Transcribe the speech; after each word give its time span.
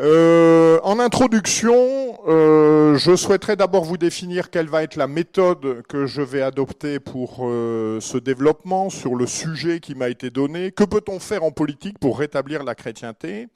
Euh, 0.00 0.80
en 0.82 0.98
introduction, 0.98 2.18
euh, 2.26 2.96
je 2.96 3.14
souhaiterais 3.16 3.56
d'abord 3.56 3.84
vous 3.84 3.98
définir 3.98 4.48
quelle 4.48 4.66
va 4.66 4.82
être 4.82 4.96
la 4.96 5.06
méthode 5.06 5.82
que 5.88 6.06
je 6.06 6.22
vais 6.22 6.40
adopter 6.40 6.98
pour 6.98 7.40
euh, 7.40 8.00
ce 8.00 8.16
développement 8.16 8.88
sur 8.88 9.14
le 9.14 9.26
sujet 9.26 9.78
qui 9.78 9.94
m'a 9.94 10.08
été 10.08 10.30
donné. 10.30 10.72
Que 10.72 10.84
peut-on 10.84 11.20
faire 11.20 11.44
en 11.44 11.50
politique 11.50 11.98
pour 11.98 12.18
rétablir 12.18 12.64
la 12.64 12.74
chrétienté? 12.74 13.48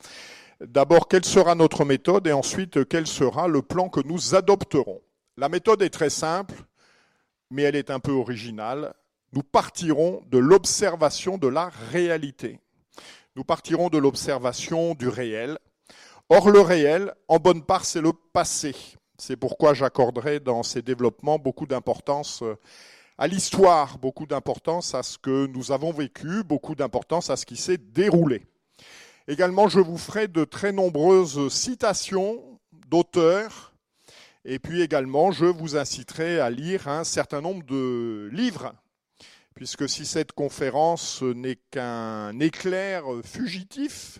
D'abord, 0.60 1.08
quelle 1.08 1.24
sera 1.24 1.54
notre 1.54 1.86
méthode? 1.86 2.26
Et 2.26 2.32
ensuite, 2.32 2.86
quel 2.90 3.06
sera 3.06 3.48
le 3.48 3.62
plan 3.62 3.88
que 3.88 4.00
nous 4.04 4.34
adopterons? 4.34 5.00
La 5.38 5.48
méthode 5.48 5.80
est 5.80 5.88
très 5.88 6.10
simple, 6.10 6.56
mais 7.50 7.62
elle 7.62 7.76
est 7.76 7.90
un 7.90 8.00
peu 8.00 8.12
originale. 8.12 8.92
Nous 9.32 9.42
partirons 9.42 10.20
de 10.30 10.36
l'observation 10.36 11.38
de 11.38 11.48
la 11.48 11.70
réalité. 11.90 12.60
Nous 13.34 13.44
partirons 13.44 13.88
de 13.88 13.96
l'observation 13.96 14.94
du 14.94 15.08
réel. 15.08 15.58
Or, 16.30 16.50
le 16.50 16.60
réel, 16.60 17.12
en 17.28 17.36
bonne 17.38 17.62
part, 17.62 17.84
c'est 17.84 18.00
le 18.00 18.12
passé. 18.32 18.74
C'est 19.18 19.36
pourquoi 19.36 19.74
j'accorderai 19.74 20.40
dans 20.40 20.62
ces 20.62 20.80
développements 20.80 21.38
beaucoup 21.38 21.66
d'importance 21.66 22.42
euh, 22.42 22.56
à 23.18 23.26
l'histoire, 23.26 23.98
beaucoup 23.98 24.26
d'importance 24.26 24.94
à 24.94 25.02
ce 25.02 25.18
que 25.18 25.46
nous 25.46 25.70
avons 25.70 25.92
vécu, 25.92 26.42
beaucoup 26.42 26.74
d'importance 26.74 27.28
à 27.28 27.36
ce 27.36 27.44
qui 27.44 27.58
s'est 27.58 27.76
déroulé. 27.76 28.46
Également, 29.28 29.68
je 29.68 29.80
vous 29.80 29.98
ferai 29.98 30.26
de 30.26 30.44
très 30.44 30.72
nombreuses 30.72 31.48
citations 31.52 32.58
d'auteurs, 32.88 33.74
et 34.46 34.58
puis 34.58 34.80
également, 34.80 35.30
je 35.30 35.44
vous 35.44 35.76
inciterai 35.76 36.40
à 36.40 36.48
lire 36.48 36.88
un 36.88 37.04
certain 37.04 37.42
nombre 37.42 37.64
de 37.64 38.30
livres 38.32 38.72
puisque 39.54 39.88
si 39.88 40.04
cette 40.04 40.32
conférence 40.32 41.22
n'est 41.22 41.58
qu'un 41.70 42.38
éclair 42.40 43.04
fugitif 43.24 44.18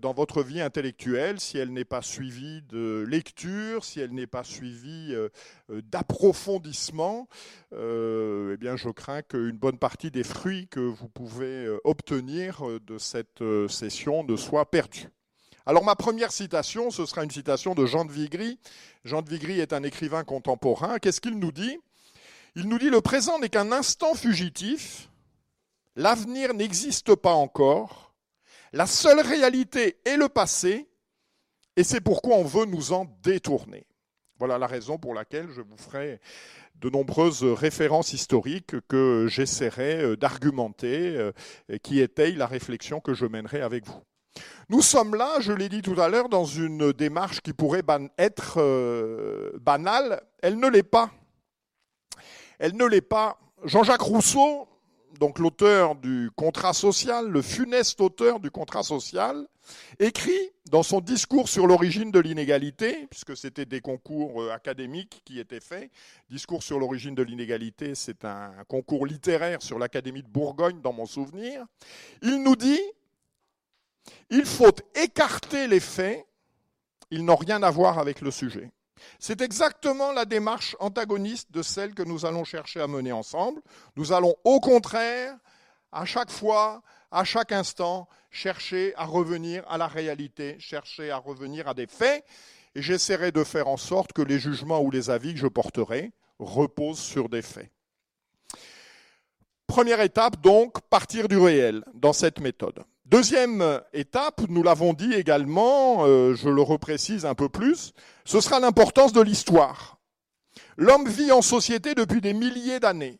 dans 0.00 0.12
votre 0.12 0.42
vie 0.42 0.60
intellectuelle, 0.60 1.40
si 1.40 1.56
elle 1.58 1.72
n'est 1.72 1.84
pas 1.84 2.02
suivie 2.02 2.62
de 2.68 3.04
lecture, 3.08 3.84
si 3.84 4.00
elle 4.00 4.12
n'est 4.12 4.26
pas 4.26 4.44
suivie 4.44 5.14
euh, 5.14 5.28
euh, 5.70 5.80
d'approfondissement, 5.82 7.28
eh 7.72 8.56
bien 8.58 8.76
je 8.76 8.90
crains 8.90 9.22
qu'une 9.22 9.56
bonne 9.56 9.78
partie 9.78 10.10
des 10.10 10.24
fruits 10.24 10.68
que 10.68 10.80
vous 10.80 11.08
pouvez 11.08 11.68
obtenir 11.84 12.62
de 12.80 12.98
cette 12.98 13.42
session 13.68 14.24
ne 14.24 14.36
soient 14.36 14.70
perdus. 14.70 15.08
Alors 15.66 15.84
ma 15.84 15.94
première 15.94 16.32
citation, 16.32 16.90
ce 16.90 17.06
sera 17.06 17.22
une 17.22 17.30
citation 17.30 17.74
de 17.74 17.86
Jean 17.86 18.04
de 18.04 18.12
Vigry. 18.12 18.58
Jean 19.04 19.22
de 19.22 19.30
Vigry 19.30 19.60
est 19.60 19.72
un 19.72 19.82
écrivain 19.82 20.24
contemporain. 20.24 20.98
Qu'est-ce 20.98 21.20
qu'il 21.20 21.38
nous 21.38 21.52
dit? 21.52 21.78
Il 22.56 22.68
nous 22.68 22.78
dit 22.78 22.90
le 22.90 23.00
présent 23.00 23.38
n'est 23.38 23.48
qu'un 23.48 23.70
instant 23.70 24.14
fugitif, 24.14 25.08
l'avenir 25.94 26.54
n'existe 26.54 27.14
pas 27.14 27.34
encore, 27.34 28.09
la 28.72 28.86
seule 28.86 29.20
réalité 29.20 29.98
est 30.04 30.16
le 30.16 30.28
passé, 30.28 30.88
et 31.76 31.84
c'est 31.84 32.00
pourquoi 32.00 32.36
on 32.36 32.44
veut 32.44 32.66
nous 32.66 32.92
en 32.92 33.06
détourner. 33.22 33.86
Voilà 34.38 34.58
la 34.58 34.66
raison 34.66 34.98
pour 34.98 35.14
laquelle 35.14 35.50
je 35.50 35.60
vous 35.60 35.76
ferai 35.76 36.20
de 36.76 36.88
nombreuses 36.88 37.44
références 37.44 38.12
historiques 38.12 38.74
que 38.88 39.26
j'essaierai 39.28 40.02
euh, 40.02 40.16
d'argumenter, 40.16 41.14
euh, 41.16 41.32
qui 41.82 42.00
étayent 42.00 42.36
la 42.36 42.46
réflexion 42.46 43.00
que 43.00 43.12
je 43.12 43.26
mènerai 43.26 43.60
avec 43.60 43.86
vous. 43.86 44.00
Nous 44.68 44.82
sommes 44.82 45.14
là, 45.14 45.40
je 45.40 45.52
l'ai 45.52 45.68
dit 45.68 45.82
tout 45.82 46.00
à 46.00 46.08
l'heure, 46.08 46.28
dans 46.28 46.44
une 46.44 46.92
démarche 46.92 47.40
qui 47.40 47.52
pourrait 47.52 47.82
être 48.18 48.54
euh, 48.58 49.50
banale, 49.60 50.22
elle 50.42 50.58
ne 50.58 50.68
l'est 50.68 50.82
pas. 50.82 51.10
Elle 52.58 52.76
ne 52.76 52.84
l'est 52.86 53.00
pas. 53.00 53.38
Jean-Jacques 53.64 54.00
Rousseau, 54.00 54.68
donc 55.18 55.38
l'auteur 55.38 55.96
du 55.96 56.30
contrat 56.36 56.72
social, 56.72 57.28
le 57.28 57.42
funeste 57.42 58.00
auteur 58.00 58.40
du 58.40 58.50
contrat 58.50 58.82
social, 58.82 59.46
écrit 59.98 60.50
dans 60.70 60.82
son 60.82 61.00
discours 61.00 61.48
sur 61.48 61.66
l'origine 61.66 62.10
de 62.10 62.20
l'inégalité, 62.20 63.06
puisque 63.10 63.36
c'était 63.36 63.66
des 63.66 63.80
concours 63.80 64.42
euh, 64.42 64.52
académiques 64.52 65.22
qui 65.24 65.40
étaient 65.40 65.60
faits, 65.60 65.90
discours 66.28 66.62
sur 66.62 66.78
l'origine 66.78 67.14
de 67.14 67.22
l'inégalité, 67.22 67.94
c'est 67.94 68.24
un 68.24 68.52
concours 68.68 69.06
littéraire 69.06 69.62
sur 69.62 69.78
l'Académie 69.78 70.22
de 70.22 70.28
Bourgogne 70.28 70.80
dans 70.80 70.92
mon 70.92 71.06
souvenir, 71.06 71.66
il 72.22 72.42
nous 72.42 72.56
dit, 72.56 72.80
il 74.30 74.44
faut 74.44 74.74
écarter 74.94 75.66
les 75.66 75.80
faits, 75.80 76.24
ils 77.10 77.24
n'ont 77.24 77.36
rien 77.36 77.62
à 77.62 77.70
voir 77.70 77.98
avec 77.98 78.20
le 78.20 78.30
sujet. 78.30 78.70
C'est 79.18 79.40
exactement 79.40 80.12
la 80.12 80.24
démarche 80.24 80.76
antagoniste 80.80 81.50
de 81.52 81.62
celle 81.62 81.94
que 81.94 82.02
nous 82.02 82.26
allons 82.26 82.44
chercher 82.44 82.80
à 82.80 82.86
mener 82.86 83.12
ensemble. 83.12 83.60
Nous 83.96 84.12
allons 84.12 84.34
au 84.44 84.60
contraire, 84.60 85.36
à 85.92 86.04
chaque 86.04 86.30
fois, 86.30 86.82
à 87.10 87.24
chaque 87.24 87.52
instant, 87.52 88.08
chercher 88.30 88.94
à 88.96 89.04
revenir 89.04 89.64
à 89.68 89.78
la 89.78 89.88
réalité, 89.88 90.56
chercher 90.58 91.10
à 91.10 91.18
revenir 91.18 91.68
à 91.68 91.74
des 91.74 91.86
faits, 91.86 92.24
et 92.74 92.82
j'essaierai 92.82 93.32
de 93.32 93.42
faire 93.42 93.68
en 93.68 93.76
sorte 93.76 94.12
que 94.12 94.22
les 94.22 94.38
jugements 94.38 94.80
ou 94.80 94.90
les 94.90 95.10
avis 95.10 95.34
que 95.34 95.40
je 95.40 95.48
porterai 95.48 96.12
reposent 96.38 97.00
sur 97.00 97.28
des 97.28 97.42
faits. 97.42 97.70
Première 99.66 100.00
étape, 100.00 100.40
donc, 100.40 100.80
partir 100.88 101.28
du 101.28 101.38
réel 101.38 101.84
dans 101.94 102.12
cette 102.12 102.40
méthode. 102.40 102.84
Deuxième 103.10 103.80
étape, 103.92 104.42
nous 104.48 104.62
l'avons 104.62 104.92
dit 104.92 105.14
également, 105.14 106.06
euh, 106.06 106.36
je 106.36 106.48
le 106.48 106.62
reprécise 106.62 107.26
un 107.26 107.34
peu 107.34 107.48
plus, 107.48 107.92
ce 108.24 108.40
sera 108.40 108.60
l'importance 108.60 109.12
de 109.12 109.20
l'histoire. 109.20 109.98
L'homme 110.76 111.08
vit 111.08 111.32
en 111.32 111.42
société 111.42 111.96
depuis 111.96 112.20
des 112.20 112.34
milliers 112.34 112.78
d'années. 112.78 113.18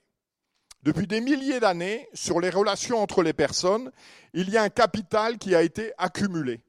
Depuis 0.84 1.08
des 1.08 1.20
milliers 1.20 1.58
d'années, 1.58 2.08
sur 2.14 2.38
les 2.38 2.50
relations 2.50 3.02
entre 3.02 3.24
les 3.24 3.32
personnes, 3.32 3.90
il 4.32 4.48
y 4.50 4.56
a 4.56 4.62
un 4.62 4.68
capital 4.68 5.38
qui 5.38 5.56
a 5.56 5.62
été 5.62 5.90
accumulé. 5.98 6.60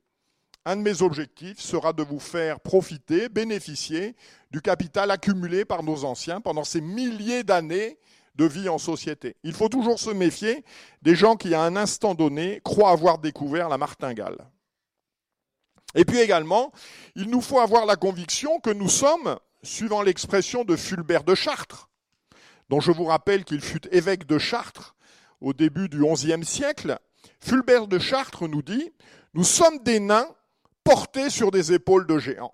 Un 0.65 0.77
de 0.77 0.81
mes 0.81 1.03
objectifs 1.03 1.59
sera 1.59 1.93
de 1.93 2.01
vous 2.01 2.19
faire 2.19 2.59
profiter, 2.59 3.29
bénéficier 3.29 4.15
du 4.49 4.61
capital 4.61 5.11
accumulé 5.11 5.63
par 5.63 5.83
nos 5.83 6.05
anciens 6.05 6.41
pendant 6.41 6.63
ces 6.63 6.81
milliers 6.81 7.43
d'années 7.43 7.99
de 8.35 8.45
vie 8.45 8.69
en 8.69 8.77
société. 8.77 9.35
Il 9.43 9.53
faut 9.53 9.69
toujours 9.69 9.99
se 9.99 10.09
méfier 10.09 10.63
des 11.01 11.15
gens 11.15 11.35
qui, 11.35 11.53
à 11.53 11.61
un 11.61 11.75
instant 11.75 12.15
donné, 12.15 12.61
croient 12.63 12.91
avoir 12.91 13.17
découvert 13.17 13.69
la 13.69 13.77
martingale. 13.77 14.49
Et 15.95 16.05
puis 16.05 16.19
également, 16.19 16.71
il 17.15 17.29
nous 17.29 17.41
faut 17.41 17.59
avoir 17.59 17.85
la 17.85 17.95
conviction 17.95 18.59
que 18.59 18.69
nous 18.69 18.89
sommes, 18.89 19.37
suivant 19.63 20.01
l'expression 20.01 20.63
de 20.63 20.75
Fulbert 20.75 21.23
de 21.23 21.35
Chartres, 21.35 21.89
dont 22.69 22.79
je 22.79 22.91
vous 22.91 23.05
rappelle 23.05 23.43
qu'il 23.43 23.61
fut 23.61 23.85
évêque 23.91 24.25
de 24.25 24.37
Chartres 24.37 24.95
au 25.41 25.53
début 25.53 25.89
du 25.89 26.01
XIe 26.01 26.45
siècle, 26.45 26.97
Fulbert 27.41 27.87
de 27.87 27.99
Chartres 27.99 28.47
nous 28.47 28.61
dit, 28.61 28.91
nous 29.33 29.43
sommes 29.43 29.79
des 29.79 29.99
nains 29.99 30.29
portés 30.83 31.29
sur 31.29 31.51
des 31.51 31.73
épaules 31.73 32.07
de 32.07 32.17
géants. 32.17 32.53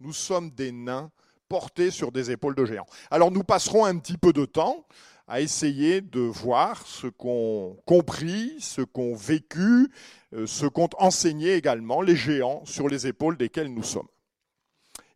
Nous 0.00 0.12
sommes 0.12 0.50
des 0.50 0.70
nains 0.70 1.10
portés 1.48 1.90
sur 1.90 2.12
des 2.12 2.30
épaules 2.30 2.54
de 2.54 2.64
géants. 2.64 2.86
Alors 3.10 3.30
nous 3.30 3.44
passerons 3.44 3.84
un 3.84 3.96
petit 3.98 4.18
peu 4.18 4.32
de 4.32 4.44
temps 4.44 4.86
à 5.28 5.40
essayer 5.42 6.00
de 6.00 6.20
voir 6.20 6.86
ce 6.86 7.06
qu'ont 7.06 7.76
compris, 7.84 8.56
ce 8.60 8.80
qu'ont 8.80 9.14
vécu, 9.14 9.90
euh, 10.32 10.46
ce 10.46 10.66
qu'ont 10.66 10.88
enseigné 10.98 11.54
également 11.54 12.00
les 12.00 12.16
géants 12.16 12.62
sur 12.64 12.88
les 12.88 13.06
épaules 13.06 13.36
desquels 13.36 13.72
nous 13.72 13.82
sommes. 13.82 14.08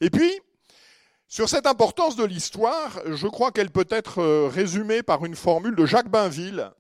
Et 0.03 0.11
puis, 0.11 0.31
sur 1.29 1.49
cette 1.49 1.67
importance 1.67 2.15
de 2.15 2.25
l'histoire, 2.25 3.01
je 3.07 3.27
crois 3.27 3.53
qu'elle 3.53 3.71
peut 3.71 3.87
être 3.89 4.19
euh, 4.19 4.49
résumée 4.49 5.03
par 5.03 5.25
une 5.25 5.35
formule 5.35 5.75
de 5.75 5.87
Jacques 5.87 6.11
Bainville. 6.11 6.71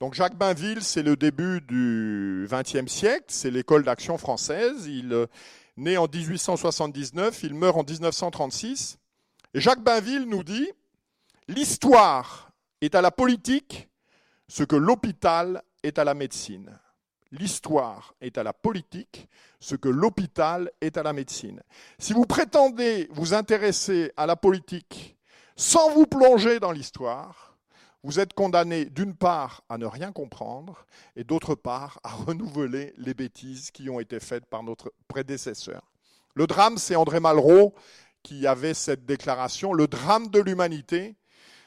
Donc 0.00 0.12
Jacques 0.12 0.36
Bainville, 0.36 0.82
c'est 0.82 1.02
le 1.02 1.16
début 1.16 1.62
du 1.62 2.46
XXe 2.50 2.92
siècle, 2.92 3.24
c'est 3.28 3.50
l'école 3.50 3.84
d'action 3.84 4.18
française. 4.18 4.86
Il 4.86 5.14
euh, 5.14 5.26
né 5.76 5.96
en 5.96 6.06
1879, 6.06 7.42
il 7.42 7.54
meurt 7.54 7.78
en 7.78 7.84
1936. 7.84 8.98
Et 9.54 9.60
Jacques 9.60 9.82
Bainville 9.82 10.26
nous 10.26 10.44
dit, 10.44 10.70
l'histoire 11.48 12.52
est 12.80 12.94
à 12.94 13.02
la 13.02 13.10
politique 13.10 13.88
ce 14.48 14.64
que 14.64 14.76
l'hôpital 14.76 15.62
est 15.82 15.98
à 15.98 16.04
la 16.04 16.14
médecine. 16.14 16.78
L'histoire 17.32 18.14
est 18.20 18.38
à 18.38 18.42
la 18.42 18.52
politique 18.52 19.28
ce 19.60 19.76
que 19.76 19.88
l'hôpital 19.88 20.70
est 20.80 20.96
à 20.96 21.02
la 21.02 21.12
médecine. 21.12 21.62
Si 21.98 22.12
vous 22.12 22.26
prétendez 22.26 23.08
vous 23.12 23.34
intéresser 23.34 24.12
à 24.16 24.26
la 24.26 24.36
politique 24.36 25.16
sans 25.54 25.90
vous 25.90 26.06
plonger 26.06 26.58
dans 26.58 26.72
l'histoire, 26.72 27.49
vous 28.02 28.18
êtes 28.18 28.32
condamné 28.32 28.86
d'une 28.86 29.14
part 29.14 29.62
à 29.68 29.76
ne 29.76 29.86
rien 29.86 30.12
comprendre 30.12 30.86
et 31.16 31.24
d'autre 31.24 31.54
part 31.54 32.00
à 32.02 32.10
renouveler 32.10 32.94
les 32.96 33.14
bêtises 33.14 33.70
qui 33.70 33.90
ont 33.90 34.00
été 34.00 34.20
faites 34.20 34.46
par 34.46 34.62
notre 34.62 34.92
prédécesseur. 35.08 35.82
Le 36.34 36.46
drame, 36.46 36.78
c'est 36.78 36.96
André 36.96 37.20
Malraux 37.20 37.74
qui 38.22 38.46
avait 38.46 38.74
cette 38.74 39.04
déclaration. 39.04 39.72
Le 39.72 39.86
drame 39.86 40.28
de 40.28 40.40
l'humanité, 40.40 41.16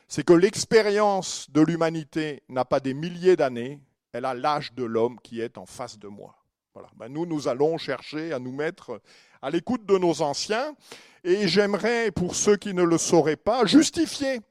c'est 0.07 0.23
que 0.23 0.33
l'expérience 0.33 1.49
de 1.51 1.61
l'humanité 1.61 2.43
n'a 2.49 2.65
pas 2.65 2.79
des 2.79 2.93
milliers 2.93 3.35
d'années, 3.35 3.79
elle 4.11 4.25
a 4.25 4.33
l'âge 4.33 4.73
de 4.73 4.83
l'homme 4.83 5.19
qui 5.21 5.41
est 5.41 5.57
en 5.57 5.65
face 5.65 5.99
de 5.99 6.07
moi. 6.07 6.35
Voilà. 6.73 6.89
Ben 6.95 7.09
nous, 7.09 7.25
nous 7.25 7.47
allons 7.47 7.77
chercher 7.77 8.33
à 8.33 8.39
nous 8.39 8.51
mettre 8.51 8.99
à 9.41 9.51
l'écoute 9.51 9.85
de 9.85 9.97
nos 9.97 10.21
anciens. 10.21 10.75
Et 11.23 11.47
j'aimerais, 11.47 12.11
pour 12.11 12.35
ceux 12.35 12.57
qui 12.57 12.73
ne 12.73 12.83
le 12.83 12.97
sauraient 12.97 13.35
pas, 13.35 13.65
justifier 13.65 14.41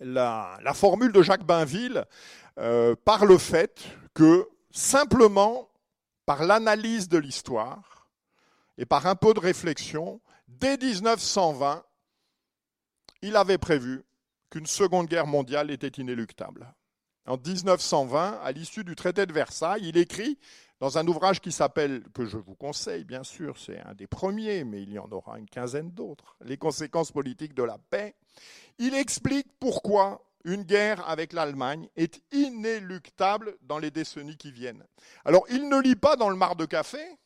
la, 0.00 0.58
formule 0.74 1.12
de 1.12 1.22
Jacques 1.22 1.44
Bainville 1.44 2.04
euh, 2.58 2.94
par 3.04 3.24
le 3.24 3.38
fait 3.38 3.84
que 4.14 4.48
simplement 4.70 5.68
par 6.26 6.44
l'analyse 6.44 7.08
de 7.08 7.18
l'histoire, 7.18 7.92
et 8.78 8.86
par 8.86 9.06
un 9.06 9.14
peu 9.14 9.34
de 9.34 9.40
réflexion, 9.40 10.20
dès 10.48 10.76
1920, 10.76 11.84
il 13.22 13.36
avait 13.36 13.58
prévu 13.58 14.02
qu'une 14.50 14.66
seconde 14.66 15.06
guerre 15.06 15.26
mondiale 15.26 15.70
était 15.70 16.00
inéluctable. 16.00 16.72
En 17.26 17.36
1920, 17.36 18.40
à 18.42 18.52
l'issue 18.52 18.84
du 18.84 18.96
traité 18.96 19.26
de 19.26 19.32
Versailles, 19.32 19.88
il 19.88 19.96
écrit 19.96 20.38
dans 20.82 20.98
un 20.98 21.06
ouvrage 21.06 21.40
qui 21.40 21.52
s'appelle, 21.52 22.02
que 22.12 22.26
je 22.26 22.36
vous 22.36 22.56
conseille 22.56 23.04
bien 23.04 23.22
sûr, 23.22 23.56
c'est 23.56 23.78
un 23.82 23.94
des 23.94 24.08
premiers, 24.08 24.64
mais 24.64 24.82
il 24.82 24.90
y 24.90 24.98
en 24.98 25.08
aura 25.12 25.38
une 25.38 25.48
quinzaine 25.48 25.92
d'autres, 25.92 26.36
Les 26.44 26.56
conséquences 26.56 27.12
politiques 27.12 27.54
de 27.54 27.62
la 27.62 27.78
paix, 27.78 28.16
il 28.78 28.92
explique 28.92 29.46
pourquoi 29.60 30.20
une 30.44 30.64
guerre 30.64 31.08
avec 31.08 31.34
l'Allemagne 31.34 31.88
est 31.94 32.20
inéluctable 32.32 33.56
dans 33.62 33.78
les 33.78 33.92
décennies 33.92 34.36
qui 34.36 34.50
viennent. 34.50 34.82
Alors 35.24 35.44
il 35.50 35.68
ne 35.68 35.80
lit 35.80 35.94
pas 35.94 36.16
dans 36.16 36.30
le 36.30 36.34
mar 36.34 36.56
de 36.56 36.64
café, 36.64 37.16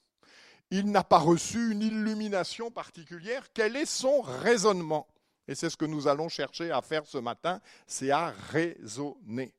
il 0.71 0.91
n'a 0.91 1.03
pas 1.03 1.17
reçu 1.17 1.73
une 1.73 1.81
illumination 1.81 2.71
particulière, 2.71 3.47
quel 3.55 3.75
est 3.75 3.87
son 3.87 4.21
raisonnement? 4.21 5.09
Et 5.49 5.55
c'est 5.55 5.71
ce 5.71 5.79
que 5.79 5.87
nous 5.87 6.09
allons 6.09 6.29
chercher 6.29 6.71
à 6.73 6.83
faire 6.83 7.07
ce 7.07 7.17
matin, 7.17 7.63
c'est 7.87 8.11
à 8.11 8.35
raisonner. 8.51 9.55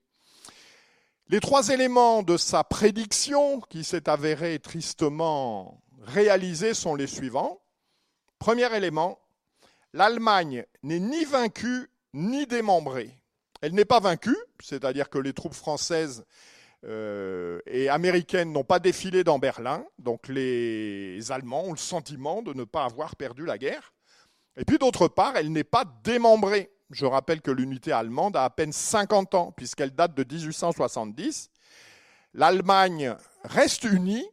Les 1.29 1.41
trois 1.41 1.67
éléments 1.69 2.23
de 2.23 2.37
sa 2.37 2.63
prédiction, 2.63 3.59
qui 3.59 3.83
s'est 3.83 4.07
avérée 4.07 4.59
tristement 4.59 5.81
réalisée, 6.01 6.73
sont 6.73 6.95
les 6.95 7.05
suivants. 7.07 7.59
Premier 8.39 8.73
élément, 8.73 9.19
l'Allemagne 9.91 10.65
n'est 10.83 11.01
ni 11.01 11.25
vaincue 11.25 11.89
ni 12.13 12.47
démembrée. 12.47 13.11
Elle 13.59 13.73
n'est 13.73 13.83
pas 13.83 13.99
vaincue, 13.99 14.37
c'est-à-dire 14.61 15.09
que 15.09 15.17
les 15.17 15.33
troupes 15.33 15.53
françaises 15.53 16.23
euh, 16.85 17.59
et 17.65 17.89
américaines 17.89 18.53
n'ont 18.53 18.63
pas 18.63 18.79
défilé 18.79 19.25
dans 19.25 19.37
Berlin, 19.37 19.83
donc 19.99 20.29
les 20.29 21.29
Allemands 21.29 21.65
ont 21.65 21.71
le 21.71 21.77
sentiment 21.77 22.41
de 22.41 22.53
ne 22.53 22.63
pas 22.63 22.85
avoir 22.85 23.17
perdu 23.17 23.45
la 23.45 23.57
guerre. 23.57 23.93
Et 24.55 24.63
puis 24.63 24.77
d'autre 24.77 25.09
part, 25.09 25.35
elle 25.35 25.51
n'est 25.51 25.65
pas 25.65 25.83
démembrée. 26.05 26.71
Je 26.89 27.05
rappelle 27.05 27.41
que 27.41 27.51
l'unité 27.51 27.91
allemande 27.91 28.37
a 28.37 28.45
à 28.45 28.49
peine 28.49 28.71
50 28.71 29.35
ans, 29.35 29.51
puisqu'elle 29.51 29.91
date 29.91 30.15
de 30.15 30.23
1870. 30.23 31.49
L'Allemagne 32.33 33.15
reste 33.43 33.83
unie 33.83 34.25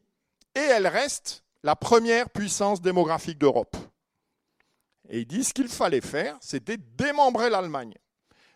et 0.55 0.61
elle 0.61 0.87
reste 0.87 1.43
la 1.63 1.75
première 1.75 2.31
puissance 2.31 2.81
démographique 2.81 3.39
d'Europe. 3.39 3.77
Et 5.09 5.21
il 5.21 5.27
dit 5.27 5.45
ce 5.45 5.53
qu'il 5.53 5.69
fallait 5.69 6.01
faire, 6.01 6.37
c'était 6.41 6.77
démembrer 6.77 7.51
l'Allemagne. 7.51 7.95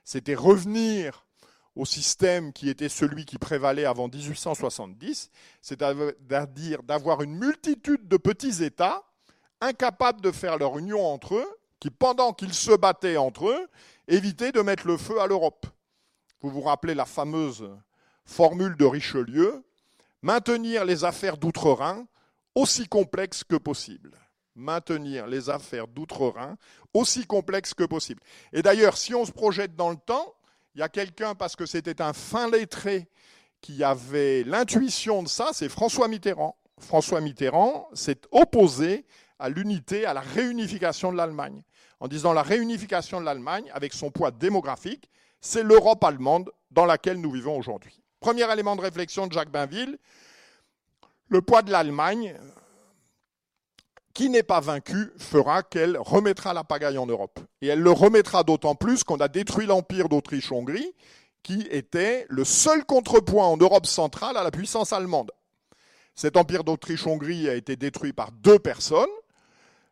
C'était 0.04 0.34
revenir 0.34 1.26
au 1.74 1.84
système 1.84 2.52
qui 2.52 2.68
était 2.68 2.88
celui 2.88 3.24
qui 3.24 3.38
prévalait 3.38 3.84
avant 3.84 4.08
1870, 4.08 5.30
c'est-à-dire 5.60 6.82
d'avoir 6.82 7.22
une 7.22 7.36
multitude 7.36 8.08
de 8.08 8.16
petits 8.16 8.64
États 8.64 9.02
incapables 9.60 10.20
de 10.20 10.32
faire 10.32 10.56
leur 10.56 10.78
union 10.78 11.04
entre 11.04 11.36
eux 11.36 11.57
qui, 11.80 11.90
pendant 11.90 12.32
qu'ils 12.32 12.54
se 12.54 12.72
battaient 12.76 13.16
entre 13.16 13.48
eux, 13.48 13.68
évitaient 14.08 14.52
de 14.52 14.60
mettre 14.60 14.86
le 14.86 14.96
feu 14.96 15.20
à 15.20 15.26
l'Europe. 15.26 15.66
Vous 16.40 16.50
vous 16.50 16.62
rappelez 16.62 16.94
la 16.94 17.04
fameuse 17.04 17.68
formule 18.24 18.76
de 18.76 18.84
Richelieu, 18.84 19.64
maintenir 20.22 20.84
les 20.84 21.04
affaires 21.04 21.36
d'outre-Rhin 21.36 22.06
aussi 22.54 22.88
complexes 22.88 23.44
que 23.44 23.56
possible. 23.56 24.12
Maintenir 24.54 25.26
les 25.26 25.50
affaires 25.50 25.86
d'outre-Rhin 25.86 26.56
aussi 26.92 27.26
complexes 27.26 27.74
que 27.74 27.84
possible. 27.84 28.22
Et 28.52 28.62
d'ailleurs, 28.62 28.96
si 28.96 29.14
on 29.14 29.24
se 29.24 29.32
projette 29.32 29.76
dans 29.76 29.90
le 29.90 29.96
temps, 29.96 30.34
il 30.74 30.80
y 30.80 30.82
a 30.82 30.88
quelqu'un, 30.88 31.34
parce 31.34 31.56
que 31.56 31.66
c'était 31.66 32.02
un 32.02 32.12
fin 32.12 32.50
lettré, 32.50 33.08
qui 33.60 33.82
avait 33.82 34.44
l'intuition 34.44 35.22
de 35.22 35.28
ça, 35.28 35.50
c'est 35.52 35.68
François 35.68 36.08
Mitterrand. 36.08 36.56
François 36.78 37.20
Mitterrand 37.20 37.88
s'est 37.92 38.20
opposé 38.30 39.04
à 39.38 39.48
l'unité, 39.48 40.06
à 40.06 40.14
la 40.14 40.20
réunification 40.20 41.12
de 41.12 41.16
l'Allemagne, 41.16 41.62
en 42.00 42.08
disant 42.08 42.32
la 42.32 42.42
réunification 42.42 43.20
de 43.20 43.24
l'Allemagne, 43.24 43.70
avec 43.74 43.92
son 43.92 44.10
poids 44.10 44.30
démographique, 44.30 45.10
c'est 45.40 45.62
l'Europe 45.62 46.02
allemande 46.04 46.50
dans 46.70 46.86
laquelle 46.86 47.20
nous 47.20 47.30
vivons 47.30 47.56
aujourd'hui. 47.56 48.00
Premier 48.20 48.50
élément 48.52 48.76
de 48.76 48.80
réflexion 48.80 49.26
de 49.26 49.32
Jacques 49.32 49.50
Bainville, 49.50 49.98
le 51.28 51.42
poids 51.42 51.62
de 51.62 51.70
l'Allemagne, 51.70 52.36
qui 54.14 54.30
n'est 54.30 54.42
pas 54.42 54.60
vaincue, 54.60 55.12
fera 55.18 55.62
qu'elle 55.62 55.96
remettra 55.96 56.52
la 56.52 56.64
pagaille 56.64 56.98
en 56.98 57.06
Europe. 57.06 57.38
Et 57.60 57.68
elle 57.68 57.80
le 57.80 57.92
remettra 57.92 58.42
d'autant 58.42 58.74
plus 58.74 59.04
qu'on 59.04 59.18
a 59.18 59.28
détruit 59.28 59.66
l'empire 59.66 60.08
d'Autriche-Hongrie, 60.08 60.92
qui 61.42 61.68
était 61.70 62.26
le 62.28 62.44
seul 62.44 62.84
contrepoint 62.84 63.46
en 63.46 63.56
Europe 63.56 63.86
centrale 63.86 64.36
à 64.36 64.42
la 64.42 64.50
puissance 64.50 64.92
allemande. 64.92 65.30
Cet 66.14 66.36
empire 66.36 66.64
d'Autriche-Hongrie 66.64 67.48
a 67.48 67.54
été 67.54 67.76
détruit 67.76 68.12
par 68.12 68.32
deux 68.32 68.58
personnes, 68.58 69.06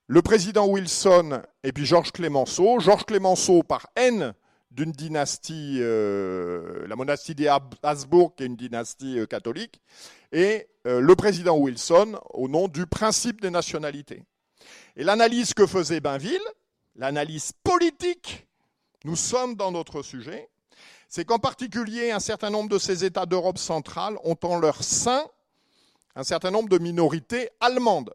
le 0.08 0.22
président 0.22 0.66
Wilson 0.66 1.42
et 1.62 1.72
puis 1.72 1.86
Georges 1.86 2.12
Clémenceau. 2.12 2.78
Georges 2.80 3.04
Clémenceau, 3.04 3.62
par 3.62 3.88
haine 3.96 4.34
d'une 4.70 4.92
dynastie, 4.92 5.78
euh, 5.80 6.86
la 6.86 6.96
monastie 6.96 7.34
des 7.34 7.48
Habsbourg, 7.48 8.34
qui 8.34 8.42
est 8.42 8.46
une 8.46 8.56
dynastie 8.56 9.18
euh, 9.18 9.26
catholique, 9.26 9.80
et 10.32 10.68
euh, 10.86 11.00
le 11.00 11.16
président 11.16 11.56
Wilson 11.56 12.20
au 12.34 12.48
nom 12.48 12.68
du 12.68 12.86
principe 12.86 13.40
des 13.40 13.50
nationalités. 13.50 14.22
Et 14.96 15.04
l'analyse 15.04 15.54
que 15.54 15.66
faisait 15.66 16.00
Bainville, 16.00 16.42
l'analyse 16.94 17.52
politique, 17.64 18.46
nous 19.04 19.16
sommes 19.16 19.54
dans 19.54 19.72
notre 19.72 20.02
sujet, 20.02 20.48
c'est 21.08 21.24
qu'en 21.24 21.38
particulier 21.38 22.10
un 22.10 22.20
certain 22.20 22.50
nombre 22.50 22.68
de 22.68 22.78
ces 22.78 23.04
États 23.04 23.26
d'Europe 23.26 23.58
centrale 23.58 24.18
ont 24.24 24.36
en 24.42 24.58
leur 24.58 24.82
sein 24.82 25.24
un 26.16 26.24
certain 26.24 26.50
nombre 26.50 26.68
de 26.68 26.78
minorités 26.78 27.50
allemandes 27.60 28.12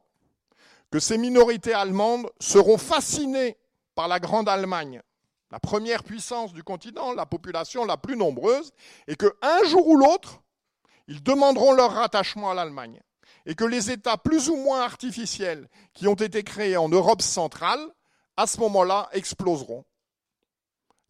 que 0.91 0.99
ces 0.99 1.17
minorités 1.17 1.73
allemandes 1.73 2.29
seront 2.39 2.77
fascinées 2.77 3.57
par 3.95 4.07
la 4.07 4.19
Grande 4.19 4.49
Allemagne, 4.49 5.01
la 5.49 5.59
première 5.59 6.03
puissance 6.03 6.53
du 6.53 6.63
continent, 6.63 7.13
la 7.13 7.25
population 7.25 7.85
la 7.85 7.97
plus 7.97 8.17
nombreuse, 8.17 8.71
et 9.07 9.15
qu'un 9.15 9.63
jour 9.65 9.87
ou 9.87 9.97
l'autre, 9.97 10.41
ils 11.07 11.23
demanderont 11.23 11.73
leur 11.73 11.93
rattachement 11.93 12.51
à 12.51 12.53
l'Allemagne. 12.53 13.01
Et 13.45 13.55
que 13.55 13.63
les 13.63 13.89
États 13.89 14.17
plus 14.17 14.49
ou 14.49 14.55
moins 14.55 14.81
artificiels 14.81 15.67
qui 15.93 16.07
ont 16.07 16.15
été 16.15 16.43
créés 16.43 16.77
en 16.77 16.89
Europe 16.89 17.21
centrale, 17.21 17.79
à 18.37 18.45
ce 18.45 18.59
moment-là, 18.59 19.09
exploseront. 19.13 19.83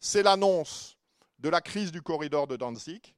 C'est 0.00 0.22
l'annonce 0.22 0.96
de 1.38 1.48
la 1.48 1.60
crise 1.60 1.92
du 1.92 2.02
corridor 2.02 2.46
de 2.46 2.56
Danzig, 2.56 3.14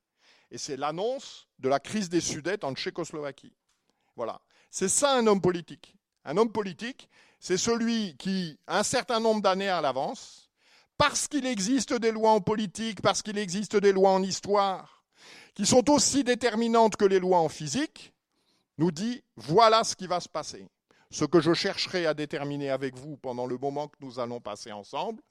et 0.51 0.59
c'est 0.59 0.77
l'annonce 0.77 1.47
de 1.59 1.69
la 1.69 1.79
crise 1.79 2.09
des 2.09 2.21
Sudètes 2.21 2.65
en 2.65 2.75
Tchécoslovaquie. 2.75 3.55
Voilà. 4.17 4.41
C'est 4.71 4.89
ça 4.89 5.15
un 5.15 5.27
homme 5.27 5.41
politique. 5.41 5.94
Un 6.25 6.37
homme 6.37 6.53
politique, 6.53 7.09
c'est 7.39 7.59
celui 7.59 8.17
qui, 8.17 8.59
un 8.67 8.83
certain 8.83 9.21
nombre 9.21 9.43
d'années 9.43 9.69
à 9.69 9.81
l'avance, 9.81 10.51
parce 10.97 11.29
qu'il 11.29 11.47
existe 11.47 11.93
des 11.93 12.13
lois 12.13 12.31
en 12.31 12.41
politique, 12.41 13.03
parce 13.03 13.23
qu'il 13.23 13.39
existe 13.39 13.77
des 13.77 13.93
lois 13.93 14.11
en 14.11 14.23
histoire, 14.23 15.05
qui 15.55 15.67
sont 15.67 15.91
aussi 15.91 16.25
déterminantes 16.25 16.97
que 16.97 17.05
les 17.05 17.21
lois 17.21 17.39
en 17.39 17.49
physique, 17.49 18.13
nous 18.79 18.91
dit 18.91 19.23
voilà 19.37 19.85
ce 19.85 19.95
qui 19.95 20.07
va 20.07 20.21
se 20.21 20.29
passer. 20.29 20.67
Ce 21.11 21.25
que 21.25 21.41
je 21.41 21.55
chercherai 21.55 22.07
à 22.07 22.15
déterminer 22.15 22.71
avec 22.71 22.97
vous 22.97 23.17
pendant 23.17 23.47
le 23.47 23.57
moment 23.57 23.89
que 23.89 23.97
nous 24.01 24.19
allons 24.19 24.41
passer 24.41 24.73
ensemble, 24.73 25.23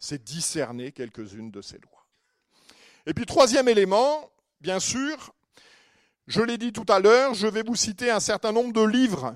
c'est 0.00 0.22
discerner 0.22 0.90
quelques-unes 0.90 1.50
de 1.50 1.62
ces 1.62 1.78
lois. 1.78 2.06
Et 3.06 3.14
puis 3.14 3.26
troisième 3.26 3.68
élément, 3.68 4.30
bien 4.60 4.80
sûr, 4.80 5.32
je 6.26 6.40
l'ai 6.42 6.58
dit 6.58 6.72
tout 6.72 6.86
à 6.88 6.98
l'heure, 6.98 7.34
je 7.34 7.46
vais 7.46 7.62
vous 7.62 7.76
citer 7.76 8.10
un 8.10 8.20
certain 8.20 8.52
nombre 8.52 8.72
de 8.72 8.82
livres 8.82 9.34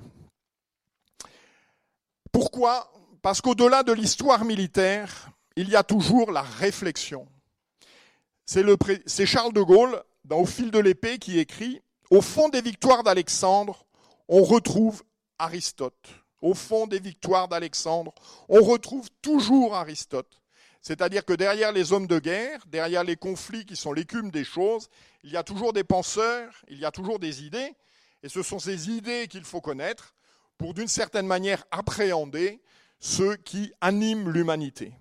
pourquoi? 2.33 2.91
Parce 3.21 3.41
qu'au-delà 3.41 3.83
de 3.83 3.93
l'histoire 3.93 4.45
militaire, 4.45 5.31
il 5.55 5.69
y 5.69 5.77
a 5.77 5.83
toujours 5.83 6.33
la 6.33 6.43
réflexion. 6.43 7.29
C'est 8.47 9.27
Charles 9.27 9.53
de 9.53 9.63
Gaulle, 9.63 10.03
dans 10.25 10.39
Au 10.39 10.47
fil 10.47 10.71
de 10.71 10.79
l'épée, 10.79 11.19
qui 11.19 11.39
écrit 11.39 11.81
Au 12.11 12.21
fond 12.21 12.49
des 12.49 12.63
victoires 12.63 13.03
d'Alexandre, 13.05 13.85
on 14.29 14.43
retrouve 14.43 15.03
Aristote. 15.39 16.09
Au 16.41 16.55
fond 16.55 16.87
des 16.87 16.99
victoires 16.99 17.49
d'Alexandre, 17.49 18.13
on 18.49 18.63
retrouve 18.63 19.09
toujours 19.21 19.77
Aristote. 19.77 20.41
C'est-à-dire 20.81 21.25
que 21.25 21.35
derrière 21.35 21.71
les 21.71 21.93
hommes 21.93 22.09
de 22.09 22.19
guerre, 22.19 22.65
derrière 22.67 23.05
les 23.05 23.17
conflits 23.17 23.65
qui 23.65 23.77
sont 23.77 23.93
l'écume 23.93 24.33
des 24.33 24.45
choses, 24.45 24.89
il 25.23 25.31
y 25.31 25.37
a 25.37 25.45
toujours 25.45 25.73
des 25.73 25.85
penseurs, 25.85 26.53
il 26.69 26.79
y 26.79 26.85
a 26.85 26.91
toujours 26.91 27.21
des 27.21 27.45
idées, 27.45 27.73
et 28.25 28.29
ce 28.29 28.43
sont 28.43 28.59
ces 28.59 28.91
idées 28.91 29.29
qu'il 29.29 29.45
faut 29.45 29.61
connaître 29.61 30.15
pour 30.63 30.75
d'une 30.75 30.87
certaine 30.87 31.27
manière 31.27 31.65
appréhender 31.73 32.63
ce 33.01 33.35
qui 33.35 33.73
anime 33.81 34.31
l'humanité. 34.31 34.95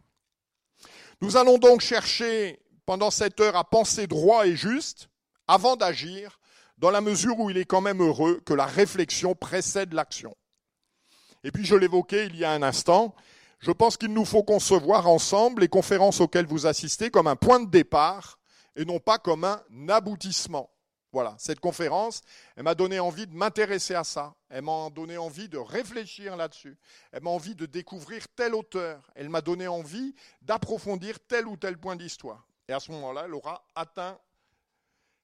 Nous 1.21 1.37
allons 1.37 1.59
donc 1.59 1.81
chercher 1.81 2.59
pendant 2.87 3.11
cette 3.11 3.39
heure 3.39 3.55
à 3.55 3.63
penser 3.63 4.07
droit 4.07 4.47
et 4.47 4.55
juste 4.55 5.09
avant 5.47 5.75
d'agir, 5.75 6.39
dans 6.79 6.89
la 6.89 6.99
mesure 6.99 7.39
où 7.39 7.51
il 7.51 7.57
est 7.57 7.65
quand 7.65 7.79
même 7.79 8.01
heureux 8.01 8.41
que 8.43 8.55
la 8.55 8.65
réflexion 8.65 9.35
précède 9.35 9.93
l'action. 9.93 10.35
Et 11.43 11.51
puis 11.51 11.63
je 11.63 11.75
l'évoquais 11.75 12.25
il 12.25 12.37
y 12.37 12.43
a 12.43 12.51
un 12.53 12.63
instant, 12.63 13.13
je 13.59 13.69
pense 13.69 13.97
qu'il 13.97 14.13
nous 14.13 14.25
faut 14.25 14.41
concevoir 14.41 15.07
ensemble 15.07 15.61
les 15.61 15.67
conférences 15.67 16.21
auxquelles 16.21 16.47
vous 16.47 16.65
assistez 16.65 17.11
comme 17.11 17.27
un 17.27 17.35
point 17.35 17.59
de 17.59 17.69
départ 17.69 18.39
et 18.75 18.83
non 18.83 18.99
pas 18.99 19.19
comme 19.19 19.43
un 19.43 19.61
aboutissement. 19.89 20.70
Voilà, 21.13 21.35
cette 21.37 21.59
conférence, 21.59 22.21
elle 22.55 22.63
m'a 22.63 22.75
donné 22.75 22.99
envie 22.99 23.27
de 23.27 23.35
m'intéresser 23.35 23.95
à 23.95 24.05
ça. 24.05 24.33
Elle 24.49 24.63
m'a 24.63 24.89
donné 24.89 25.17
envie 25.17 25.49
de 25.49 25.57
réfléchir 25.57 26.37
là-dessus. 26.37 26.77
Elle 27.11 27.23
m'a 27.23 27.31
envie 27.31 27.53
de 27.53 27.65
découvrir 27.65 28.27
tel 28.29 28.55
auteur. 28.55 29.11
Elle 29.15 29.27
m'a 29.27 29.41
donné 29.41 29.67
envie 29.67 30.15
d'approfondir 30.41 31.19
tel 31.27 31.47
ou 31.47 31.57
tel 31.57 31.77
point 31.77 31.97
d'histoire. 31.97 32.47
Et 32.69 32.73
à 32.73 32.79
ce 32.79 32.91
moment-là, 32.91 33.23
elle 33.25 33.33
aura 33.33 33.65
atteint 33.75 34.17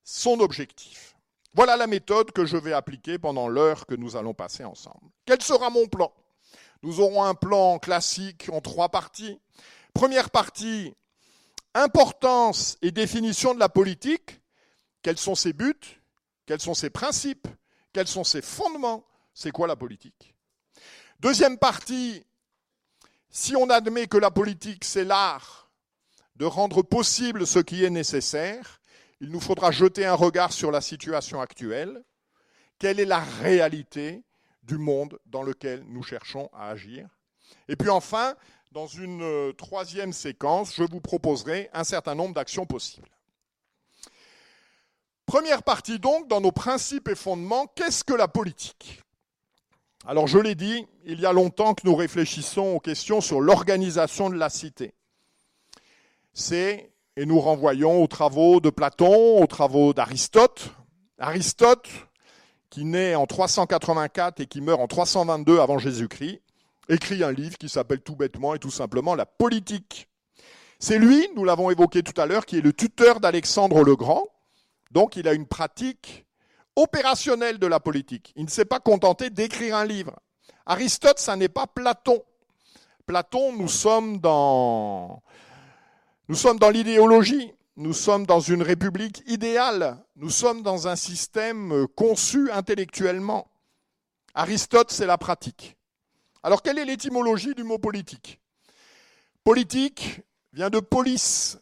son 0.03 0.41
objectif. 0.41 1.15
Voilà 1.53 1.77
la 1.77 1.87
méthode 1.87 2.31
que 2.31 2.45
je 2.45 2.57
vais 2.57 2.73
appliquer 2.73 3.17
pendant 3.17 3.47
l'heure 3.47 3.85
que 3.85 3.95
nous 3.95 4.17
allons 4.17 4.33
passer 4.33 4.65
ensemble. 4.65 5.09
Quel 5.25 5.41
sera 5.41 5.69
mon 5.69 5.87
plan? 5.87 6.11
Nous 6.83 6.99
aurons 6.99 7.23
un 7.23 7.33
plan 7.33 7.79
classique 7.79 8.49
en 8.51 8.59
trois 8.59 8.89
parties. 8.89 9.39
Première 9.93 10.29
partie, 10.29 10.93
importance 11.73 12.77
et 12.81 12.91
définition 12.91 13.53
de 13.53 13.59
la 13.59 13.69
politique. 13.69 14.41
Quels 15.01 15.17
sont 15.17 15.35
ses 15.35 15.53
buts? 15.53 15.73
Quels 16.45 16.61
sont 16.61 16.73
ses 16.73 16.89
principes? 16.89 17.47
Quels 17.93 18.07
sont 18.07 18.23
ses 18.23 18.41
fondements? 18.41 19.05
C'est 19.33 19.51
quoi 19.51 19.67
la 19.67 19.75
politique? 19.75 20.33
Deuxième 21.19 21.57
partie, 21.57 22.23
si 23.29 23.55
on 23.55 23.69
admet 23.69 24.07
que 24.07 24.17
la 24.17 24.31
politique, 24.31 24.83
c'est 24.83 25.03
l'art 25.03 25.69
de 26.35 26.45
rendre 26.45 26.83
possible 26.83 27.47
ce 27.47 27.59
qui 27.59 27.83
est 27.83 27.89
nécessaire, 27.89 28.79
il 29.19 29.31
nous 29.31 29.39
faudra 29.39 29.71
jeter 29.71 30.05
un 30.05 30.13
regard 30.13 30.53
sur 30.53 30.71
la 30.71 30.81
situation 30.81 31.41
actuelle. 31.41 32.03
Quelle 32.77 32.99
est 32.99 33.05
la 33.05 33.19
réalité 33.19 34.23
du 34.61 34.77
monde 34.77 35.17
dans 35.25 35.41
lequel 35.41 35.83
nous 35.87 36.03
cherchons 36.03 36.49
à 36.53 36.69
agir? 36.69 37.07
Et 37.67 37.75
puis 37.75 37.89
enfin, 37.89 38.35
dans 38.71 38.85
une 38.85 39.23
euh, 39.23 39.53
troisième 39.53 40.13
séquence, 40.13 40.75
je 40.75 40.83
vous 40.83 41.01
proposerai 41.01 41.69
un 41.73 41.83
certain 41.83 42.13
nombre 42.13 42.35
d'actions 42.35 42.67
possibles. 42.67 43.09
Première 45.27 45.61
partie 45.61 45.99
donc, 45.99 46.29
dans 46.29 46.39
nos 46.39 46.53
principes 46.53 47.09
et 47.09 47.15
fondements, 47.15 47.67
qu'est-ce 47.75 48.05
que 48.05 48.13
la 48.13 48.29
politique? 48.29 49.03
Alors 50.05 50.25
je 50.25 50.39
l'ai 50.39 50.55
dit, 50.55 50.87
il 51.03 51.19
y 51.19 51.25
a 51.25 51.33
longtemps 51.33 51.73
que 51.73 51.81
nous 51.85 51.95
réfléchissons 51.95 52.75
aux 52.75 52.79
questions 52.79 53.19
sur 53.19 53.41
l'organisation 53.41 54.29
de 54.29 54.37
la 54.37 54.49
cité. 54.49 54.93
C'est, 56.31 56.93
et 57.17 57.25
nous 57.25 57.41
renvoyons 57.41 58.01
aux 58.01 58.07
travaux 58.07 58.61
de 58.61 58.69
Platon, 58.69 59.43
aux 59.43 59.47
travaux 59.47 59.93
d'Aristote. 59.93 60.69
Aristote, 61.19 61.89
qui 62.69 62.85
naît 62.85 63.15
en 63.15 63.25
384 63.25 64.39
et 64.39 64.45
qui 64.45 64.61
meurt 64.61 64.79
en 64.79 64.87
322 64.87 65.59
avant 65.59 65.77
Jésus-Christ, 65.77 66.41
écrit 66.87 67.21
un 67.21 67.33
livre 67.33 67.57
qui 67.57 67.67
s'appelle 67.67 67.99
tout 67.99 68.15
bêtement 68.15 68.55
et 68.55 68.59
tout 68.59 68.71
simplement 68.71 69.13
La 69.13 69.25
politique. 69.25 70.07
C'est 70.79 70.99
lui, 70.99 71.27
nous 71.35 71.43
l'avons 71.43 71.69
évoqué 71.69 72.01
tout 72.01 72.19
à 72.21 72.25
l'heure, 72.25 72.45
qui 72.45 72.59
est 72.59 72.61
le 72.61 72.71
tuteur 72.71 73.19
d'Alexandre 73.19 73.83
le 73.83 73.97
Grand. 73.97 74.23
Donc 74.91 75.15
il 75.15 75.27
a 75.27 75.33
une 75.33 75.47
pratique 75.47 76.25
opérationnelle 76.75 77.57
de 77.59 77.67
la 77.67 77.79
politique. 77.79 78.33
Il 78.35 78.45
ne 78.45 78.49
s'est 78.49 78.65
pas 78.65 78.79
contenté 78.79 79.29
d'écrire 79.29 79.75
un 79.75 79.85
livre. 79.85 80.15
Aristote, 80.65 81.19
ça 81.19 81.35
n'est 81.35 81.49
pas 81.49 81.65
Platon. 81.65 82.23
Platon, 83.05 83.53
nous 83.53 83.69
sommes 83.69 84.19
dans, 84.19 85.21
l'idéologie. 86.71 87.53
Nous 87.77 87.93
sommes 87.93 88.25
dans 88.25 88.39
une 88.39 88.61
république 88.61 89.23
idéale. 89.27 89.97
Nous 90.15 90.29
sommes 90.29 90.61
dans 90.61 90.87
un 90.87 90.95
système 90.95 91.87
conçu 91.95 92.51
intellectuellement. 92.51 93.49
Aristote, 94.33 94.91
c'est 94.91 95.05
la 95.05 95.17
pratique. 95.17 95.77
Alors, 96.43 96.61
quelle 96.61 96.79
est 96.79 96.85
l'étymologie 96.85 97.55
du 97.55 97.63
mot 97.63 97.79
politique? 97.79 98.39
Politique 99.43 100.21
vient 100.53 100.69
de 100.69 100.79
polis. 100.79 101.57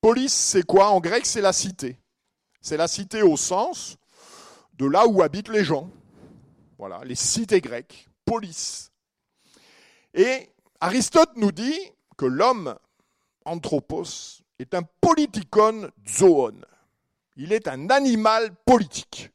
Polis, 0.00 0.32
c'est 0.32 0.64
quoi? 0.64 0.90
En 0.90 1.00
grec, 1.00 1.24
c'est 1.24 1.40
la 1.40 1.52
cité. 1.52 1.99
C'est 2.60 2.76
la 2.76 2.88
cité 2.88 3.22
au 3.22 3.36
sens 3.36 3.96
de 4.74 4.86
là 4.86 5.06
où 5.06 5.22
habitent 5.22 5.48
les 5.48 5.64
gens. 5.64 5.90
Voilà, 6.78 7.00
les 7.04 7.14
cités 7.14 7.60
grecques, 7.60 8.08
polis. 8.24 8.90
Et 10.14 10.50
Aristote 10.80 11.32
nous 11.36 11.52
dit 11.52 11.78
que 12.16 12.26
l'homme, 12.26 12.76
anthropos, 13.44 14.42
est 14.58 14.74
un 14.74 14.82
politikon 15.00 15.90
zoon. 16.08 16.60
Il 17.36 17.52
est 17.52 17.68
un 17.68 17.88
animal 17.90 18.54
politique. 18.64 19.30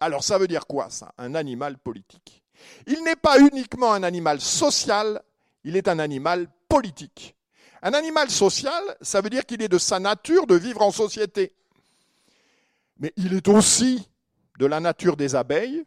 Alors 0.00 0.22
ça 0.22 0.38
veut 0.38 0.48
dire 0.48 0.66
quoi 0.66 0.90
ça, 0.90 1.12
un 1.18 1.34
animal 1.34 1.78
politique? 1.78 2.42
Il 2.86 3.02
n'est 3.04 3.16
pas 3.16 3.38
uniquement 3.38 3.92
un 3.92 4.02
animal 4.02 4.40
social, 4.40 5.22
il 5.64 5.76
est 5.76 5.88
un 5.88 5.98
animal 5.98 6.48
politique. 6.68 7.36
Un 7.82 7.94
animal 7.94 8.30
social, 8.30 8.82
ça 9.00 9.20
veut 9.20 9.30
dire 9.30 9.46
qu'il 9.46 9.62
est 9.62 9.68
de 9.68 9.78
sa 9.78 9.98
nature 9.98 10.46
de 10.46 10.56
vivre 10.56 10.82
en 10.82 10.90
société. 10.90 11.54
Mais 12.98 13.12
il 13.16 13.34
est 13.34 13.48
aussi 13.48 14.08
de 14.58 14.66
la 14.66 14.80
nature 14.80 15.16
des 15.16 15.34
abeilles, 15.34 15.84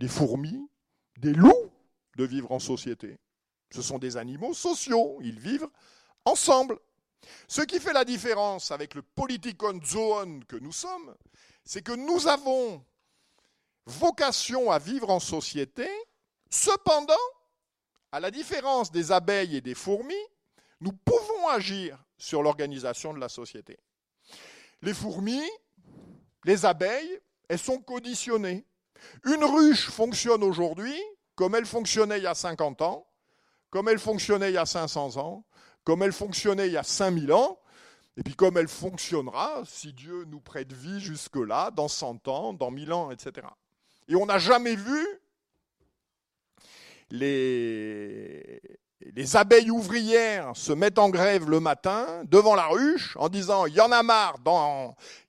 des 0.00 0.08
fourmis, 0.08 0.68
des 1.18 1.32
loups 1.32 1.70
de 2.16 2.24
vivre 2.24 2.52
en 2.52 2.58
société. 2.58 3.18
Ce 3.70 3.82
sont 3.82 3.98
des 3.98 4.16
animaux 4.16 4.54
sociaux, 4.54 5.18
ils 5.22 5.38
vivent 5.38 5.68
ensemble. 6.24 6.78
Ce 7.48 7.60
qui 7.60 7.80
fait 7.80 7.92
la 7.92 8.04
différence 8.04 8.70
avec 8.70 8.94
le 8.94 9.02
politikon 9.02 9.80
zoon 9.84 10.40
que 10.48 10.56
nous 10.56 10.72
sommes, 10.72 11.14
c'est 11.64 11.82
que 11.82 11.92
nous 11.92 12.28
avons 12.28 12.82
vocation 13.86 14.70
à 14.70 14.78
vivre 14.78 15.10
en 15.10 15.20
société. 15.20 15.88
Cependant, 16.50 17.14
à 18.12 18.20
la 18.20 18.30
différence 18.30 18.90
des 18.90 19.12
abeilles 19.12 19.56
et 19.56 19.60
des 19.60 19.74
fourmis, 19.74 20.14
nous 20.80 20.92
pouvons 20.92 21.48
agir 21.48 22.02
sur 22.16 22.42
l'organisation 22.42 23.12
de 23.12 23.18
la 23.18 23.28
société. 23.28 23.78
Les 24.80 24.94
fourmis, 24.94 25.42
les 26.44 26.64
abeilles, 26.64 27.20
elles 27.48 27.58
sont 27.58 27.78
conditionnées. 27.78 28.66
Une 29.24 29.44
ruche 29.44 29.90
fonctionne 29.90 30.42
aujourd'hui 30.42 30.94
comme 31.38 31.54
elle 31.54 31.66
fonctionnait 31.66 32.18
il 32.18 32.24
y 32.24 32.26
a 32.26 32.34
50 32.34 32.82
ans, 32.82 33.06
comme 33.70 33.88
elle 33.88 34.00
fonctionnait 34.00 34.50
il 34.50 34.54
y 34.54 34.58
a 34.58 34.66
500 34.66 35.18
ans, 35.18 35.44
comme 35.84 36.02
elle 36.02 36.12
fonctionnait 36.12 36.66
il 36.66 36.72
y 36.72 36.76
a 36.76 36.82
5000 36.82 37.32
ans, 37.32 37.60
et 38.16 38.24
puis 38.24 38.34
comme 38.34 38.56
elle 38.56 38.66
fonctionnera, 38.66 39.62
si 39.64 39.92
Dieu 39.92 40.24
nous 40.24 40.40
prête 40.40 40.72
vie 40.72 40.98
jusque-là, 40.98 41.70
dans 41.70 41.86
100 41.86 42.26
ans, 42.26 42.52
dans 42.54 42.72
1000 42.72 42.92
ans, 42.92 43.12
etc. 43.12 43.46
Et 44.08 44.16
on 44.16 44.26
n'a 44.26 44.38
jamais 44.38 44.74
vu 44.74 45.06
les, 47.10 48.60
les 49.00 49.36
abeilles 49.36 49.70
ouvrières 49.70 50.56
se 50.56 50.72
mettent 50.72 50.98
en 50.98 51.08
grève 51.08 51.48
le 51.48 51.60
matin 51.60 52.24
devant 52.24 52.54
la 52.54 52.66
ruche 52.66 53.16
en 53.16 53.28
disant 53.28 53.66
il 53.66 53.74
y 53.74 53.80
en 53.80 53.92
a 53.92 54.02
marre 54.02 54.36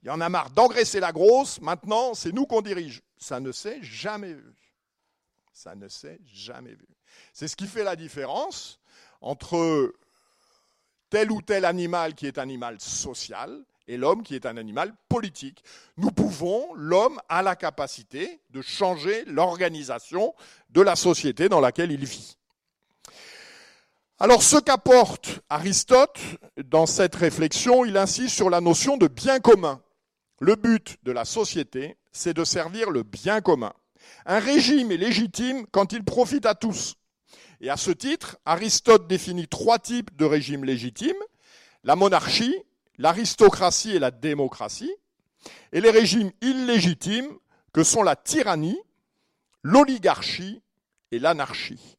il 0.02 0.08
y 0.08 0.10
en 0.10 0.22
a 0.22 0.30
marre 0.30 0.50
d'engraisser 0.52 1.00
la 1.00 1.12
grosse, 1.12 1.62
maintenant 1.62 2.14
c'est 2.14 2.32
nous 2.32 2.46
qu'on 2.46 2.62
dirige. 2.62 3.02
Ça 3.18 3.40
ne 3.40 3.52
s'est 3.52 3.80
jamais 3.82 4.34
vu. 4.34 4.56
Ça 5.54 5.76
ne 5.76 5.88
s'est 5.88 6.20
jamais 6.26 6.74
vu. 6.74 6.88
C'est 7.34 7.48
ce 7.48 7.56
qui 7.56 7.68
fait 7.68 7.84
la 7.84 7.96
différence 7.96 8.80
entre 9.22 9.94
tel 11.10 11.32
ou 11.32 11.42
tel 11.42 11.66
animal 11.66 12.16
qui 12.16 12.28
est 12.28 12.38
un 12.38 12.44
animal 12.44 12.80
social 12.80 13.64
et 13.88 13.98
l'homme 13.98 14.24
qui 14.24 14.36
est 14.36 14.46
un 14.46 14.58
animal 14.58 14.94
politique. 15.10 15.64
Nous 15.98 16.12
pouvons, 16.12 16.74
l'homme 16.76 17.20
a 17.28 17.42
la 17.42 17.56
capacité 17.56 18.40
de 18.52 18.62
changer 18.62 19.26
l'organisation 19.26 20.34
de 20.70 20.82
la 20.82 20.96
société 20.96 21.50
dans 21.50 21.60
laquelle 21.60 21.92
il 21.92 22.06
vit. 22.06 22.39
Alors 24.22 24.44
ce 24.44 24.58
qu'apporte 24.58 25.40
Aristote 25.48 26.20
dans 26.66 26.86
cette 26.86 27.16
réflexion, 27.16 27.86
il 27.86 27.96
insiste 27.96 28.36
sur 28.36 28.50
la 28.50 28.60
notion 28.60 28.98
de 28.98 29.08
bien 29.08 29.40
commun. 29.40 29.82
Le 30.42 30.58
but 30.58 30.98
de 31.04 31.14
la 31.14 31.24
société, 31.24 31.96
c'est 32.12 32.34
de 32.34 32.44
servir 32.44 32.90
le 32.90 33.04
bien 33.04 33.40
commun. 33.40 33.72
Un 34.26 34.40
régime 34.40 34.92
est 34.92 34.98
légitime 34.98 35.66
quand 35.72 35.94
il 35.94 36.04
profite 36.04 36.46
à 36.46 36.54
tous. 36.54 36.96
Et 37.62 37.70
à 37.70 37.78
ce 37.78 37.92
titre, 37.92 38.38
Aristote 38.44 39.08
définit 39.08 39.48
trois 39.48 39.80
types 39.80 40.14
de 40.18 40.26
régimes 40.26 40.66
légitimes. 40.66 41.24
La 41.86 41.96
monarchie, 41.96 42.58
l'aristocratie 42.98 43.96
et 43.96 44.00
la 44.00 44.12
démocratie, 44.12 44.94
et 45.72 45.80
les 45.80 45.92
régimes 45.92 46.32
illégitimes 46.42 47.38
que 47.72 47.86
sont 47.86 48.04
la 48.04 48.18
tyrannie, 48.18 48.82
l'oligarchie 49.64 50.62
et 51.14 51.20
l'anarchie. 51.20 51.99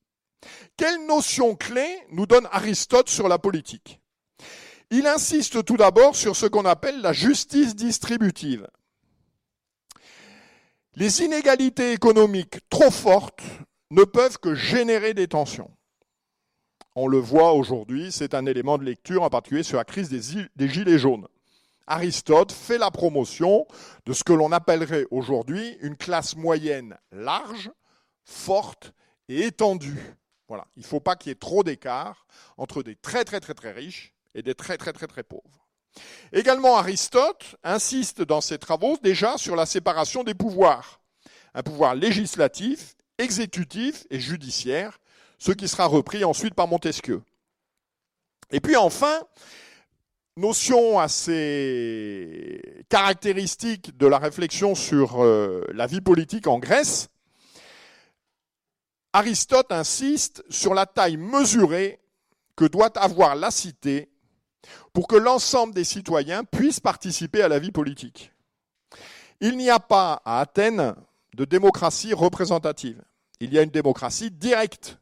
Quelle 0.76 1.06
notion 1.06 1.54
clé 1.54 1.86
nous 2.10 2.26
donne 2.26 2.48
Aristote 2.52 3.08
sur 3.08 3.28
la 3.28 3.38
politique? 3.38 4.00
Il 4.90 5.06
insiste 5.06 5.64
tout 5.64 5.76
d'abord 5.76 6.16
sur 6.16 6.34
ce 6.34 6.46
qu'on 6.46 6.64
appelle 6.64 7.00
la 7.00 7.12
justice 7.12 7.76
distributive. 7.76 8.66
Les 10.94 11.22
inégalités 11.22 11.92
économiques 11.92 12.58
trop 12.68 12.90
fortes 12.90 13.42
ne 13.90 14.04
peuvent 14.04 14.38
que 14.38 14.54
générer 14.54 15.14
des 15.14 15.28
tensions. 15.28 15.70
On 16.96 17.06
le 17.06 17.18
voit 17.18 17.52
aujourd'hui, 17.52 18.10
c'est 18.10 18.34
un 18.34 18.46
élément 18.46 18.76
de 18.76 18.84
lecture, 18.84 19.22
en 19.22 19.30
particulier 19.30 19.62
sur 19.62 19.76
la 19.76 19.84
crise 19.84 20.08
des, 20.08 20.68
gilets 20.68 20.98
jaunes. 20.98 21.28
Aristote 21.86 22.50
fait 22.50 22.78
la 22.78 22.90
promotion 22.90 23.66
de 24.06 24.12
ce 24.12 24.24
que 24.24 24.32
l'on 24.32 24.50
appellerait 24.50 25.06
aujourd'hui 25.10 25.76
une 25.80 25.96
classe 25.96 26.36
moyenne 26.36 26.96
large, 27.12 27.70
forte 28.24 28.92
et 29.28 29.46
étendue. 29.46 30.16
Il 30.76 30.82
ne 30.82 30.86
faut 30.86 31.00
pas 31.00 31.16
qu'il 31.16 31.30
y 31.30 31.32
ait 31.32 31.36
trop 31.36 31.62
d'écart 31.62 32.26
entre 32.56 32.82
des 32.82 32.96
très 32.96 33.24
très 33.24 33.40
très 33.40 33.54
très 33.54 33.72
riches 33.72 34.14
et 34.34 34.42
des 34.42 34.54
très 34.54 34.76
très 34.76 34.92
très 34.92 35.06
très 35.06 35.22
pauvres. 35.22 35.68
Également, 36.32 36.76
Aristote 36.76 37.56
insiste 37.64 38.22
dans 38.22 38.40
ses 38.40 38.58
travaux 38.58 38.96
déjà 39.02 39.36
sur 39.38 39.56
la 39.56 39.66
séparation 39.66 40.22
des 40.22 40.34
pouvoirs. 40.34 41.00
Un 41.54 41.62
pouvoir 41.62 41.94
législatif, 41.94 42.94
exécutif 43.18 44.06
et 44.10 44.20
judiciaire, 44.20 44.98
ce 45.38 45.52
qui 45.52 45.68
sera 45.68 45.86
repris 45.86 46.24
ensuite 46.24 46.54
par 46.54 46.68
Montesquieu. 46.68 47.22
Et 48.52 48.60
puis 48.60 48.76
enfin, 48.76 49.20
notion 50.36 50.98
assez 50.98 52.84
caractéristique 52.88 53.96
de 53.96 54.06
la 54.06 54.18
réflexion 54.18 54.74
sur 54.74 55.22
euh, 55.22 55.64
la 55.72 55.86
vie 55.86 56.00
politique 56.00 56.46
en 56.46 56.58
Grèce, 56.58 57.09
Aristote 59.12 59.72
insiste 59.72 60.44
sur 60.50 60.74
la 60.74 60.86
taille 60.86 61.16
mesurée 61.16 62.00
que 62.56 62.64
doit 62.64 62.96
avoir 62.98 63.34
la 63.34 63.50
cité 63.50 64.08
pour 64.92 65.08
que 65.08 65.16
l'ensemble 65.16 65.74
des 65.74 65.84
citoyens 65.84 66.44
puissent 66.44 66.80
participer 66.80 67.42
à 67.42 67.48
la 67.48 67.58
vie 67.58 67.72
politique. 67.72 68.32
Il 69.40 69.56
n'y 69.56 69.70
a 69.70 69.80
pas 69.80 70.20
à 70.24 70.40
Athènes 70.40 70.94
de 71.34 71.44
démocratie 71.44 72.12
représentative. 72.12 73.02
Il 73.40 73.52
y 73.52 73.58
a 73.58 73.62
une 73.62 73.70
démocratie 73.70 74.30
directe. 74.30 74.98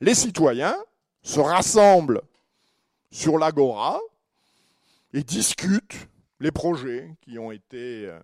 Les 0.00 0.14
citoyens 0.14 0.76
se 1.22 1.40
rassemblent 1.40 2.22
sur 3.10 3.38
l'agora 3.38 4.00
et 5.12 5.22
discutent 5.22 6.08
les 6.38 6.50
projets 6.50 7.16
qui 7.22 7.38
ont 7.38 7.50
été 7.50 8.06
euh, 8.06 8.20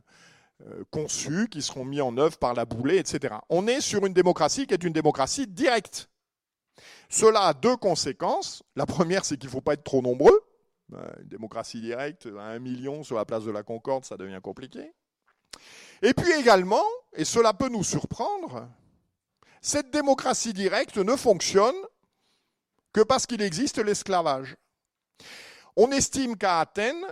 conçus, 0.90 1.48
qui 1.48 1.62
seront 1.62 1.84
mis 1.84 2.00
en 2.00 2.16
œuvre 2.16 2.38
par 2.38 2.54
la 2.54 2.64
boulée, 2.64 2.98
etc. 2.98 3.34
On 3.48 3.66
est 3.66 3.80
sur 3.80 4.06
une 4.06 4.14
démocratie 4.14 4.66
qui 4.66 4.74
est 4.74 4.84
une 4.84 4.92
démocratie 4.92 5.46
directe. 5.46 6.08
Cela 7.08 7.42
a 7.42 7.54
deux 7.54 7.76
conséquences. 7.76 8.62
La 8.74 8.86
première, 8.86 9.24
c'est 9.24 9.36
qu'il 9.36 9.48
ne 9.48 9.52
faut 9.52 9.60
pas 9.60 9.74
être 9.74 9.84
trop 9.84 10.02
nombreux. 10.02 10.40
Euh, 10.94 11.06
une 11.20 11.28
démocratie 11.28 11.80
directe, 11.80 12.28
un 12.38 12.58
million 12.58 13.02
sur 13.02 13.16
la 13.16 13.24
place 13.24 13.44
de 13.44 13.50
la 13.50 13.62
Concorde, 13.62 14.04
ça 14.04 14.16
devient 14.16 14.40
compliqué. 14.42 14.92
Et 16.02 16.14
puis 16.14 16.32
également, 16.32 16.84
et 17.14 17.24
cela 17.24 17.54
peut 17.54 17.68
nous 17.68 17.84
surprendre, 17.84 18.68
cette 19.60 19.90
démocratie 19.90 20.52
directe 20.52 20.98
ne 20.98 21.16
fonctionne 21.16 21.74
que 22.92 23.00
parce 23.00 23.26
qu'il 23.26 23.42
existe 23.42 23.78
l'esclavage. 23.78 24.56
On 25.74 25.90
estime 25.90 26.36
qu'à 26.36 26.60
Athènes, 26.60 27.04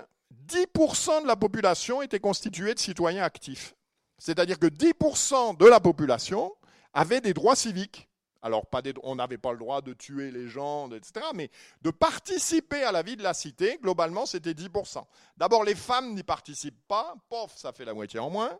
10% 0.46 1.22
de 1.22 1.26
la 1.26 1.36
population 1.36 2.02
était 2.02 2.20
constituée 2.20 2.74
de 2.74 2.78
citoyens 2.78 3.22
actifs. 3.22 3.74
C'est-à-dire 4.18 4.58
que 4.58 4.66
10% 4.66 5.56
de 5.56 5.66
la 5.66 5.80
population 5.80 6.54
avait 6.92 7.20
des 7.20 7.34
droits 7.34 7.56
civiques. 7.56 8.08
Alors, 8.42 8.66
pas 8.66 8.82
on 9.02 9.14
n'avait 9.14 9.38
pas 9.38 9.52
le 9.52 9.58
droit 9.58 9.80
de 9.80 9.94
tuer 9.94 10.30
les 10.30 10.48
gens, 10.48 10.90
etc., 10.92 11.26
mais 11.34 11.50
de 11.80 11.90
participer 11.90 12.82
à 12.82 12.92
la 12.92 13.02
vie 13.02 13.16
de 13.16 13.22
la 13.22 13.32
cité, 13.32 13.78
globalement, 13.82 14.26
c'était 14.26 14.52
10%. 14.52 15.02
D'abord, 15.38 15.64
les 15.64 15.74
femmes 15.74 16.14
n'y 16.14 16.22
participent 16.22 16.86
pas, 16.86 17.14
pof, 17.30 17.56
ça 17.56 17.72
fait 17.72 17.86
la 17.86 17.94
moitié 17.94 18.20
en 18.20 18.28
moins. 18.28 18.58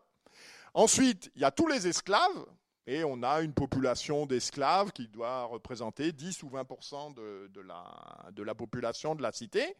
Ensuite, 0.73 1.31
il 1.35 1.43
y 1.43 1.45
a 1.45 1.51
tous 1.51 1.67
les 1.67 1.87
esclaves, 1.87 2.45
et 2.87 3.03
on 3.03 3.23
a 3.23 3.41
une 3.41 3.53
population 3.53 4.25
d'esclaves 4.25 4.91
qui 4.91 5.07
doit 5.07 5.45
représenter 5.45 6.11
10 6.11 6.43
ou 6.43 6.49
20% 6.49 7.15
de, 7.15 7.61
la, 7.61 7.83
de, 8.31 8.43
la, 8.43 8.53
population 8.53 9.15
de 9.15 9.23
la 9.23 9.31
cité. 9.31 9.75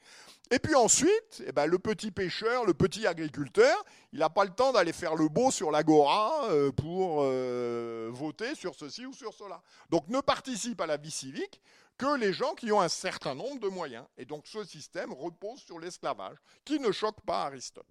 Et 0.50 0.58
puis 0.58 0.74
ensuite, 0.76 1.44
eh 1.46 1.52
ben, 1.52 1.68
le 1.68 1.78
petit 1.78 2.12
pêcheur, 2.12 2.66
le 2.66 2.74
petit 2.74 3.06
agriculteur, 3.06 3.76
il 4.12 4.20
n'a 4.20 4.30
pas 4.30 4.44
le 4.44 4.52
temps 4.52 4.72
d'aller 4.72 4.94
faire 4.94 5.16
le 5.16 5.28
beau 5.28 5.52
sur 5.52 5.70
l'agora 5.72 6.50
euh, 6.50 6.72
pour 6.72 7.20
euh, 7.22 8.10
voter 8.12 8.56
sur 8.56 8.74
ceci 8.74 9.06
ou 9.06 9.14
sur 9.14 9.34
cela. 9.34 9.62
Donc 9.90 10.08
ne 10.08 10.20
participe 10.22 10.82
à 10.82 10.88
la 10.88 10.98
vie 10.98 11.12
civique 11.12 11.62
que 11.98 12.18
les 12.18 12.34
gens 12.34 12.56
qui 12.56 12.72
ont 12.72 12.82
un 12.82 12.90
certain 12.90 13.36
nombre 13.36 13.60
de 13.60 13.68
moyens. 13.68 14.06
Et 14.18 14.26
donc 14.26 14.48
ce 14.48 14.64
système 14.64 15.14
repose 15.14 15.60
sur 15.60 15.80
l'esclavage, 15.80 16.38
qui 16.64 16.80
ne 16.80 16.92
choque 16.92 17.22
pas 17.22 17.44
Aristote. 17.44 17.86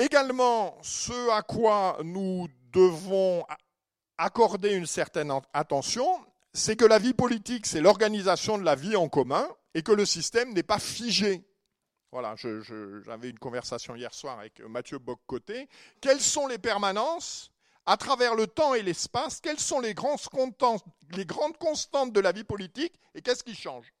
Également, 0.00 0.78
ce 0.80 1.30
à 1.30 1.42
quoi 1.42 1.98
nous 2.02 2.48
devons 2.72 3.44
accorder 4.16 4.72
une 4.72 4.86
certaine 4.86 5.30
attention, 5.52 6.06
c'est 6.54 6.74
que 6.74 6.86
la 6.86 6.98
vie 6.98 7.12
politique, 7.12 7.66
c'est 7.66 7.82
l'organisation 7.82 8.56
de 8.56 8.62
la 8.62 8.76
vie 8.76 8.96
en 8.96 9.10
commun 9.10 9.46
et 9.74 9.82
que 9.82 9.92
le 9.92 10.06
système 10.06 10.54
n'est 10.54 10.62
pas 10.62 10.78
figé. 10.78 11.44
Voilà, 12.12 12.34
j'avais 12.36 13.28
une 13.28 13.38
conversation 13.38 13.94
hier 13.94 14.14
soir 14.14 14.38
avec 14.38 14.60
Mathieu 14.60 14.98
Boccoté. 14.98 15.68
Quelles 16.00 16.22
sont 16.22 16.46
les 16.46 16.58
permanences 16.58 17.52
à 17.84 17.98
travers 17.98 18.34
le 18.34 18.46
temps 18.46 18.72
et 18.72 18.80
l'espace? 18.80 19.38
Quelles 19.42 19.60
sont 19.60 19.80
les, 19.80 19.92
grandes 19.92 20.22
constantes 21.58 22.12
de 22.14 22.20
la 22.20 22.32
vie 22.32 22.44
politique 22.44 22.98
et 23.14 23.20
qu'est-ce 23.20 23.44
qui 23.44 23.54
change? 23.54 23.92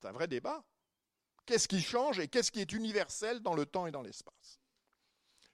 C'est 0.00 0.08
un 0.08 0.12
vrai 0.12 0.26
débat. 0.26 0.64
Qu'est-ce 1.44 1.68
qui 1.68 1.82
change 1.82 2.18
et 2.18 2.28
qu'est-ce 2.28 2.50
qui 2.50 2.62
est 2.62 2.72
universel 2.72 3.40
dans 3.40 3.54
le 3.54 3.66
temps 3.66 3.86
et 3.86 3.90
dans 3.90 4.02
l'espace? 4.02 4.57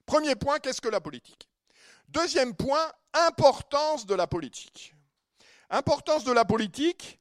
Premier 0.07 0.35
point, 0.35 0.59
qu'est-ce 0.59 0.81
que 0.81 0.89
la 0.89 1.01
politique? 1.01 1.49
Deuxième 2.09 2.55
point, 2.55 2.93
importance 3.13 4.07
de 4.07 4.15
la 4.15 4.27
politique. 4.27 4.95
Importance 5.71 6.25
de 6.25 6.33
la 6.33 6.45
politique, 6.45 7.19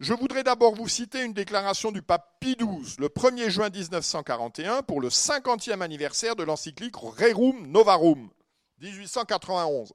je 0.00 0.12
voudrais 0.12 0.42
d'abord 0.42 0.74
vous 0.74 0.88
citer 0.88 1.22
une 1.22 1.32
déclaration 1.32 1.92
du 1.92 2.02
pape 2.02 2.38
Pie 2.40 2.56
XII 2.56 2.96
le 2.98 3.08
1er 3.08 3.48
juin 3.48 3.70
1941 3.70 4.82
pour 4.82 5.00
le 5.00 5.08
50e 5.08 5.80
anniversaire 5.80 6.36
de 6.36 6.42
l'encyclique 6.42 6.96
Rerum 6.96 7.66
Novarum, 7.66 8.28
1891. 8.80 9.92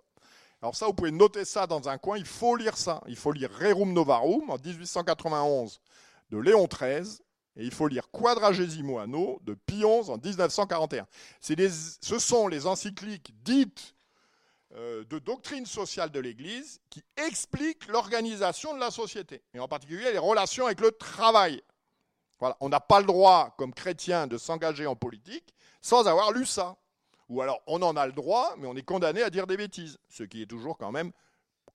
Alors 0.62 0.76
ça, 0.76 0.86
vous 0.86 0.94
pouvez 0.94 1.12
noter 1.12 1.46
ça 1.46 1.68
dans 1.68 1.90
un 1.90 1.98
coin, 1.98 2.18
il 2.18 2.26
faut 2.26 2.56
lire 2.56 2.78
ça. 2.78 3.02
Il 3.08 3.16
faut 3.16 3.32
lire 3.32 3.52
Rerum 3.52 3.94
Novarum 3.94 4.50
en 4.50 4.58
1891 4.58 5.82
de 6.30 6.38
Léon 6.38 6.68
XIII 6.68 7.20
et 7.56 7.66
il 7.66 7.72
faut 7.72 7.88
lire 7.88 8.10
Quadragesimo 8.12 9.00
Anno 9.00 9.40
de 9.44 9.58
XI 9.68 9.84
en 9.84 10.18
1941. 10.18 11.06
ce 11.42 12.20
sont 12.20 12.48
les 12.48 12.66
encycliques 12.66 13.34
dites 13.44 13.96
euh, 14.76 15.04
de 15.06 15.20
doctrine 15.20 15.66
sociale 15.66 16.12
de 16.12 16.20
l'Église 16.20 16.80
qui 16.90 17.04
expliquent 17.18 17.88
l'organisation 17.88 18.74
de 18.74 18.80
la 18.80 18.90
société, 18.90 19.44
et 19.54 19.60
en 19.60 19.68
particulier 19.68 20.12
les 20.12 20.18
relations 20.18 20.66
avec 20.66 20.80
le 20.80 20.92
travail. 20.92 21.62
Voilà. 22.40 22.56
On 22.62 22.70
n'a 22.70 22.80
pas 22.80 23.00
le 23.02 23.06
droit, 23.06 23.54
comme 23.58 23.74
chrétien, 23.74 24.28
de 24.28 24.38
s'engager 24.38 24.88
en 24.88 24.96
politique 24.96 25.54
sans 25.82 26.08
avoir 26.08 26.32
lu 26.32 26.46
ça. 26.46 26.78
Ou 27.30 27.42
alors 27.42 27.62
on 27.68 27.82
en 27.82 27.96
a 27.96 28.06
le 28.06 28.14
droit, 28.14 28.56
mais 28.58 28.68
on 28.68 28.76
est 28.76 28.82
condamné 28.84 29.22
à 29.22 29.30
dire 29.30 29.46
des 29.46 29.58
bêtises, 29.58 29.98
ce 30.10 30.24
qui 30.24 30.42
est 30.42 30.48
toujours 30.48 30.78
quand 30.78 30.92
même 30.92 31.12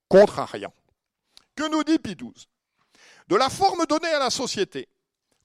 contrariant. 0.09 0.73
Que 1.55 1.69
nous 1.71 1.85
dit 1.85 1.99
Pie 1.99 2.17
XII 2.17 2.49
De 3.29 3.37
la 3.37 3.49
forme 3.49 3.87
donnée 3.87 4.09
à 4.09 4.19
la 4.19 4.31
société, 4.31 4.89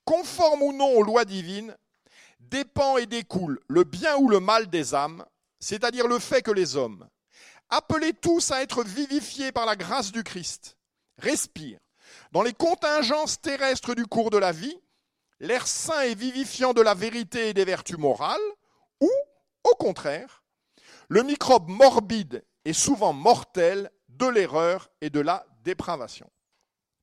conforme 0.06 0.64
ou 0.64 0.74
non 0.74 0.92
aux 0.94 1.04
lois 1.04 1.26
divines, 1.26 1.76
dépend 2.40 2.98
et 2.98 3.06
découle 3.06 3.60
le 3.68 3.84
bien 3.84 4.18
ou 4.18 4.28
le 4.28 4.40
mal 4.40 4.70
des 4.70 4.94
âmes, 4.94 5.26
c'est-à-dire 5.60 6.08
le 6.08 6.20
fait 6.20 6.42
que 6.42 6.52
les 6.52 6.76
hommes, 6.76 7.08
appelés 7.70 8.14
tous 8.14 8.52
à 8.52 8.62
être 8.62 8.84
vivifiés 8.84 9.52
par 9.52 9.66
la 9.66 9.76
grâce 9.76 10.12
du 10.12 10.24
Christ, 10.24 10.78
respirent 11.18 11.80
dans 12.32 12.42
les 12.42 12.54
contingences 12.54 13.40
terrestres 13.40 13.96
du 13.96 14.06
cours 14.06 14.30
de 14.30 14.38
la 14.38 14.52
vie 14.52 14.78
l'air 15.40 15.68
sain 15.68 16.02
et 16.02 16.16
vivifiant 16.16 16.74
de 16.74 16.82
la 16.82 16.94
vérité 16.94 17.50
et 17.50 17.54
des 17.54 17.66
vertus 17.66 17.98
morales, 17.98 18.40
ou, 19.00 19.10
au 19.64 19.76
contraire, 19.76 20.44
le 21.10 21.24
microbe 21.24 21.68
morbide 21.68 22.44
et 22.64 22.74
souvent 22.74 23.12
mortel 23.12 23.90
de 24.10 24.28
l'erreur 24.28 24.90
et 25.02 25.10
de 25.10 25.20
la 25.20 25.46
dépravation. 25.64 26.30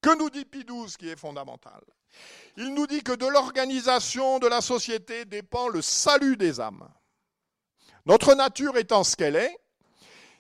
Que 0.01 0.17
nous 0.17 0.31
dit 0.31 0.45
Pie 0.45 0.65
XII 0.65 0.95
qui 0.97 1.09
est 1.09 1.17
fondamental? 1.17 1.83
Il 2.57 2.75
nous 2.75 2.87
dit 2.87 3.03
que 3.03 3.13
de 3.13 3.27
l'organisation 3.27 4.39
de 4.39 4.47
la 4.47 4.61
société 4.61 5.25
dépend 5.25 5.69
le 5.69 5.83
salut 5.83 6.37
des 6.37 6.61
âmes. 6.61 6.89
Notre 8.07 8.35
nature 8.35 8.77
étant 8.77 9.05
ce 9.05 9.17
qu'elle 9.17 9.37
est, 9.37 9.57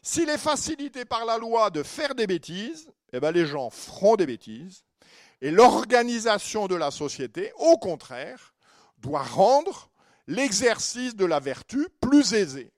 s'il 0.03 0.29
est 0.29 0.38
facilité 0.38 1.05
par 1.05 1.25
la 1.25 1.38
loi 1.38 1.71
de 1.71 1.83
faire 1.83 2.14
des 2.14 2.27
bêtises, 2.27 2.91
eh 3.12 3.21
bien 3.21 3.31
les 3.31 3.47
gens 3.47 3.71
feront 3.71 4.17
des 4.17 4.27
bêtises. 4.27 4.85
Et 5.41 5.51
l'organisation 5.51 6.67
de 6.67 6.75
la 6.75 6.91
société, 6.91 7.53
au 7.57 7.77
contraire, 7.79 8.55
doit 8.99 9.23
rendre 9.23 9.91
l'exercice 10.27 11.14
de 11.14 11.25
la 11.25 11.41
vertu 11.41 11.88
plus 12.01 12.35
aisé. 12.35 12.73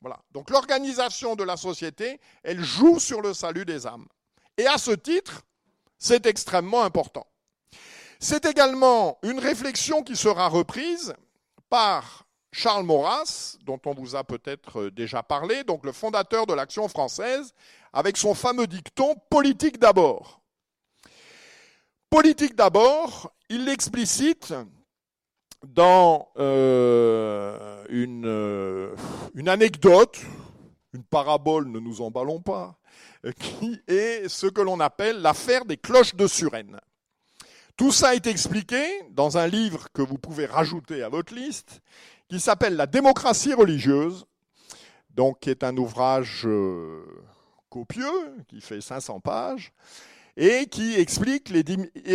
Voilà. 0.00 0.18
Donc 0.32 0.50
l'organisation 0.50 1.34
de 1.34 1.44
la 1.44 1.56
société, 1.56 2.20
elle 2.42 2.62
joue 2.62 2.98
sur 2.98 3.22
le 3.22 3.32
salut 3.32 3.64
des 3.64 3.86
âmes. 3.86 4.06
Et 4.58 4.66
à 4.66 4.76
ce 4.76 4.90
titre, 4.90 5.42
c'est 5.98 6.26
extrêmement 6.26 6.82
important. 6.82 7.26
C'est 8.26 8.46
également 8.46 9.18
une 9.22 9.38
réflexion 9.38 10.02
qui 10.02 10.16
sera 10.16 10.48
reprise 10.48 11.12
par 11.68 12.24
Charles 12.52 12.86
Maurras, 12.86 13.58
dont 13.66 13.78
on 13.84 13.92
vous 13.92 14.16
a 14.16 14.24
peut-être 14.24 14.88
déjà 14.88 15.22
parlé, 15.22 15.62
donc 15.62 15.84
le 15.84 15.92
fondateur 15.92 16.46
de 16.46 16.54
l'Action 16.54 16.88
française, 16.88 17.52
avec 17.92 18.16
son 18.16 18.32
fameux 18.32 18.66
dicton 18.66 19.14
politique 19.28 19.78
d'abord. 19.78 20.40
Politique 22.08 22.54
d'abord, 22.54 23.30
il 23.50 23.66
l'explicite 23.66 24.54
dans 25.62 26.30
euh, 26.38 27.84
une, 27.90 28.24
euh, 28.24 28.96
une 29.34 29.50
anecdote, 29.50 30.18
une 30.94 31.04
parabole, 31.04 31.68
ne 31.68 31.78
nous 31.78 32.00
emballons 32.00 32.40
pas, 32.40 32.78
qui 33.38 33.82
est 33.86 34.30
ce 34.30 34.46
que 34.46 34.62
l'on 34.62 34.80
appelle 34.80 35.20
l'affaire 35.20 35.66
des 35.66 35.76
cloches 35.76 36.14
de 36.14 36.26
Suresnes. 36.26 36.80
Tout 37.76 37.90
ça 37.90 38.14
est 38.14 38.28
expliqué 38.28 38.84
dans 39.10 39.36
un 39.36 39.48
livre 39.48 39.88
que 39.92 40.02
vous 40.02 40.16
pouvez 40.16 40.46
rajouter 40.46 41.02
à 41.02 41.08
votre 41.08 41.34
liste, 41.34 41.80
qui 42.28 42.38
s'appelle 42.38 42.76
La 42.76 42.86
démocratie 42.86 43.52
religieuse, 43.52 44.26
donc 45.10 45.40
qui 45.40 45.50
est 45.50 45.64
un 45.64 45.76
ouvrage 45.76 46.42
euh, 46.44 47.04
copieux, 47.70 48.36
qui 48.46 48.60
fait 48.60 48.80
500 48.80 49.18
pages, 49.18 49.72
et 50.36 50.66
qui 50.66 50.94
explique 50.94 51.52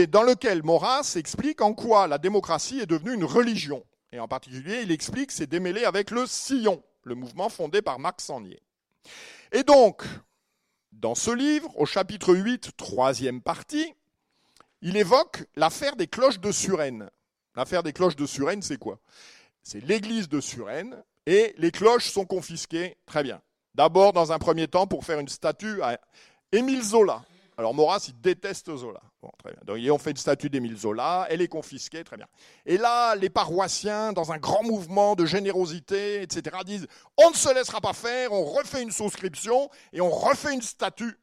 dans 0.10 0.24
lequel 0.24 0.64
Maurras 0.64 1.16
explique 1.18 1.62
en 1.62 1.74
quoi 1.74 2.08
la 2.08 2.18
démocratie 2.18 2.80
est 2.80 2.86
devenue 2.86 3.14
une 3.14 3.26
religion. 3.26 3.84
Et 4.14 4.20
en 4.20 4.30
particulier, 4.30 4.82
il 4.84 4.92
explique 4.92 5.32
c'est 5.32 5.48
démêlé 5.48 5.84
avec 5.84 6.12
le 6.12 6.26
Sillon, 6.26 6.82
le 7.04 7.16
mouvement 7.16 7.50
fondé 7.50 7.82
par 7.82 8.00
Marc 8.00 8.22
Sangnier. 8.22 8.62
Et 9.52 9.64
donc, 9.64 10.04
dans 10.94 11.16
ce 11.16 11.32
livre, 11.32 11.70
au 11.78 11.86
chapitre 11.86 12.34
8, 12.34 12.78
troisième 12.78 13.42
partie, 13.42 13.94
il 14.82 14.98
évoque 14.98 15.46
l'affaire 15.56 15.96
des 15.96 16.08
cloches 16.08 16.40
de 16.40 16.52
Suresnes. 16.52 17.10
L'affaire 17.56 17.84
des 17.84 17.94
cloches 17.94 18.16
de 18.16 18.26
Suresnes, 18.26 18.62
c'est 18.62 18.78
quoi? 18.78 19.00
C'est 19.64 19.82
l'église 19.82 20.30
de 20.30 20.40
Suresnes, 20.40 21.04
et 21.26 21.54
les 21.58 21.72
cloches 21.72 22.10
sont 22.10 22.26
confisquées. 22.26 22.98
Très 23.06 23.24
bien. 23.24 23.42
D'abord, 23.76 24.14
dans 24.14 24.32
un 24.32 24.40
premier 24.40 24.68
temps, 24.68 24.88
pour 24.88 25.06
faire 25.06 25.20
une 25.20 25.28
statue 25.28 25.82
à 25.82 26.00
Émile 26.52 26.84
Zola. 26.84 27.24
Alors 27.58 27.74
Maurras, 27.74 28.06
il 28.08 28.20
déteste 28.22 28.74
Zola. 28.74 29.02
Bon, 29.22 29.30
très 29.38 29.52
bien. 29.52 29.60
Donc 29.66 29.78
ils 29.80 30.00
fait 30.00 30.12
une 30.12 30.18
statue 30.18 30.50
d'Émile 30.50 30.78
Zola, 30.78 31.28
elle 31.30 31.42
est 31.42 31.50
confisquée, 31.50 32.06
très 32.06 32.16
bien. 32.16 32.28
Et 32.66 32.78
là, 32.78 33.16
les 33.16 33.30
paroissiens, 33.30 34.14
dans 34.14 34.32
un 34.32 34.38
grand 34.38 34.64
mouvement 34.64 35.16
de 35.16 35.26
générosité, 35.26 36.22
etc., 36.22 36.56
disent 36.66 36.88
on 37.18 37.32
ne 37.32 37.36
se 37.36 37.54
laissera 37.54 37.82
pas 37.82 37.92
faire, 37.92 38.32
on 38.32 38.46
refait 38.46 38.82
une 38.82 38.92
souscription 38.92 39.70
et 39.92 40.00
on 40.00 40.10
refait 40.10 40.54
une 40.54 40.62
statue. 40.62 41.20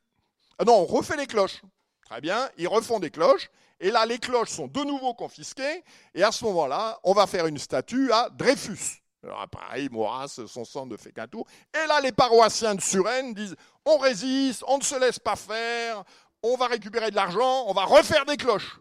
Ah 0.59 0.65
non, 0.65 0.75
on 0.75 0.85
refait 0.85 1.17
les 1.17 1.27
cloches. 1.27 1.63
Très 2.09 2.21
bien, 2.21 2.49
ils 2.57 2.69
refont 2.69 3.01
des 3.01 3.11
cloches. 3.11 3.51
Et 3.81 3.91
là, 3.91 4.07
les 4.07 4.19
cloches 4.19 4.51
sont 4.51 4.69
de 4.69 4.81
nouveau 4.85 5.13
confisquées. 5.15 5.83
Et 6.15 6.23
à 6.23 6.31
ce 6.33 6.45
moment-là, 6.45 6.99
on 7.03 7.13
va 7.13 7.27
faire 7.27 7.47
une 7.47 7.59
statue 7.59 8.11
à 8.13 8.31
Dreyfus. 8.31 9.03
Alors 9.25 9.49
pareil, 9.49 9.89
Maurras, 9.91 10.41
son 10.47 10.65
sang 10.65 10.87
ne 10.87 10.97
fait 10.97 11.11
qu'un 11.11 11.27
tour. 11.27 11.47
Et 11.75 11.87
là, 11.89 12.01
les 12.01 12.13
paroissiens 12.13 12.77
de 12.77 12.81
Suresnes 12.81 13.35
disent 13.35 13.57
on 13.85 13.99
résiste, 13.99 14.63
on 14.69 14.79
ne 14.79 14.83
se 14.85 14.99
laisse 15.01 15.19
pas 15.19 15.35
faire, 15.35 16.05
on 16.45 16.57
va 16.57 16.69
récupérer 16.69 17.11
de 17.11 17.17
l'argent, 17.17 17.65
on 17.67 17.73
va 17.73 17.85
refaire 17.85 18.25
des 18.25 18.37
cloches. 18.37 18.79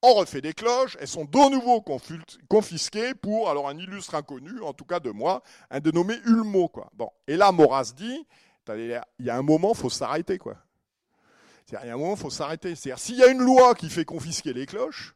On 0.00 0.14
refait 0.14 0.40
des 0.40 0.54
cloches, 0.54 0.96
elles 1.00 1.08
sont 1.08 1.24
de 1.24 1.50
nouveau 1.50 1.84
confisquées 2.48 3.14
pour, 3.14 3.50
alors 3.50 3.68
un 3.68 3.76
illustre 3.76 4.14
inconnu, 4.14 4.62
en 4.62 4.72
tout 4.72 4.84
cas 4.84 5.00
de 5.00 5.10
moi, 5.10 5.42
un 5.70 5.80
dénommé 5.80 6.14
Ulmo. 6.24 6.70
Bon. 6.94 7.10
Et 7.26 7.36
là, 7.36 7.52
Maurras 7.52 7.92
dit, 7.94 8.26
il 8.68 9.02
y 9.18 9.30
a 9.30 9.36
un 9.36 9.42
moment, 9.42 9.72
il 9.74 9.78
faut 9.78 9.90
s'arrêter. 9.90 10.38
A 11.76 11.82
un 11.82 11.96
moment, 11.96 12.14
il 12.14 12.18
faut 12.18 12.30
s'arrêter. 12.30 12.74
C'est-à-dire, 12.74 12.98
s'il 12.98 13.16
y 13.16 13.22
a 13.22 13.28
une 13.28 13.42
loi 13.42 13.74
qui 13.74 13.90
fait 13.90 14.04
confisquer 14.04 14.52
les 14.52 14.66
cloches, 14.66 15.14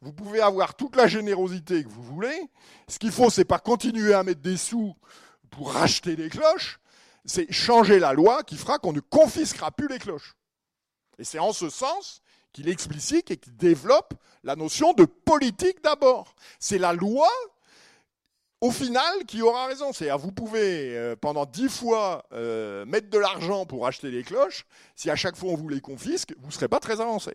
vous 0.00 0.12
pouvez 0.12 0.40
avoir 0.40 0.74
toute 0.74 0.96
la 0.96 1.06
générosité 1.06 1.84
que 1.84 1.88
vous 1.88 2.02
voulez. 2.02 2.50
Ce 2.88 2.98
qu'il 2.98 3.12
faut, 3.12 3.30
c'est 3.30 3.44
pas 3.44 3.60
continuer 3.60 4.12
à 4.12 4.24
mettre 4.24 4.40
des 4.40 4.56
sous 4.56 4.94
pour 5.50 5.72
racheter 5.72 6.16
des 6.16 6.28
cloches. 6.28 6.80
C'est 7.24 7.52
changer 7.52 8.00
la 8.00 8.12
loi 8.12 8.42
qui 8.42 8.56
fera 8.56 8.78
qu'on 8.78 8.92
ne 8.92 9.00
confisquera 9.00 9.70
plus 9.70 9.86
les 9.86 10.00
cloches. 10.00 10.34
Et 11.18 11.24
c'est 11.24 11.38
en 11.38 11.52
ce 11.52 11.70
sens 11.70 12.20
qu'il 12.52 12.68
explicite 12.68 13.30
et 13.30 13.36
qu'il 13.36 13.56
développe 13.56 14.14
la 14.42 14.56
notion 14.56 14.92
de 14.92 15.04
politique 15.04 15.82
d'abord. 15.82 16.34
C'est 16.58 16.78
la 16.78 16.92
loi, 16.92 17.28
au 18.62 18.70
final, 18.70 19.24
qui 19.26 19.42
aura 19.42 19.66
raison. 19.66 19.92
C'est-à-dire, 19.92 20.18
vous 20.18 20.30
pouvez, 20.30 20.96
euh, 20.96 21.16
pendant 21.20 21.44
dix 21.44 21.68
fois, 21.68 22.24
euh, 22.32 22.86
mettre 22.86 23.10
de 23.10 23.18
l'argent 23.18 23.66
pour 23.66 23.86
acheter 23.88 24.10
les 24.10 24.22
cloches. 24.22 24.64
Si 24.94 25.10
à 25.10 25.16
chaque 25.16 25.36
fois 25.36 25.50
on 25.50 25.56
vous 25.56 25.68
les 25.68 25.80
confisque, 25.80 26.32
vous 26.38 26.46
ne 26.46 26.52
serez 26.52 26.68
pas 26.68 26.78
très 26.78 27.00
avancé. 27.00 27.32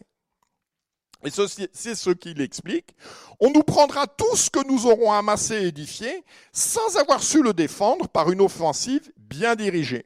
Et 1.25 1.29
c'est 1.29 1.95
ce 1.95 2.09
qu'il 2.11 2.39
explique. 2.41 2.95
On 3.41 3.49
nous 3.51 3.63
prendra 3.63 4.07
tout 4.07 4.35
ce 4.35 4.49
que 4.49 4.65
nous 4.67 4.85
aurons 4.85 5.11
amassé 5.11 5.55
et 5.55 5.67
édifié 5.67 6.23
sans 6.53 6.95
avoir 6.95 7.21
su 7.21 7.43
le 7.43 7.53
défendre 7.53 8.07
par 8.07 8.31
une 8.31 8.39
offensive 8.39 9.11
bien 9.17 9.55
dirigée. 9.55 10.05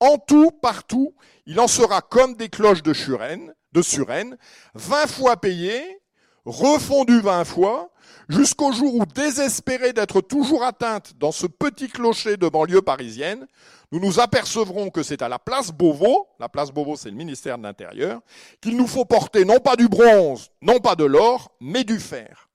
En 0.00 0.16
tout, 0.16 0.50
partout, 0.50 1.14
il 1.44 1.60
en 1.60 1.66
sera 1.66 2.00
comme 2.00 2.36
des 2.36 2.48
cloches 2.48 2.82
de 2.82 2.94
Suresnes, 2.94 3.54
de 3.72 3.82
Suresnes, 3.82 4.38
vingt 4.74 5.08
fois 5.08 5.36
payées, 5.36 6.00
refondues 6.44 7.20
vingt 7.20 7.44
fois, 7.44 7.91
jusqu'au 8.32 8.72
jour 8.72 8.94
où, 8.94 9.06
désespérés 9.06 9.92
d'être 9.92 10.20
toujours 10.20 10.64
atteintes 10.64 11.12
dans 11.18 11.32
ce 11.32 11.46
petit 11.46 11.88
clocher 11.88 12.36
de 12.36 12.48
banlieue 12.48 12.82
parisienne, 12.82 13.46
nous 13.92 14.00
nous 14.00 14.20
apercevrons 14.20 14.90
que 14.90 15.02
c'est 15.02 15.22
à 15.22 15.28
la 15.28 15.38
place 15.38 15.70
Beauvau, 15.70 16.26
la 16.40 16.48
place 16.48 16.70
Beauvau 16.70 16.96
c'est 16.96 17.10
le 17.10 17.16
ministère 17.16 17.58
de 17.58 17.62
l'Intérieur, 17.62 18.20
qu'il 18.60 18.76
nous 18.76 18.86
faut 18.86 19.04
porter 19.04 19.44
non 19.44 19.60
pas 19.60 19.76
du 19.76 19.88
bronze, 19.88 20.50
non 20.62 20.80
pas 20.80 20.96
de 20.96 21.04
l'or, 21.04 21.52
mais 21.60 21.84
du 21.84 22.00
fer. 22.00 22.48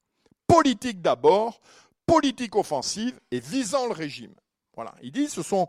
Politique 0.47 1.01
d'abord, 1.01 1.61
politique 2.05 2.55
offensive 2.55 3.19
et 3.31 3.39
visant 3.39 3.85
le 3.85 3.93
régime. 3.93 4.33
Voilà, 4.75 4.93
il 5.01 5.11
dit 5.11 5.27
ce 5.27 5.43
sont 5.43 5.67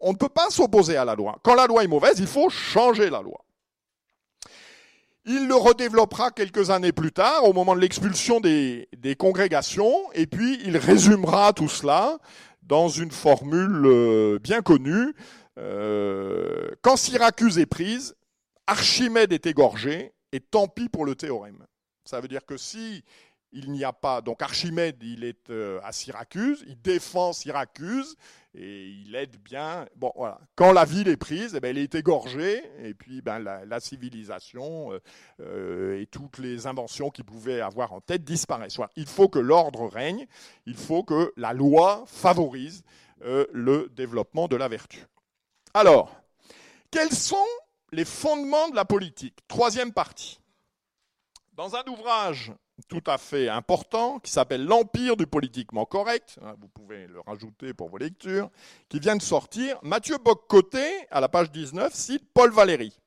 on 0.00 0.12
ne 0.12 0.16
peut 0.16 0.28
pas 0.28 0.50
s'opposer 0.50 0.96
à 0.96 1.04
la 1.04 1.14
loi. 1.14 1.38
Quand 1.42 1.54
la 1.54 1.66
loi 1.66 1.82
est 1.82 1.88
mauvaise, 1.88 2.18
il 2.18 2.26
faut 2.26 2.50
changer 2.50 3.08
la 3.08 3.22
loi. 3.22 3.43
Il 5.26 5.48
le 5.48 5.54
redéveloppera 5.54 6.30
quelques 6.30 6.68
années 6.70 6.92
plus 6.92 7.12
tard, 7.12 7.44
au 7.44 7.54
moment 7.54 7.74
de 7.74 7.80
l'expulsion 7.80 8.40
des, 8.40 8.88
congrégations, 9.18 9.94
et 10.12 10.26
puis 10.26 10.60
il 10.64 10.76
résumera 10.76 11.52
tout 11.54 11.68
cela 11.68 12.18
dans 12.62 12.88
une 12.88 13.10
formule 13.10 13.86
euh, 13.86 14.38
bien 14.38 14.60
connue. 14.60 15.14
Euh, 15.58 16.70
quand 16.82 16.96
Syracuse 16.96 17.58
est 17.58 17.66
prise, 17.66 18.14
Archimède 18.66 19.32
est 19.32 19.46
égorgé, 19.46 20.12
et 20.32 20.40
tant 20.40 20.68
pis 20.68 20.88
pour 20.90 21.06
le 21.06 21.14
théorème. 21.14 21.64
Ça 22.04 22.20
veut 22.20 22.28
dire 22.28 22.44
que 22.44 22.58
si 22.58 23.02
il 23.54 23.70
n'y 23.70 23.84
a 23.84 23.92
pas. 23.92 24.20
Donc 24.20 24.42
Archimède, 24.42 25.02
il 25.02 25.24
est 25.24 25.48
euh, 25.50 25.80
à 25.82 25.92
Syracuse, 25.92 26.64
il 26.66 26.80
défend 26.80 27.32
Syracuse 27.32 28.16
et 28.54 28.86
il 28.86 29.14
aide 29.14 29.36
bien. 29.42 29.86
Quand 30.56 30.72
la 30.72 30.84
ville 30.84 31.08
est 31.08 31.16
prise, 31.16 31.54
eh 31.54 31.60
ben, 31.60 31.70
elle 31.70 31.78
est 31.78 31.94
égorgée 31.94 32.62
et 32.82 32.94
puis 32.94 33.22
ben, 33.22 33.38
la, 33.38 33.80
civilisation 33.80 34.92
euh, 34.92 35.00
euh, 35.40 36.00
et 36.00 36.06
toutes 36.06 36.38
les 36.38 36.66
inventions 36.66 37.10
qu'il 37.10 37.24
pouvait 37.24 37.60
avoir 37.60 37.92
en 37.92 38.00
tête 38.00 38.24
disparaissent. 38.24 38.78
Il 38.96 39.06
faut 39.06 39.28
que 39.28 39.38
l'ordre 39.38 39.86
règne, 39.86 40.26
il 40.66 40.76
faut 40.76 41.04
que 41.04 41.32
la 41.36 41.52
loi 41.52 42.04
favorise 42.06 42.82
le 43.22 43.90
développement 43.96 44.48
de 44.48 44.56
la 44.56 44.68
vertu. 44.68 45.06
Alors, 45.72 46.14
quels 46.90 47.12
sont 47.12 47.36
les 47.90 48.04
fondements 48.04 48.68
de 48.68 48.76
la 48.76 48.84
politique? 48.84 49.38
Troisième 49.48 49.92
partie. 49.92 50.40
Dans 51.54 51.74
un 51.74 51.84
ouvrage 51.86 52.52
tout 52.88 53.02
à 53.06 53.18
fait 53.18 53.48
important 53.48 54.18
qui 54.18 54.30
s'appelle 54.30 54.64
L'Empire 54.64 55.16
du 55.16 55.26
politiquement 55.26 55.84
correct, 55.84 56.38
hein, 56.42 56.54
vous 56.60 56.68
pouvez 56.68 57.06
le 57.06 57.20
rajouter 57.20 57.72
pour 57.72 57.88
vos 57.88 57.98
lectures, 57.98 58.50
qui 58.88 58.98
vient 58.98 59.16
de 59.16 59.22
sortir. 59.22 59.78
Mathieu 59.82 60.16
Boccoté, 60.18 61.06
à 61.10 61.20
la 61.20 61.28
page 61.28 61.50
19, 61.50 61.94
cite 61.94 62.24
Paul 62.34 62.50
Valéry. 62.52 62.98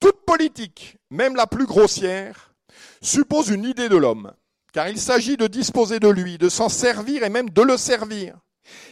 Toute 0.00 0.24
politique, 0.26 0.98
même 1.10 1.36
la 1.36 1.46
plus 1.46 1.66
grossière, 1.66 2.54
suppose 3.00 3.48
une 3.48 3.64
idée 3.64 3.88
de 3.88 3.96
l'homme, 3.96 4.32
car 4.72 4.88
il 4.88 4.98
s'agit 4.98 5.36
de 5.36 5.46
disposer 5.46 6.00
de 6.00 6.08
lui, 6.08 6.36
de 6.36 6.48
s'en 6.48 6.68
servir 6.68 7.22
et 7.22 7.30
même 7.30 7.50
de 7.50 7.62
le 7.62 7.76
servir. 7.76 8.36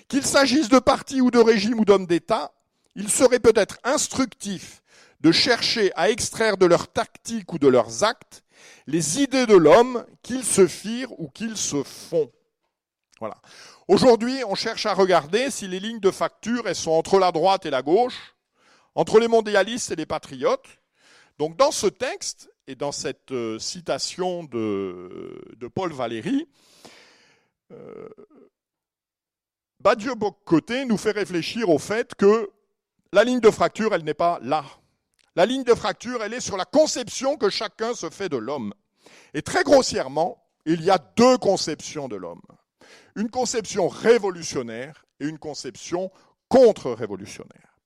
Qu'il 0.08 0.24
s'agisse 0.24 0.68
de 0.68 0.78
partis 0.78 1.20
ou 1.20 1.30
de 1.30 1.38
régimes 1.38 1.80
ou 1.80 1.84
d'hommes 1.84 2.06
d'État, 2.06 2.52
il 2.94 3.08
serait 3.08 3.40
peut-être 3.40 3.78
instructif 3.84 4.82
de 5.20 5.32
chercher 5.32 5.92
à 5.94 6.10
extraire 6.10 6.56
de 6.56 6.66
leurs 6.66 6.88
tactiques 6.88 7.52
ou 7.52 7.58
de 7.58 7.68
leurs 7.68 8.04
actes 8.04 8.42
les 8.86 9.20
idées 9.20 9.46
de 9.46 9.56
l'homme 9.56 10.04
qu'ils 10.22 10.44
se 10.44 10.66
firent 10.66 11.12
ou 11.20 11.28
qu'ils 11.28 11.56
se 11.56 11.82
font. 11.82 12.30
Voilà. 13.20 13.36
Aujourd'hui, 13.88 14.42
on 14.46 14.54
cherche 14.54 14.86
à 14.86 14.94
regarder 14.94 15.50
si 15.50 15.68
les 15.68 15.80
lignes 15.80 16.00
de 16.00 16.10
facture 16.10 16.68
elles 16.68 16.74
sont 16.74 16.92
entre 16.92 17.18
la 17.18 17.30
droite 17.30 17.66
et 17.66 17.70
la 17.70 17.82
gauche, 17.82 18.34
entre 18.94 19.18
les 19.20 19.28
mondialistes 19.28 19.90
et 19.90 19.96
les 19.96 20.06
patriotes. 20.06 20.66
Donc 21.38 21.56
dans 21.56 21.70
ce 21.70 21.86
texte 21.86 22.50
et 22.66 22.74
dans 22.74 22.92
cette 22.92 23.32
euh, 23.32 23.58
citation 23.58 24.44
de, 24.44 25.68
Paul 25.74 25.92
Valéry, 25.92 26.48
euh, 27.72 28.08
Badieu 29.80 30.14
Boccoté 30.14 30.84
nous 30.84 30.96
fait 30.96 31.10
réfléchir 31.10 31.68
au 31.68 31.78
fait 31.78 32.14
que 32.14 32.50
la 33.12 33.24
ligne 33.24 33.40
de 33.40 33.50
fracture, 33.50 33.94
elle 33.94 34.04
n'est 34.04 34.14
pas 34.14 34.38
là. 34.42 34.64
La 35.34 35.46
ligne 35.46 35.64
de 35.64 35.74
fracture, 35.74 36.22
elle 36.22 36.34
est 36.34 36.40
sur 36.40 36.56
la 36.56 36.66
conception 36.66 37.36
que 37.36 37.48
chacun 37.48 37.94
se 37.94 38.10
fait 38.10 38.28
de 38.28 38.36
l'homme. 38.36 38.74
Et 39.32 39.42
très 39.42 39.64
grossièrement, 39.64 40.44
il 40.66 40.82
y 40.82 40.90
a 40.90 40.98
deux 40.98 41.38
conceptions 41.38 42.08
de 42.08 42.16
l'homme. 42.16 42.42
Une 43.16 43.30
conception 43.30 43.88
révolutionnaire 43.88 45.06
et 45.20 45.26
une 45.26 45.38
conception 45.38 46.10
contre-révolutionnaire. 46.48 47.78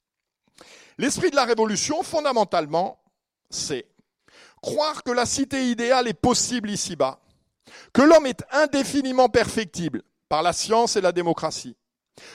L'esprit 0.98 1.30
de 1.30 1.36
la 1.36 1.44
révolution, 1.44 2.02
fondamentalement, 2.02 2.98
c'est 3.50 3.86
croire 4.60 5.04
que 5.04 5.12
la 5.12 5.26
cité 5.26 5.70
idéale 5.70 6.08
est 6.08 6.14
possible 6.14 6.70
ici-bas, 6.70 7.20
que 7.92 8.02
l'homme 8.02 8.26
est 8.26 8.42
indéfiniment 8.50 9.28
perfectible 9.28 10.02
par 10.28 10.42
la 10.42 10.52
science 10.52 10.96
et 10.96 11.00
la 11.00 11.12
démocratie, 11.12 11.76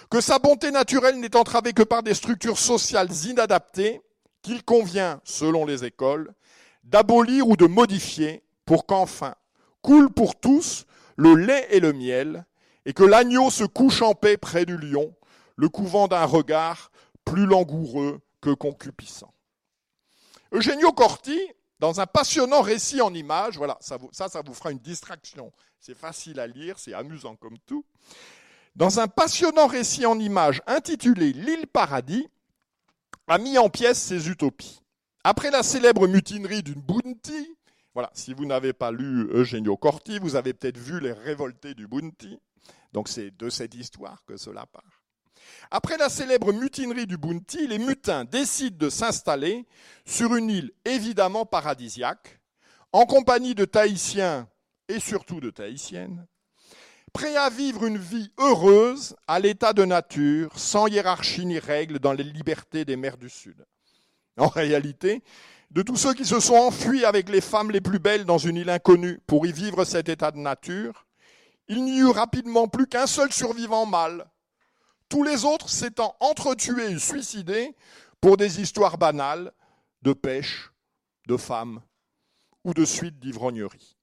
que 0.09 0.21
sa 0.21 0.39
bonté 0.39 0.71
naturelle 0.71 1.19
n'est 1.19 1.35
entravée 1.35 1.73
que 1.73 1.83
par 1.83 2.03
des 2.03 2.13
structures 2.13 2.59
sociales 2.59 3.09
inadaptées 3.25 4.01
qu'il 4.41 4.63
convient, 4.63 5.21
selon 5.23 5.65
les 5.65 5.85
écoles, 5.85 6.33
d'abolir 6.83 7.47
ou 7.47 7.55
de 7.55 7.67
modifier 7.67 8.43
pour 8.65 8.85
qu'enfin 8.85 9.35
coule 9.81 10.11
pour 10.11 10.39
tous 10.39 10.85
le 11.15 11.35
lait 11.35 11.67
et 11.71 11.79
le 11.79 11.93
miel, 11.93 12.45
et 12.85 12.93
que 12.93 13.03
l'agneau 13.03 13.49
se 13.49 13.63
couche 13.63 14.01
en 14.01 14.13
paix 14.13 14.37
près 14.37 14.65
du 14.65 14.77
lion, 14.77 15.13
le 15.55 15.69
couvent 15.69 16.07
d'un 16.07 16.25
regard 16.25 16.91
plus 17.25 17.45
langoureux 17.45 18.21
que 18.41 18.51
concupiscent. 18.51 19.33
Eugenio 20.51 20.91
Corti, 20.91 21.39
dans 21.79 21.99
un 22.01 22.07
passionnant 22.07 22.61
récit 22.61 23.01
en 23.01 23.13
images, 23.13 23.57
voilà, 23.57 23.77
ça, 23.81 23.97
ça, 24.11 24.29
ça 24.29 24.41
vous 24.45 24.53
fera 24.53 24.71
une 24.71 24.79
distraction. 24.79 25.51
C'est 25.79 25.97
facile 25.97 26.39
à 26.39 26.47
lire, 26.47 26.79
c'est 26.79 26.93
amusant 26.93 27.35
comme 27.35 27.57
tout. 27.59 27.85
Dans 28.75 28.99
un 28.99 29.07
passionnant 29.07 29.67
récit 29.67 30.05
en 30.05 30.19
images 30.19 30.61
intitulé 30.65 31.33
L'île 31.33 31.67
paradis, 31.67 32.27
a 33.31 33.37
mis 33.37 33.57
en 33.57 33.69
pièces 33.69 34.01
ses 34.01 34.27
utopies. 34.27 34.81
Après 35.23 35.51
la 35.51 35.63
célèbre 35.63 36.05
mutinerie 36.05 36.63
d'une 36.63 36.81
Bounty, 36.81 37.55
voilà, 37.93 38.09
si 38.13 38.33
vous 38.33 38.45
n'avez 38.45 38.73
pas 38.73 38.91
lu 38.91 39.29
Eugenio 39.31 39.77
Corti, 39.77 40.19
vous 40.19 40.35
avez 40.35 40.53
peut-être 40.53 40.77
vu 40.77 40.99
les 40.99 41.13
révoltés 41.13 41.73
du 41.73 41.87
Bounty. 41.87 42.37
Donc 42.91 43.07
c'est 43.07 43.31
de 43.31 43.49
cette 43.49 43.73
histoire 43.73 44.25
que 44.25 44.35
cela 44.35 44.65
part. 44.65 45.03
Après 45.71 45.95
la 45.95 46.09
célèbre 46.09 46.51
mutinerie 46.51 47.07
du 47.07 47.15
Bounty, 47.15 47.67
les 47.67 47.79
mutins 47.79 48.25
décident 48.25 48.75
de 48.77 48.89
s'installer 48.89 49.65
sur 50.05 50.35
une 50.35 50.49
île 50.49 50.71
évidemment 50.83 51.45
paradisiaque, 51.45 52.41
en 52.91 53.05
compagnie 53.05 53.55
de 53.55 53.63
Tahitiens 53.63 54.49
et 54.89 54.99
surtout 54.99 55.39
de 55.39 55.51
Tahitiennes, 55.51 56.27
prêts 57.13 57.35
à 57.35 57.49
vivre 57.49 57.85
une 57.85 57.97
vie 57.97 58.31
heureuse 58.37 59.15
à 59.27 59.39
l'état 59.39 59.73
de 59.73 59.85
nature, 59.85 60.57
sans 60.57 60.87
hiérarchie 60.87 61.45
ni 61.45 61.59
règles 61.59 61.99
dans 61.99 62.13
les 62.13 62.23
libertés 62.23 62.85
des 62.85 62.95
mers 62.95 63.17
du 63.17 63.29
Sud. 63.29 63.65
En 64.37 64.47
réalité, 64.47 65.23
de 65.71 65.81
tous 65.81 65.95
ceux 65.95 66.13
qui 66.13 66.25
se 66.25 66.39
sont 66.39 66.55
enfuis 66.55 67.05
avec 67.05 67.29
les 67.29 67.41
femmes 67.41 67.71
les 67.71 67.81
plus 67.81 67.99
belles 67.99 68.25
dans 68.25 68.37
une 68.37 68.57
île 68.57 68.69
inconnue 68.69 69.19
pour 69.27 69.45
y 69.45 69.51
vivre 69.51 69.85
cet 69.85 70.09
état 70.09 70.31
de 70.31 70.37
nature, 70.37 71.05
il 71.67 71.83
n'y 71.83 71.99
eut 71.99 72.09
rapidement 72.09 72.67
plus 72.67 72.87
qu'un 72.87 73.07
seul 73.07 73.31
survivant 73.31 73.85
mâle, 73.85 74.25
tous 75.09 75.23
les 75.23 75.45
autres 75.45 75.69
s'étant 75.69 76.15
entretués 76.19 76.91
et 76.91 76.99
suicidés 76.99 77.75
pour 78.19 78.37
des 78.37 78.61
histoires 78.61 78.97
banales 78.97 79.51
de 80.01 80.13
pêche, 80.13 80.71
de 81.27 81.37
femmes 81.37 81.81
ou 82.63 82.73
de 82.73 82.85
suites 82.85 83.19
d'ivrognerie. 83.19 83.97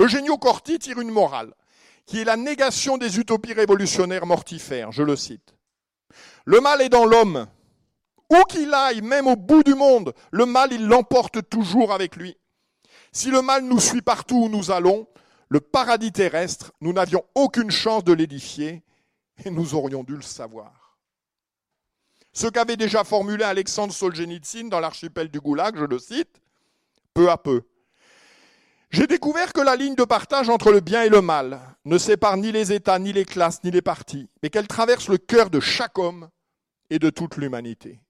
Eugenio 0.00 0.38
Corti 0.38 0.78
tire 0.78 1.00
une 1.00 1.10
morale 1.10 1.54
qui 2.10 2.18
est 2.18 2.24
la 2.24 2.36
négation 2.36 2.98
des 2.98 3.20
utopies 3.20 3.52
révolutionnaires 3.52 4.26
mortifères. 4.26 4.90
Je 4.90 5.04
le 5.04 5.14
cite. 5.14 5.54
Le 6.44 6.60
mal 6.60 6.82
est 6.82 6.88
dans 6.88 7.04
l'homme. 7.04 7.46
Où 8.28 8.42
qu'il 8.48 8.74
aille, 8.74 9.00
même 9.00 9.28
au 9.28 9.36
bout 9.36 9.62
du 9.62 9.74
monde, 9.74 10.12
le 10.32 10.44
mal, 10.44 10.72
il 10.72 10.88
l'emporte 10.88 11.48
toujours 11.48 11.92
avec 11.92 12.16
lui. 12.16 12.36
Si 13.12 13.30
le 13.30 13.42
mal 13.42 13.62
nous 13.62 13.78
suit 13.78 14.02
partout 14.02 14.42
où 14.42 14.48
nous 14.48 14.72
allons, 14.72 15.06
le 15.50 15.60
paradis 15.60 16.10
terrestre, 16.10 16.72
nous 16.80 16.92
n'avions 16.92 17.22
aucune 17.36 17.70
chance 17.70 18.02
de 18.02 18.12
l'édifier 18.12 18.82
et 19.44 19.50
nous 19.50 19.76
aurions 19.76 20.02
dû 20.02 20.16
le 20.16 20.22
savoir. 20.22 20.98
Ce 22.32 22.48
qu'avait 22.48 22.76
déjà 22.76 23.04
formulé 23.04 23.44
Alexandre 23.44 23.92
Solzhenitsyn 23.92 24.68
dans 24.68 24.80
l'archipel 24.80 25.28
du 25.28 25.38
Goulag, 25.40 25.76
je 25.78 25.84
le 25.84 26.00
cite, 26.00 26.40
peu 27.14 27.30
à 27.30 27.38
peu, 27.38 27.62
j'ai 28.90 29.06
découvert 29.06 29.52
que 29.52 29.60
la 29.60 29.76
ligne 29.76 29.94
de 29.94 30.04
partage 30.04 30.48
entre 30.48 30.72
le 30.72 30.80
bien 30.80 31.02
et 31.04 31.08
le 31.08 31.22
mal 31.22 31.60
ne 31.84 31.96
sépare 31.96 32.36
ni 32.36 32.50
les 32.50 32.72
États, 32.72 32.98
ni 32.98 33.12
les 33.12 33.24
classes, 33.24 33.62
ni 33.62 33.70
les 33.70 33.82
partis, 33.82 34.28
mais 34.42 34.50
qu'elle 34.50 34.66
traverse 34.66 35.08
le 35.08 35.18
cœur 35.18 35.48
de 35.48 35.60
chaque 35.60 35.98
homme 35.98 36.28
et 36.90 36.98
de 36.98 37.08
toute 37.08 37.36
l'humanité. 37.36 38.00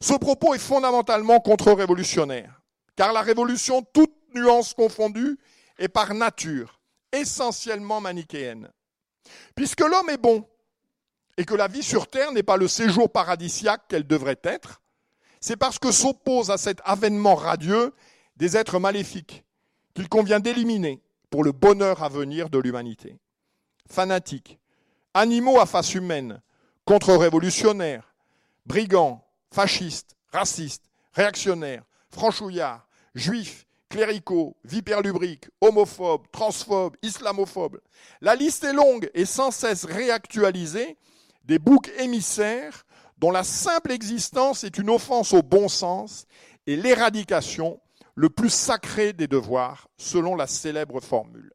Ce 0.00 0.12
propos 0.14 0.54
est 0.54 0.58
fondamentalement 0.58 1.40
contre-révolutionnaire, 1.40 2.60
car 2.94 3.14
la 3.14 3.22
révolution, 3.22 3.82
toute 3.94 4.14
nuance 4.34 4.74
confondue, 4.74 5.38
est 5.78 5.88
par 5.88 6.12
nature 6.12 6.80
essentiellement 7.12 8.02
manichéenne. 8.02 8.70
Puisque 9.54 9.80
l'homme 9.80 10.10
est 10.10 10.20
bon 10.20 10.46
et 11.38 11.46
que 11.46 11.54
la 11.54 11.68
vie 11.68 11.82
sur 11.82 12.06
Terre 12.08 12.32
n'est 12.32 12.42
pas 12.42 12.58
le 12.58 12.68
séjour 12.68 13.10
paradisiaque 13.10 13.88
qu'elle 13.88 14.06
devrait 14.06 14.40
être, 14.44 14.82
c'est 15.40 15.56
parce 15.56 15.78
que 15.78 15.90
s'opposent 15.90 16.50
à 16.50 16.58
cet 16.58 16.80
avènement 16.84 17.34
radieux 17.34 17.94
des 18.36 18.56
êtres 18.58 18.78
maléfiques 18.78 19.45
qu'il 19.96 20.08
convient 20.10 20.40
d'éliminer 20.40 21.00
pour 21.30 21.42
le 21.42 21.52
bonheur 21.52 22.02
à 22.02 22.10
venir 22.10 22.50
de 22.50 22.58
l'humanité. 22.58 23.16
Fanatiques, 23.90 24.58
animaux 25.14 25.58
à 25.58 25.64
face 25.64 25.94
humaine, 25.94 26.42
contre-révolutionnaires, 26.84 28.14
brigands, 28.66 29.24
fascistes, 29.50 30.14
racistes, 30.30 30.84
réactionnaires, 31.14 31.82
franchouillards, 32.10 32.86
juifs, 33.14 33.66
cléricaux, 33.88 34.54
vipères-lubriques, 34.64 35.48
homophobes, 35.62 36.26
transphobes, 36.30 36.96
islamophobes. 37.02 37.80
La 38.20 38.34
liste 38.34 38.64
est 38.64 38.74
longue 38.74 39.10
et 39.14 39.24
sans 39.24 39.50
cesse 39.50 39.86
réactualisée 39.86 40.98
des 41.44 41.58
boucs 41.58 41.90
émissaires 41.98 42.84
dont 43.16 43.30
la 43.30 43.44
simple 43.44 43.92
existence 43.92 44.62
est 44.62 44.76
une 44.76 44.90
offense 44.90 45.32
au 45.32 45.42
bon 45.42 45.68
sens 45.68 46.26
et 46.66 46.76
l'éradication 46.76 47.80
le 48.16 48.30
plus 48.30 48.50
sacré 48.50 49.12
des 49.12 49.28
devoirs, 49.28 49.88
selon 49.98 50.34
la 50.34 50.46
célèbre 50.46 51.00
formule. 51.00 51.52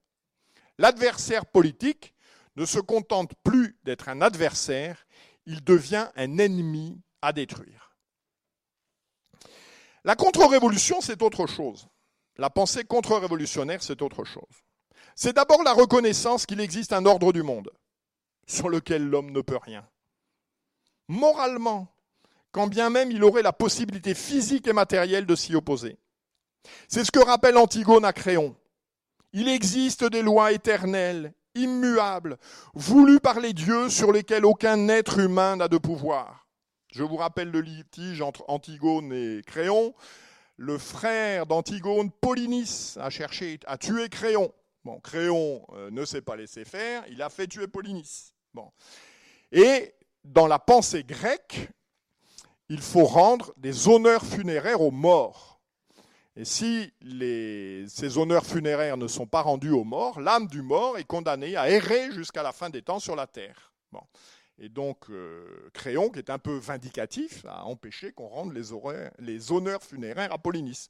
L'adversaire 0.77 1.45
politique 1.45 2.13
ne 2.55 2.65
se 2.65 2.79
contente 2.79 3.33
plus 3.43 3.77
d'être 3.83 4.09
un 4.09 4.21
adversaire, 4.21 5.05
il 5.45 5.63
devient 5.63 6.07
un 6.15 6.37
ennemi 6.37 7.01
à 7.21 7.33
détruire. 7.33 7.97
La 10.03 10.15
contre-révolution, 10.15 11.01
c'est 11.01 11.21
autre 11.21 11.47
chose. 11.47 11.87
La 12.37 12.49
pensée 12.49 12.83
contre-révolutionnaire, 12.83 13.83
c'est 13.83 14.01
autre 14.01 14.23
chose. 14.23 14.43
C'est 15.15 15.33
d'abord 15.33 15.63
la 15.63 15.73
reconnaissance 15.73 16.45
qu'il 16.45 16.59
existe 16.59 16.93
un 16.93 17.05
ordre 17.05 17.33
du 17.33 17.43
monde 17.43 17.71
sur 18.47 18.69
lequel 18.69 19.07
l'homme 19.07 19.31
ne 19.31 19.41
peut 19.41 19.57
rien. 19.57 19.87
Moralement, 21.07 21.93
quand 22.51 22.67
bien 22.67 22.89
même 22.89 23.11
il 23.11 23.23
aurait 23.23 23.41
la 23.41 23.53
possibilité 23.53 24.13
physique 24.13 24.67
et 24.67 24.73
matérielle 24.73 25.25
de 25.25 25.35
s'y 25.35 25.55
opposer. 25.55 25.97
C'est 26.87 27.03
ce 27.03 27.11
que 27.11 27.19
rappelle 27.19 27.57
Antigone 27.57 28.05
à 28.05 28.13
Créon. 28.13 28.55
Il 29.33 29.47
existe 29.47 30.03
des 30.03 30.21
lois 30.21 30.51
éternelles, 30.51 31.33
immuables, 31.55 32.37
voulues 32.73 33.19
par 33.19 33.39
les 33.39 33.53
dieux 33.53 33.89
sur 33.89 34.11
lesquelles 34.11 34.45
aucun 34.45 34.89
être 34.89 35.19
humain 35.19 35.55
n'a 35.55 35.67
de 35.67 35.77
pouvoir. 35.77 36.47
Je 36.91 37.03
vous 37.03 37.15
rappelle 37.15 37.49
le 37.49 37.61
litige 37.61 38.21
entre 38.21 38.43
Antigone 38.49 39.13
et 39.13 39.41
Créon. 39.45 39.93
Le 40.57 40.77
frère 40.77 41.45
d'Antigone, 41.45 42.11
Polynice, 42.11 42.97
a 43.01 43.09
cherché 43.09 43.59
à 43.65 43.77
tuer 43.77 44.09
Créon. 44.09 44.53
Bon, 44.83 44.99
Créon 44.99 45.65
euh, 45.73 45.89
ne 45.91 46.03
s'est 46.05 46.21
pas 46.21 46.35
laissé 46.35 46.65
faire, 46.65 47.03
il 47.09 47.21
a 47.21 47.29
fait 47.29 47.47
tuer 47.47 47.67
Polynice. 47.67 48.33
Et 49.51 49.93
dans 50.23 50.47
la 50.47 50.59
pensée 50.59 51.03
grecque, 51.03 51.69
il 52.69 52.81
faut 52.81 53.05
rendre 53.05 53.53
des 53.57 53.87
honneurs 53.87 54.25
funéraires 54.25 54.81
aux 54.81 54.91
morts. 54.91 55.50
Et 56.37 56.45
si 56.45 56.93
ces 57.87 58.17
honneurs 58.17 58.45
funéraires 58.45 58.97
ne 58.97 59.07
sont 59.07 59.27
pas 59.27 59.41
rendus 59.41 59.71
aux 59.71 59.83
morts, 59.83 60.21
l'âme 60.21 60.47
du 60.47 60.61
mort 60.61 60.97
est 60.97 61.03
condamnée 61.03 61.57
à 61.57 61.69
errer 61.69 62.11
jusqu'à 62.11 62.41
la 62.41 62.53
fin 62.53 62.69
des 62.69 62.81
temps 62.81 62.99
sur 62.99 63.15
la 63.15 63.27
terre. 63.27 63.73
Bon. 63.91 64.01
Et 64.57 64.69
donc, 64.69 65.09
euh, 65.09 65.69
Créon, 65.73 66.09
qui 66.09 66.19
est 66.19 66.29
un 66.29 66.37
peu 66.37 66.55
vindicatif, 66.55 67.45
a 67.45 67.65
empêché 67.65 68.13
qu'on 68.13 68.27
rende 68.27 68.53
les, 68.53 69.51
honneurs 69.51 69.83
funéraires 69.83 70.31
à 70.31 70.37
Polynice. 70.37 70.89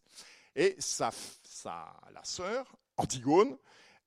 Et 0.55 0.75
sa, 0.77 1.11
la 2.13 2.23
sœur, 2.23 2.75
Antigone, 2.97 3.57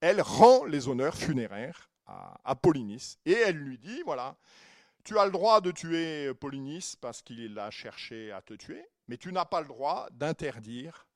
elle 0.01 0.20
rend 0.20 0.64
les 0.66 0.87
honneurs 0.87 1.16
funéraires 1.16 1.88
à, 2.07 2.38
à 2.44 2.55
Polynice. 2.55 3.18
Et 3.25 3.33
elle 3.33 3.57
lui 3.57 3.79
dit, 3.79 4.03
voilà, 4.05 4.37
tu 5.03 5.18
as 5.18 5.25
le 5.25 5.33
droit 5.33 5.61
de 5.61 5.73
tuer 5.73 6.33
Polynice 6.35 6.94
parce 6.97 7.23
qu'il 7.23 7.59
a 7.59 7.70
cherché 7.70 8.31
à 8.31 8.42
te 8.42 8.55
tuer, 8.55 8.87
mais 9.09 9.16
tu 9.16 9.33
n'as 9.33 9.47
pas 9.47 9.62
le 9.62 9.68
droit 9.68 10.09
d'interdire 10.12 11.07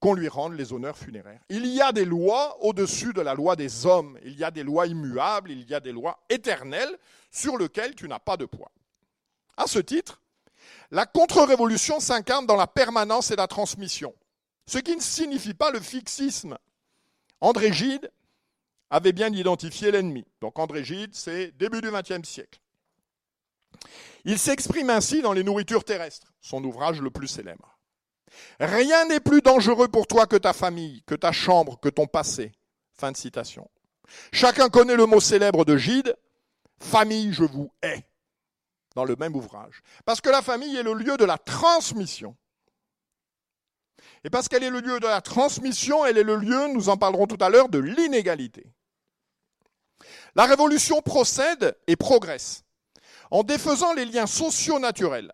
qu'on 0.00 0.14
lui 0.14 0.28
rende 0.28 0.54
les 0.54 0.72
honneurs 0.72 0.96
funéraires. 0.96 1.40
Il 1.48 1.66
y 1.66 1.80
a 1.80 1.92
des 1.92 2.04
lois 2.04 2.56
au-dessus 2.62 3.12
de 3.12 3.20
la 3.20 3.34
loi 3.34 3.56
des 3.56 3.86
hommes, 3.86 4.18
il 4.24 4.36
y 4.38 4.44
a 4.44 4.50
des 4.50 4.62
lois 4.62 4.86
immuables, 4.86 5.50
il 5.50 5.68
y 5.68 5.74
a 5.74 5.80
des 5.80 5.92
lois 5.92 6.18
éternelles 6.28 6.96
sur 7.30 7.58
lesquelles 7.58 7.94
tu 7.94 8.08
n'as 8.08 8.18
pas 8.18 8.36
de 8.36 8.44
poids. 8.44 8.70
À 9.56 9.66
ce 9.66 9.78
titre, 9.78 10.20
la 10.90 11.06
contre-révolution 11.06 12.00
s'incarne 12.00 12.46
dans 12.46 12.56
la 12.56 12.66
permanence 12.66 13.30
et 13.30 13.36
la 13.36 13.46
transmission, 13.46 14.14
ce 14.66 14.78
qui 14.78 14.94
ne 14.94 15.00
signifie 15.00 15.54
pas 15.54 15.70
le 15.70 15.80
fixisme. 15.80 16.58
André 17.40 17.72
Gide 17.72 18.10
avait 18.90 19.12
bien 19.12 19.32
identifié 19.32 19.90
l'ennemi. 19.90 20.24
Donc 20.40 20.58
André 20.58 20.84
Gide, 20.84 21.14
c'est 21.14 21.56
début 21.56 21.80
du 21.80 21.90
XXe 21.90 22.28
siècle. 22.28 22.60
Il 24.24 24.38
s'exprime 24.38 24.90
ainsi 24.90 25.22
dans 25.22 25.32
Les 25.32 25.44
nourritures 25.44 25.84
terrestres, 25.84 26.32
son 26.40 26.62
ouvrage 26.64 27.00
le 27.00 27.10
plus 27.10 27.28
célèbre. 27.28 27.75
Rien 28.60 29.06
n'est 29.06 29.20
plus 29.20 29.42
dangereux 29.42 29.88
pour 29.88 30.06
toi 30.06 30.26
que 30.26 30.36
ta 30.36 30.52
famille, 30.52 31.02
que 31.06 31.14
ta 31.14 31.32
chambre, 31.32 31.78
que 31.80 31.88
ton 31.88 32.06
passé. 32.06 32.52
Fin 32.98 33.12
de 33.12 33.16
citation. 33.16 33.68
Chacun 34.32 34.68
connaît 34.68 34.96
le 34.96 35.06
mot 35.06 35.20
célèbre 35.20 35.64
de 35.64 35.76
Gide, 35.76 36.16
famille, 36.78 37.32
je 37.32 37.44
vous 37.44 37.70
hais, 37.82 38.06
dans 38.94 39.04
le 39.04 39.16
même 39.16 39.36
ouvrage. 39.36 39.82
Parce 40.04 40.20
que 40.20 40.30
la 40.30 40.42
famille 40.42 40.76
est 40.76 40.82
le 40.82 40.94
lieu 40.94 41.16
de 41.16 41.24
la 41.24 41.38
transmission. 41.38 42.36
Et 44.24 44.30
parce 44.30 44.48
qu'elle 44.48 44.64
est 44.64 44.70
le 44.70 44.80
lieu 44.80 44.98
de 45.00 45.06
la 45.06 45.20
transmission, 45.20 46.04
elle 46.04 46.18
est 46.18 46.22
le 46.22 46.36
lieu, 46.36 46.68
nous 46.72 46.88
en 46.88 46.96
parlerons 46.96 47.26
tout 47.26 47.42
à 47.44 47.48
l'heure, 47.48 47.68
de 47.68 47.78
l'inégalité. 47.78 48.72
La 50.34 50.46
révolution 50.46 51.00
procède 51.00 51.76
et 51.86 51.96
progresse 51.96 52.64
en 53.30 53.42
défaisant 53.42 53.92
les 53.94 54.04
liens 54.04 54.26
sociaux 54.26 54.78
naturels. 54.78 55.32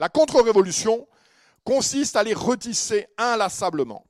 La 0.00 0.08
contre-révolution 0.08 1.06
consiste 1.64 2.16
à 2.16 2.22
les 2.22 2.34
retisser 2.34 3.06
inlassablement. 3.18 4.06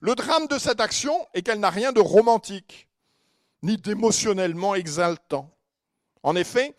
Le 0.00 0.14
drame 0.14 0.46
de 0.46 0.58
cette 0.58 0.80
action 0.80 1.14
est 1.32 1.42
qu'elle 1.42 1.60
n'a 1.60 1.70
rien 1.70 1.92
de 1.92 2.00
romantique, 2.00 2.88
ni 3.62 3.78
d'émotionnellement 3.78 4.74
exaltant. 4.74 5.50
En 6.22 6.36
effet, 6.36 6.74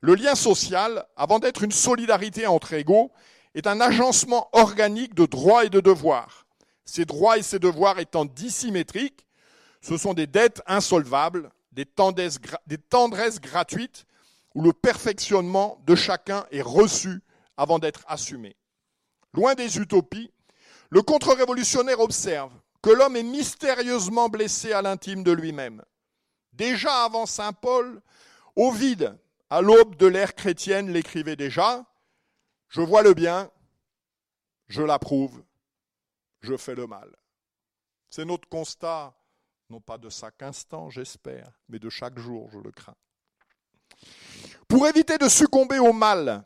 le 0.00 0.14
lien 0.14 0.36
social, 0.36 1.06
avant 1.16 1.40
d'être 1.40 1.64
une 1.64 1.72
solidarité 1.72 2.46
entre 2.46 2.72
égaux, 2.72 3.10
est 3.54 3.66
un 3.66 3.80
agencement 3.80 4.48
organique 4.52 5.14
de 5.14 5.26
droits 5.26 5.64
et 5.64 5.70
de 5.70 5.80
devoirs. 5.80 6.46
Ces 6.84 7.04
droits 7.04 7.38
et 7.38 7.42
ces 7.42 7.58
devoirs 7.58 7.98
étant 7.98 8.24
dissymétriques, 8.24 9.26
ce 9.80 9.96
sont 9.96 10.14
des 10.14 10.26
dettes 10.26 10.62
insolvables, 10.66 11.50
des 11.72 11.84
tendresses, 11.84 12.38
des 12.66 12.78
tendresses 12.78 13.40
gratuites, 13.40 14.06
où 14.54 14.62
le 14.62 14.72
perfectionnement 14.72 15.82
de 15.86 15.94
chacun 15.94 16.46
est 16.50 16.62
reçu 16.62 17.20
avant 17.56 17.78
d'être 17.78 18.04
assumé. 18.08 18.56
Loin 19.34 19.54
des 19.54 19.78
utopies, 19.78 20.32
le 20.90 21.02
contre-révolutionnaire 21.02 22.00
observe 22.00 22.52
que 22.82 22.90
l'homme 22.90 23.16
est 23.16 23.22
mystérieusement 23.22 24.28
blessé 24.28 24.72
à 24.72 24.82
l'intime 24.82 25.22
de 25.22 25.32
lui-même. 25.32 25.82
Déjà 26.52 27.04
avant 27.04 27.26
Saint 27.26 27.52
Paul, 27.52 28.00
Ovide, 28.56 29.16
à 29.50 29.60
l'aube 29.60 29.96
de 29.96 30.06
l'ère 30.06 30.34
chrétienne, 30.34 30.90
l'écrivait 30.90 31.36
déjà 31.36 31.84
Je 32.68 32.80
vois 32.80 33.02
le 33.02 33.14
bien, 33.14 33.50
je 34.68 34.82
l'approuve, 34.82 35.42
je 36.40 36.56
fais 36.56 36.74
le 36.74 36.86
mal. 36.86 37.14
C'est 38.10 38.24
notre 38.24 38.48
constat, 38.48 39.14
non 39.70 39.80
pas 39.80 39.98
de 39.98 40.08
chaque 40.08 40.42
instant, 40.42 40.90
j'espère, 40.90 41.50
mais 41.68 41.78
de 41.78 41.90
chaque 41.90 42.18
jour, 42.18 42.48
je 42.50 42.58
le 42.58 42.70
crains. 42.70 42.96
Pour 44.66 44.86
éviter 44.86 45.18
de 45.18 45.28
succomber 45.28 45.78
au 45.78 45.92
mal 45.92 46.44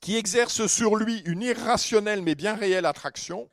qui 0.00 0.16
exerce 0.16 0.66
sur 0.66 0.96
lui 0.96 1.18
une 1.26 1.42
irrationnelle 1.42 2.22
mais 2.22 2.34
bien 2.34 2.54
réelle 2.54 2.86
attraction, 2.86 3.48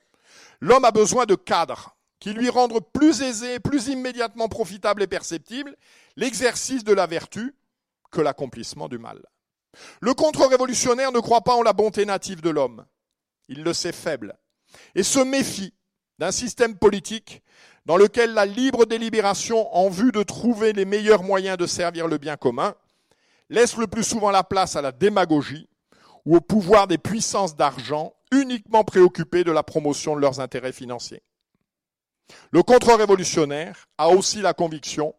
l'homme 0.62 0.86
a 0.86 0.92
besoin 0.92 1.26
de 1.26 1.36
cadres 1.36 1.98
qui 2.20 2.34
lui 2.34 2.50
rendent 2.50 2.80
plus 2.94 3.22
aisé, 3.22 3.60
plus 3.60 3.88
immédiatement 3.88 4.48
profitable 4.48 5.04
et 5.04 5.08
perceptible 5.08 5.76
l'exercice 6.16 6.84
de 6.84 6.94
la 6.94 7.06
vertu 7.06 7.56
que 8.12 8.22
l'accomplissement 8.22 8.88
du 8.88 8.98
mal. 8.98 9.24
Le 10.02 10.14
contre-révolutionnaire 10.14 11.12
ne 11.12 11.20
croit 11.20 11.44
pas 11.44 11.56
en 11.56 11.62
la 11.62 11.74
bonté 11.74 12.06
native 12.06 12.42
de 12.42 12.50
l'homme. 12.50 12.86
Il 13.48 13.64
le 13.64 13.74
sait 13.74 13.92
faible 13.92 14.38
et 14.96 15.04
se 15.04 15.20
méfie 15.20 15.74
d'un 16.18 16.32
système 16.32 16.78
politique 16.78 17.44
dans 17.86 17.98
lequel 17.98 18.34
la 18.34 18.46
libre 18.46 18.86
délibération 18.86 19.74
en 19.76 19.90
vue 19.90 20.12
de 20.12 20.24
trouver 20.24 20.74
les 20.74 20.86
meilleurs 20.86 21.24
moyens 21.24 21.58
de 21.58 21.68
servir 21.68 22.08
le 22.08 22.18
bien 22.18 22.36
commun 22.36 22.76
laisse 23.50 23.78
le 23.78 23.88
plus 23.88 24.04
souvent 24.04 24.32
la 24.32 24.44
place 24.44 24.76
à 24.76 24.82
la 24.82 24.92
démagogie 24.92 25.70
ou 26.28 26.36
au 26.36 26.42
pouvoir 26.42 26.88
des 26.88 26.98
puissances 26.98 27.56
d'argent 27.56 28.14
uniquement 28.34 28.84
préoccupées 28.84 29.46
de 29.46 29.52
la 29.52 29.64
promotion 29.64 30.14
de 30.14 30.20
leurs 30.20 30.42
intérêts 30.42 30.74
financiers. 30.74 31.24
Le 32.52 32.64
contre-révolutionnaire 32.64 33.88
a 33.98 34.10
aussi 34.10 34.42
la 34.42 34.54
conviction 34.54 35.16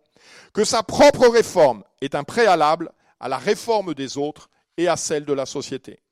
que 0.52 0.64
sa 0.64 0.82
propre 0.82 1.26
réforme 1.28 1.82
est 2.02 2.14
un 2.14 2.24
préalable 2.24 2.92
à 3.20 3.28
la 3.30 3.38
réforme 3.38 3.94
des 3.94 4.18
autres 4.18 4.50
et 4.76 4.86
à 4.86 4.98
celle 4.98 5.24
de 5.24 5.32
la 5.32 5.46
société. 5.46 6.02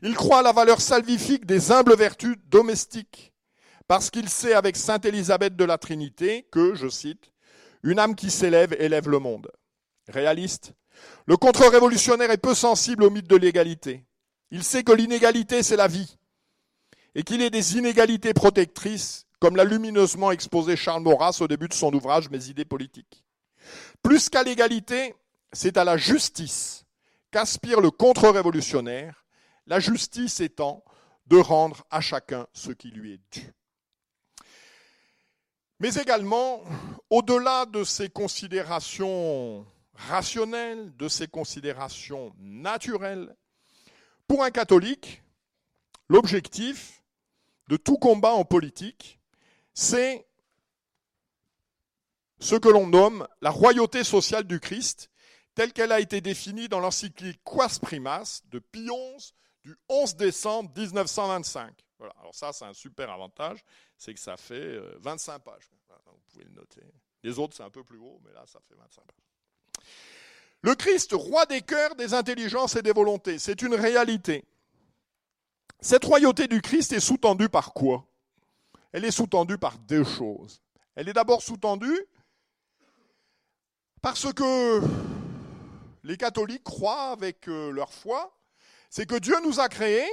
Il 0.00 0.14
croit 0.14 0.38
à 0.38 0.42
la 0.42 0.52
valeur 0.52 0.80
salvifique 0.80 1.44
des 1.44 1.70
humbles 1.70 1.94
vertus 1.94 2.36
domestiques, 2.46 3.34
parce 3.88 4.10
qu'il 4.10 4.30
sait 4.30 4.54
avec 4.54 4.78
sainte 4.78 5.04
Élisabeth 5.04 5.54
de 5.54 5.64
la 5.66 5.76
Trinité 5.76 6.48
que, 6.50 6.74
je 6.74 6.88
cite, 6.88 7.30
une 7.82 7.98
âme 7.98 8.14
qui 8.14 8.30
s'élève 8.30 8.74
élève 8.78 9.10
le 9.10 9.18
monde. 9.18 9.50
Réaliste, 10.08 10.72
le 11.26 11.36
contre-révolutionnaire 11.36 12.30
est 12.30 12.38
peu 12.38 12.54
sensible 12.54 13.04
au 13.04 13.10
mythe 13.10 13.28
de 13.28 13.36
l'égalité. 13.36 14.06
Il 14.50 14.62
sait 14.62 14.84
que 14.84 14.92
l'inégalité, 14.92 15.62
c'est 15.62 15.76
la 15.76 15.88
vie, 15.88 16.16
et 17.14 17.22
qu'il 17.22 17.42
est 17.42 17.50
des 17.50 17.76
inégalités 17.76 18.34
protectrices, 18.34 19.26
comme 19.40 19.56
l'a 19.56 19.64
lumineusement 19.64 20.30
exposé 20.30 20.76
Charles 20.76 21.02
Maurras 21.02 21.38
au 21.40 21.48
début 21.48 21.68
de 21.68 21.74
son 21.74 21.92
ouvrage 21.92 22.30
Mes 22.30 22.48
idées 22.48 22.64
politiques. 22.64 23.24
Plus 24.02 24.28
qu'à 24.28 24.42
l'égalité, 24.42 25.14
c'est 25.52 25.76
à 25.76 25.84
la 25.84 25.96
justice 25.96 26.84
qu'aspire 27.30 27.80
le 27.80 27.90
contre-révolutionnaire, 27.90 29.24
la 29.66 29.80
justice 29.80 30.40
étant 30.40 30.84
de 31.26 31.36
rendre 31.36 31.84
à 31.90 32.00
chacun 32.00 32.46
ce 32.52 32.70
qui 32.70 32.90
lui 32.90 33.14
est 33.14 33.20
dû. 33.32 33.52
Mais 35.80 35.94
également, 35.94 36.62
au-delà 37.10 37.66
de 37.66 37.82
ces 37.82 38.08
considérations 38.08 39.66
rationnelles, 39.94 40.94
de 40.96 41.08
ces 41.08 41.26
considérations 41.26 42.32
naturelles, 42.38 43.34
pour 44.26 44.44
un 44.44 44.50
catholique, 44.50 45.22
l'objectif 46.08 47.02
de 47.68 47.76
tout 47.76 47.96
combat 47.96 48.32
en 48.32 48.44
politique, 48.44 49.18
c'est 49.72 50.26
ce 52.38 52.56
que 52.56 52.68
l'on 52.68 52.86
nomme 52.86 53.26
la 53.40 53.50
royauté 53.50 54.04
sociale 54.04 54.44
du 54.44 54.60
Christ, 54.60 55.10
telle 55.54 55.72
qu'elle 55.72 55.92
a 55.92 56.00
été 56.00 56.20
définie 56.20 56.68
dans 56.68 56.80
l'encyclique 56.80 57.40
Quas 57.44 57.78
Primas 57.80 58.42
de 58.46 58.58
Pie 58.58 58.90
du 59.64 59.76
11 59.88 60.16
décembre 60.16 60.70
1925. 60.76 61.74
Voilà. 61.98 62.14
Alors 62.18 62.34
ça, 62.34 62.52
c'est 62.52 62.64
un 62.64 62.74
super 62.74 63.10
avantage, 63.10 63.64
c'est 63.96 64.12
que 64.12 64.20
ça 64.20 64.36
fait 64.36 64.78
25 64.98 65.34
euh, 65.34 65.38
pages. 65.38 65.70
Vous 66.06 66.20
pouvez 66.30 66.44
le 66.44 66.50
noter. 66.50 66.82
Les 67.22 67.38
autres, 67.38 67.56
c'est 67.56 67.62
un 67.62 67.70
peu 67.70 67.84
plus 67.84 67.98
haut, 67.98 68.20
mais 68.24 68.32
là, 68.32 68.44
ça 68.46 68.60
fait 68.68 68.74
25 68.74 69.04
pages. 69.04 69.84
Le 70.64 70.74
Christ, 70.74 71.12
roi 71.12 71.44
des 71.44 71.60
cœurs, 71.60 71.94
des 71.94 72.14
intelligences 72.14 72.74
et 72.74 72.80
des 72.80 72.92
volontés, 72.92 73.38
c'est 73.38 73.60
une 73.60 73.74
réalité. 73.74 74.46
Cette 75.82 76.06
royauté 76.06 76.48
du 76.48 76.62
Christ 76.62 76.94
est 76.94 77.00
sous-tendue 77.00 77.50
par 77.50 77.74
quoi? 77.74 78.06
Elle 78.90 79.04
est 79.04 79.10
sous-tendue 79.10 79.58
par 79.58 79.76
deux 79.76 80.04
choses. 80.04 80.62
Elle 80.94 81.10
est 81.10 81.12
d'abord 81.12 81.42
sous-tendue 81.42 82.06
parce 84.00 84.32
que 84.32 84.80
les 86.02 86.16
catholiques 86.16 86.64
croient 86.64 87.10
avec 87.10 87.46
euh, 87.48 87.70
leur 87.70 87.92
foi, 87.92 88.34
c'est 88.88 89.04
que 89.04 89.16
Dieu 89.16 89.36
nous 89.44 89.60
a 89.60 89.68
créés, 89.68 90.08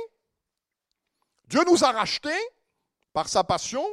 Dieu 1.48 1.62
nous 1.66 1.86
a 1.86 1.94
rachetés 1.94 2.44
par 3.14 3.30
sa 3.30 3.46
passion, 3.46 3.88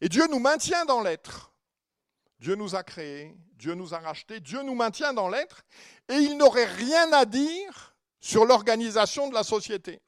et 0.00 0.08
Dieu 0.08 0.28
nous 0.30 0.38
maintient 0.38 0.84
dans 0.84 1.00
l'être. 1.00 1.53
Dieu 2.38 2.54
nous 2.54 2.74
a 2.74 2.82
créés, 2.82 3.36
Dieu 3.56 3.74
nous 3.74 3.94
a 3.94 3.98
rachetés, 3.98 4.40
Dieu 4.40 4.62
nous 4.62 4.74
maintient 4.74 5.12
dans 5.12 5.28
l'être, 5.28 5.64
et 6.08 6.14
il 6.14 6.36
n'aurait 6.36 6.64
rien 6.64 7.12
à 7.12 7.24
dire 7.24 7.94
sur 8.20 8.44
l'organisation 8.44 9.28
de 9.28 9.34
la 9.34 9.42
société. 9.42 10.00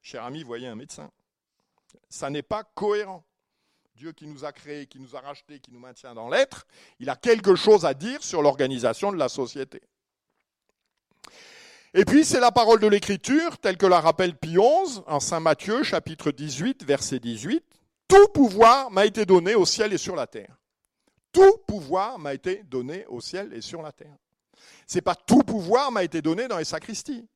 Cher 0.00 0.24
ami, 0.24 0.42
voyez 0.42 0.66
un 0.66 0.74
médecin. 0.74 1.10
Ça 2.08 2.30
n'est 2.30 2.42
pas 2.42 2.64
cohérent. 2.64 3.24
Dieu 3.94 4.12
qui 4.12 4.26
nous 4.26 4.44
a 4.44 4.52
créés, 4.52 4.86
qui 4.86 4.98
nous 4.98 5.14
a 5.14 5.20
rachetés, 5.20 5.60
qui 5.60 5.70
nous 5.70 5.78
maintient 5.78 6.14
dans 6.14 6.28
l'être, 6.28 6.66
il 6.98 7.08
a 7.10 7.16
quelque 7.16 7.54
chose 7.54 7.84
à 7.84 7.94
dire 7.94 8.22
sur 8.22 8.42
l'organisation 8.42 9.12
de 9.12 9.18
la 9.18 9.28
société. 9.28 9.82
Et 11.94 12.04
puis, 12.06 12.24
c'est 12.24 12.40
la 12.40 12.50
parole 12.50 12.80
de 12.80 12.86
l'Écriture, 12.86 13.58
telle 13.58 13.76
que 13.76 13.86
la 13.86 14.00
rappelle 14.00 14.34
Pie 14.34 14.56
XI, 14.56 15.02
en 15.06 15.20
Saint 15.20 15.40
Matthieu, 15.40 15.82
chapitre 15.82 16.32
18, 16.32 16.84
verset 16.84 17.20
18. 17.20 17.62
Tout 18.08 18.28
pouvoir 18.28 18.90
m'a 18.90 19.04
été 19.04 19.26
donné 19.26 19.54
au 19.54 19.66
ciel 19.66 19.92
et 19.92 19.98
sur 19.98 20.16
la 20.16 20.26
terre. 20.26 20.61
Tout 21.32 21.58
pouvoir 21.66 22.18
m'a 22.18 22.34
été 22.34 22.62
donné 22.64 23.06
au 23.06 23.20
ciel 23.20 23.52
et 23.54 23.60
sur 23.60 23.82
la 23.82 23.92
terre. 23.92 24.16
C'est 24.86 25.00
pas 25.00 25.14
tout 25.14 25.42
pouvoir 25.42 25.90
m'a 25.90 26.04
été 26.04 26.22
donné 26.22 26.46
dans 26.46 26.58
les 26.58 26.64
sacristies. 26.64 27.26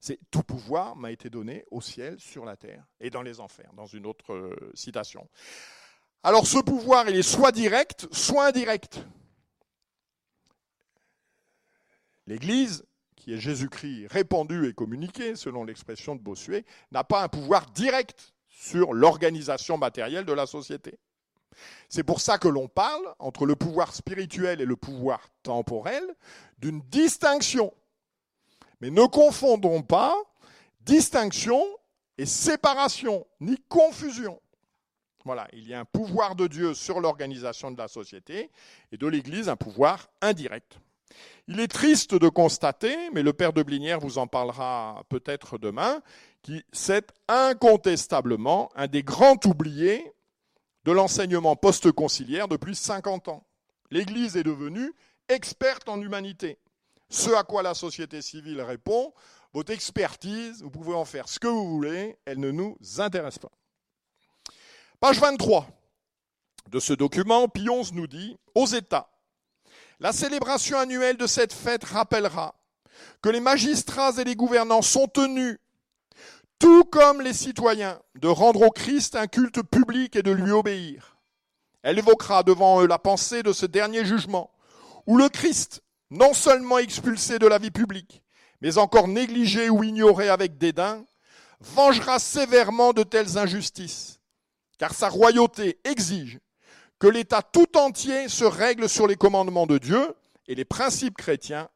C'est 0.00 0.18
tout 0.30 0.42
pouvoir 0.42 0.96
m'a 0.96 1.12
été 1.12 1.30
donné 1.30 1.64
au 1.70 1.80
ciel, 1.80 2.18
sur 2.18 2.44
la 2.44 2.56
terre 2.56 2.84
et 2.98 3.10
dans 3.10 3.22
les 3.22 3.38
enfers, 3.38 3.72
dans 3.74 3.86
une 3.86 4.06
autre 4.06 4.32
euh, 4.32 4.72
citation. 4.74 5.28
Alors 6.24 6.46
ce 6.46 6.58
pouvoir, 6.58 7.08
il 7.08 7.16
est 7.16 7.22
soit 7.22 7.52
direct, 7.52 8.08
soit 8.12 8.46
indirect. 8.46 9.04
L'Église, 12.26 12.84
qui 13.14 13.32
est 13.32 13.38
Jésus-Christ 13.38 14.06
répandu 14.08 14.68
et 14.68 14.72
communiqué, 14.72 15.36
selon 15.36 15.62
l'expression 15.62 16.16
de 16.16 16.20
Bossuet, 16.20 16.64
n'a 16.90 17.04
pas 17.04 17.22
un 17.22 17.28
pouvoir 17.28 17.70
direct 17.70 18.34
sur 18.48 18.94
l'organisation 18.94 19.78
matérielle 19.78 20.24
de 20.24 20.32
la 20.32 20.46
société. 20.46 20.98
C'est 21.88 22.02
pour 22.02 22.20
ça 22.20 22.38
que 22.38 22.48
l'on 22.48 22.68
parle, 22.68 23.02
entre 23.18 23.46
le 23.46 23.56
pouvoir 23.56 23.94
spirituel 23.94 24.60
et 24.60 24.64
le 24.64 24.76
pouvoir 24.76 25.28
temporel, 25.42 26.02
d'une 26.58 26.80
distinction. 26.82 27.72
Mais 28.80 28.90
ne 28.90 29.06
confondons 29.06 29.82
pas 29.82 30.14
distinction 30.80 31.64
et 32.18 32.26
séparation, 32.26 33.26
ni 33.40 33.56
confusion. 33.68 34.40
Voilà, 35.24 35.46
il 35.52 35.68
y 35.68 35.74
a 35.74 35.80
un 35.80 35.84
pouvoir 35.84 36.34
de 36.34 36.48
Dieu 36.48 36.74
sur 36.74 37.00
l'organisation 37.00 37.70
de 37.70 37.78
la 37.78 37.86
société 37.86 38.50
et 38.90 38.96
de 38.96 39.06
l'Église 39.06 39.48
un 39.48 39.56
pouvoir 39.56 40.08
indirect. 40.20 40.78
Il 41.46 41.60
est 41.60 41.68
triste 41.68 42.14
de 42.14 42.28
constater, 42.28 42.96
mais 43.12 43.22
le 43.22 43.32
père 43.32 43.52
de 43.52 43.62
Blinière 43.62 44.00
vous 44.00 44.18
en 44.18 44.26
parlera 44.26 45.04
peut-être 45.08 45.58
demain, 45.58 46.00
qui 46.42 46.64
c'est 46.72 47.12
incontestablement 47.28 48.70
un 48.74 48.86
des 48.86 49.02
grands 49.02 49.38
oubliés 49.44 50.12
de 50.84 50.92
l'enseignement 50.92 51.56
post-conciliaire 51.56 52.48
depuis 52.48 52.74
50 52.74 53.28
ans. 53.28 53.46
L'Église 53.90 54.36
est 54.36 54.42
devenue 54.42 54.92
experte 55.28 55.88
en 55.88 56.00
humanité. 56.00 56.58
Ce 57.08 57.30
à 57.30 57.44
quoi 57.44 57.62
la 57.62 57.74
société 57.74 58.22
civile 58.22 58.62
répond, 58.62 59.12
votre 59.52 59.72
expertise, 59.72 60.62
vous 60.62 60.70
pouvez 60.70 60.94
en 60.94 61.04
faire 61.04 61.28
ce 61.28 61.38
que 61.38 61.46
vous 61.46 61.68
voulez, 61.68 62.16
elle 62.24 62.40
ne 62.40 62.50
nous 62.50 62.78
intéresse 62.98 63.38
pas. 63.38 63.52
Page 64.98 65.20
23 65.20 65.66
de 66.70 66.80
ce 66.80 66.92
document, 66.92 67.48
Pionze 67.48 67.92
nous 67.92 68.06
dit, 68.06 68.38
aux 68.54 68.66
États, 68.66 69.10
la 70.00 70.12
célébration 70.12 70.78
annuelle 70.78 71.16
de 71.16 71.26
cette 71.26 71.52
fête 71.52 71.84
rappellera 71.84 72.54
que 73.20 73.28
les 73.28 73.40
magistrats 73.40 74.12
et 74.18 74.24
les 74.24 74.36
gouvernants 74.36 74.82
sont 74.82 75.06
tenus, 75.06 75.58
tout 76.62 76.84
comme 76.84 77.20
les 77.22 77.32
citoyens, 77.32 77.98
de 78.14 78.28
rendre 78.28 78.62
au 78.62 78.70
Christ 78.70 79.16
un 79.16 79.26
culte 79.26 79.62
public 79.62 80.14
et 80.14 80.22
de 80.22 80.30
lui 80.30 80.52
obéir. 80.52 81.16
Elle 81.82 81.98
évoquera 81.98 82.44
devant 82.44 82.80
eux 82.80 82.86
la 82.86 83.00
pensée 83.00 83.42
de 83.42 83.52
ce 83.52 83.66
dernier 83.66 84.04
jugement, 84.04 84.52
où 85.08 85.16
le 85.16 85.28
Christ, 85.28 85.82
non 86.10 86.32
seulement 86.32 86.78
expulsé 86.78 87.40
de 87.40 87.48
la 87.48 87.58
vie 87.58 87.72
publique, 87.72 88.22
mais 88.60 88.78
encore 88.78 89.08
négligé 89.08 89.70
ou 89.70 89.82
ignoré 89.82 90.28
avec 90.28 90.56
dédain, 90.56 91.04
vengera 91.58 92.20
sévèrement 92.20 92.92
de 92.92 93.02
telles 93.02 93.38
injustices, 93.38 94.20
car 94.78 94.94
sa 94.94 95.08
royauté 95.08 95.80
exige 95.82 96.38
que 97.00 97.08
l'État 97.08 97.42
tout 97.42 97.76
entier 97.76 98.28
se 98.28 98.44
règle 98.44 98.88
sur 98.88 99.08
les 99.08 99.16
commandements 99.16 99.66
de 99.66 99.78
Dieu 99.78 100.14
et 100.46 100.54
les 100.54 100.64
principes 100.64 101.16
chrétiens, 101.16 101.68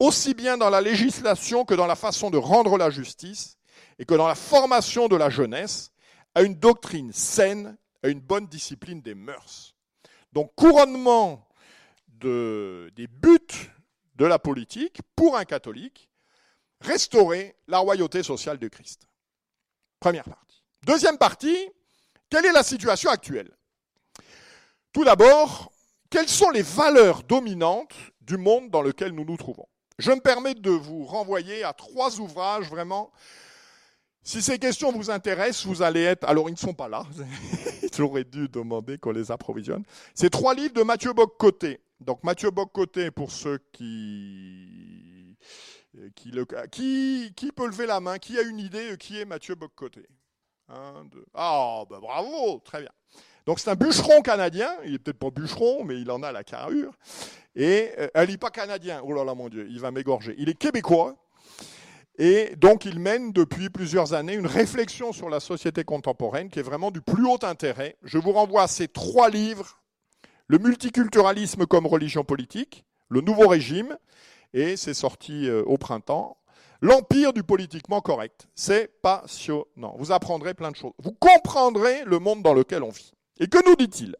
aussi 0.00 0.34
bien 0.34 0.56
dans 0.56 0.70
la 0.70 0.80
législation 0.80 1.64
que 1.64 1.74
dans 1.74 1.86
la 1.86 1.94
façon 1.94 2.30
de 2.30 2.38
rendre 2.38 2.76
la 2.76 2.90
justice, 2.90 3.55
et 3.98 4.04
que 4.04 4.14
dans 4.14 4.28
la 4.28 4.34
formation 4.34 5.08
de 5.08 5.16
la 5.16 5.30
jeunesse, 5.30 5.90
à 6.34 6.42
une 6.42 6.54
doctrine 6.54 7.12
saine, 7.12 7.76
à 8.02 8.08
une 8.08 8.20
bonne 8.20 8.46
discipline 8.46 9.00
des 9.00 9.14
mœurs. 9.14 9.74
Donc 10.32 10.54
couronnement 10.54 11.48
de, 12.08 12.92
des 12.94 13.06
buts 13.06 13.70
de 14.16 14.26
la 14.26 14.38
politique 14.38 15.00
pour 15.14 15.36
un 15.36 15.44
catholique, 15.44 16.10
restaurer 16.80 17.56
la 17.68 17.78
royauté 17.78 18.22
sociale 18.22 18.58
de 18.58 18.68
Christ. 18.68 19.06
Première 19.98 20.24
partie. 20.24 20.62
Deuxième 20.82 21.18
partie, 21.18 21.56
quelle 22.28 22.44
est 22.44 22.52
la 22.52 22.62
situation 22.62 23.10
actuelle? 23.10 23.50
Tout 24.92 25.04
d'abord, 25.04 25.72
quelles 26.10 26.28
sont 26.28 26.50
les 26.50 26.62
valeurs 26.62 27.22
dominantes 27.22 27.94
du 28.20 28.36
monde 28.36 28.70
dans 28.70 28.82
lequel 28.82 29.12
nous 29.12 29.24
nous 29.24 29.36
trouvons? 29.36 29.66
Je 29.98 30.10
me 30.10 30.20
permets 30.20 30.54
de 30.54 30.70
vous 30.70 31.04
renvoyer 31.04 31.64
à 31.64 31.72
trois 31.72 32.20
ouvrages 32.20 32.68
vraiment. 32.68 33.10
Si 34.26 34.42
ces 34.42 34.58
questions 34.58 34.90
vous 34.90 35.08
intéressent, 35.08 35.66
vous 35.66 35.82
allez 35.82 36.02
être. 36.02 36.24
Alors, 36.28 36.48
ils 36.48 36.54
ne 36.54 36.58
sont 36.58 36.74
pas 36.74 36.88
là. 36.88 37.04
J'aurais 37.96 38.24
dû 38.24 38.48
demander 38.48 38.98
qu'on 38.98 39.12
les 39.12 39.30
approvisionne. 39.30 39.84
C'est 40.14 40.30
trois 40.30 40.52
livres 40.52 40.74
de 40.74 40.82
Mathieu 40.82 41.12
Boccoté. 41.12 41.78
Donc, 42.00 42.24
Mathieu 42.24 42.50
Boccoté, 42.50 43.12
pour 43.12 43.30
ceux 43.30 43.60
qui. 43.70 45.36
Qui, 46.16 47.32
qui, 47.36 47.52
peut 47.52 47.66
lever 47.68 47.86
la 47.86 48.00
main 48.00 48.18
Qui 48.18 48.36
a 48.38 48.42
une 48.42 48.58
idée 48.58 48.96
Qui 48.98 49.20
est 49.20 49.24
Mathieu 49.24 49.54
Boccoté 49.54 50.06
Un, 50.68 51.04
deux. 51.04 51.24
Ah, 51.32 51.84
ben 51.88 52.00
bravo 52.00 52.60
Très 52.64 52.80
bien. 52.80 52.90
Donc 53.46 53.60
c'est 53.60 53.70
un 53.70 53.76
bûcheron 53.76 54.22
canadien, 54.22 54.68
il 54.84 54.94
est 54.94 54.98
peut-être 54.98 55.20
pas 55.20 55.30
bûcheron, 55.30 55.84
mais 55.84 56.00
il 56.00 56.10
en 56.10 56.22
a 56.24 56.32
la 56.32 56.42
carrure. 56.42 56.92
Et 57.54 57.92
elle 58.12 58.28
n'est 58.28 58.36
pas 58.36 58.50
canadien, 58.50 59.00
oh 59.04 59.12
là 59.12 59.24
là 59.24 59.34
mon 59.34 59.48
Dieu, 59.48 59.68
il 59.70 59.78
va 59.78 59.92
m'égorger. 59.92 60.34
Il 60.36 60.48
est 60.48 60.58
québécois, 60.58 61.16
et 62.18 62.56
donc 62.56 62.84
il 62.84 62.98
mène 62.98 63.32
depuis 63.32 63.68
plusieurs 63.68 64.14
années 64.14 64.34
une 64.34 64.46
réflexion 64.46 65.12
sur 65.12 65.28
la 65.28 65.40
société 65.40 65.84
contemporaine 65.84 66.48
qui 66.48 66.58
est 66.58 66.62
vraiment 66.62 66.90
du 66.90 67.00
plus 67.00 67.26
haut 67.26 67.38
intérêt. 67.42 67.96
Je 68.02 68.18
vous 68.18 68.32
renvoie 68.32 68.62
à 68.62 68.68
ces 68.68 68.88
trois 68.88 69.28
livres, 69.30 69.80
Le 70.48 70.58
multiculturalisme 70.58 71.66
comme 71.66 71.86
religion 71.86 72.24
politique, 72.24 72.84
Le 73.08 73.20
nouveau 73.20 73.48
régime, 73.48 73.98
et 74.54 74.76
c'est 74.76 74.94
sorti 74.94 75.48
euh, 75.48 75.62
au 75.64 75.76
printemps, 75.76 76.38
L'empire 76.82 77.32
du 77.32 77.42
politiquement 77.42 78.00
correct. 78.00 78.48
C'est 78.54 79.00
passionnant. 79.00 79.94
Vous 79.98 80.12
apprendrez 80.12 80.54
plein 80.54 80.70
de 80.70 80.76
choses. 80.76 80.92
Vous 80.98 81.12
comprendrez 81.12 82.04
le 82.04 82.18
monde 82.18 82.42
dans 82.42 82.54
lequel 82.54 82.82
on 82.82 82.90
vit. 82.90 83.12
Et 83.40 83.48
que 83.48 83.66
nous 83.66 83.76
dit-il? 83.76 84.14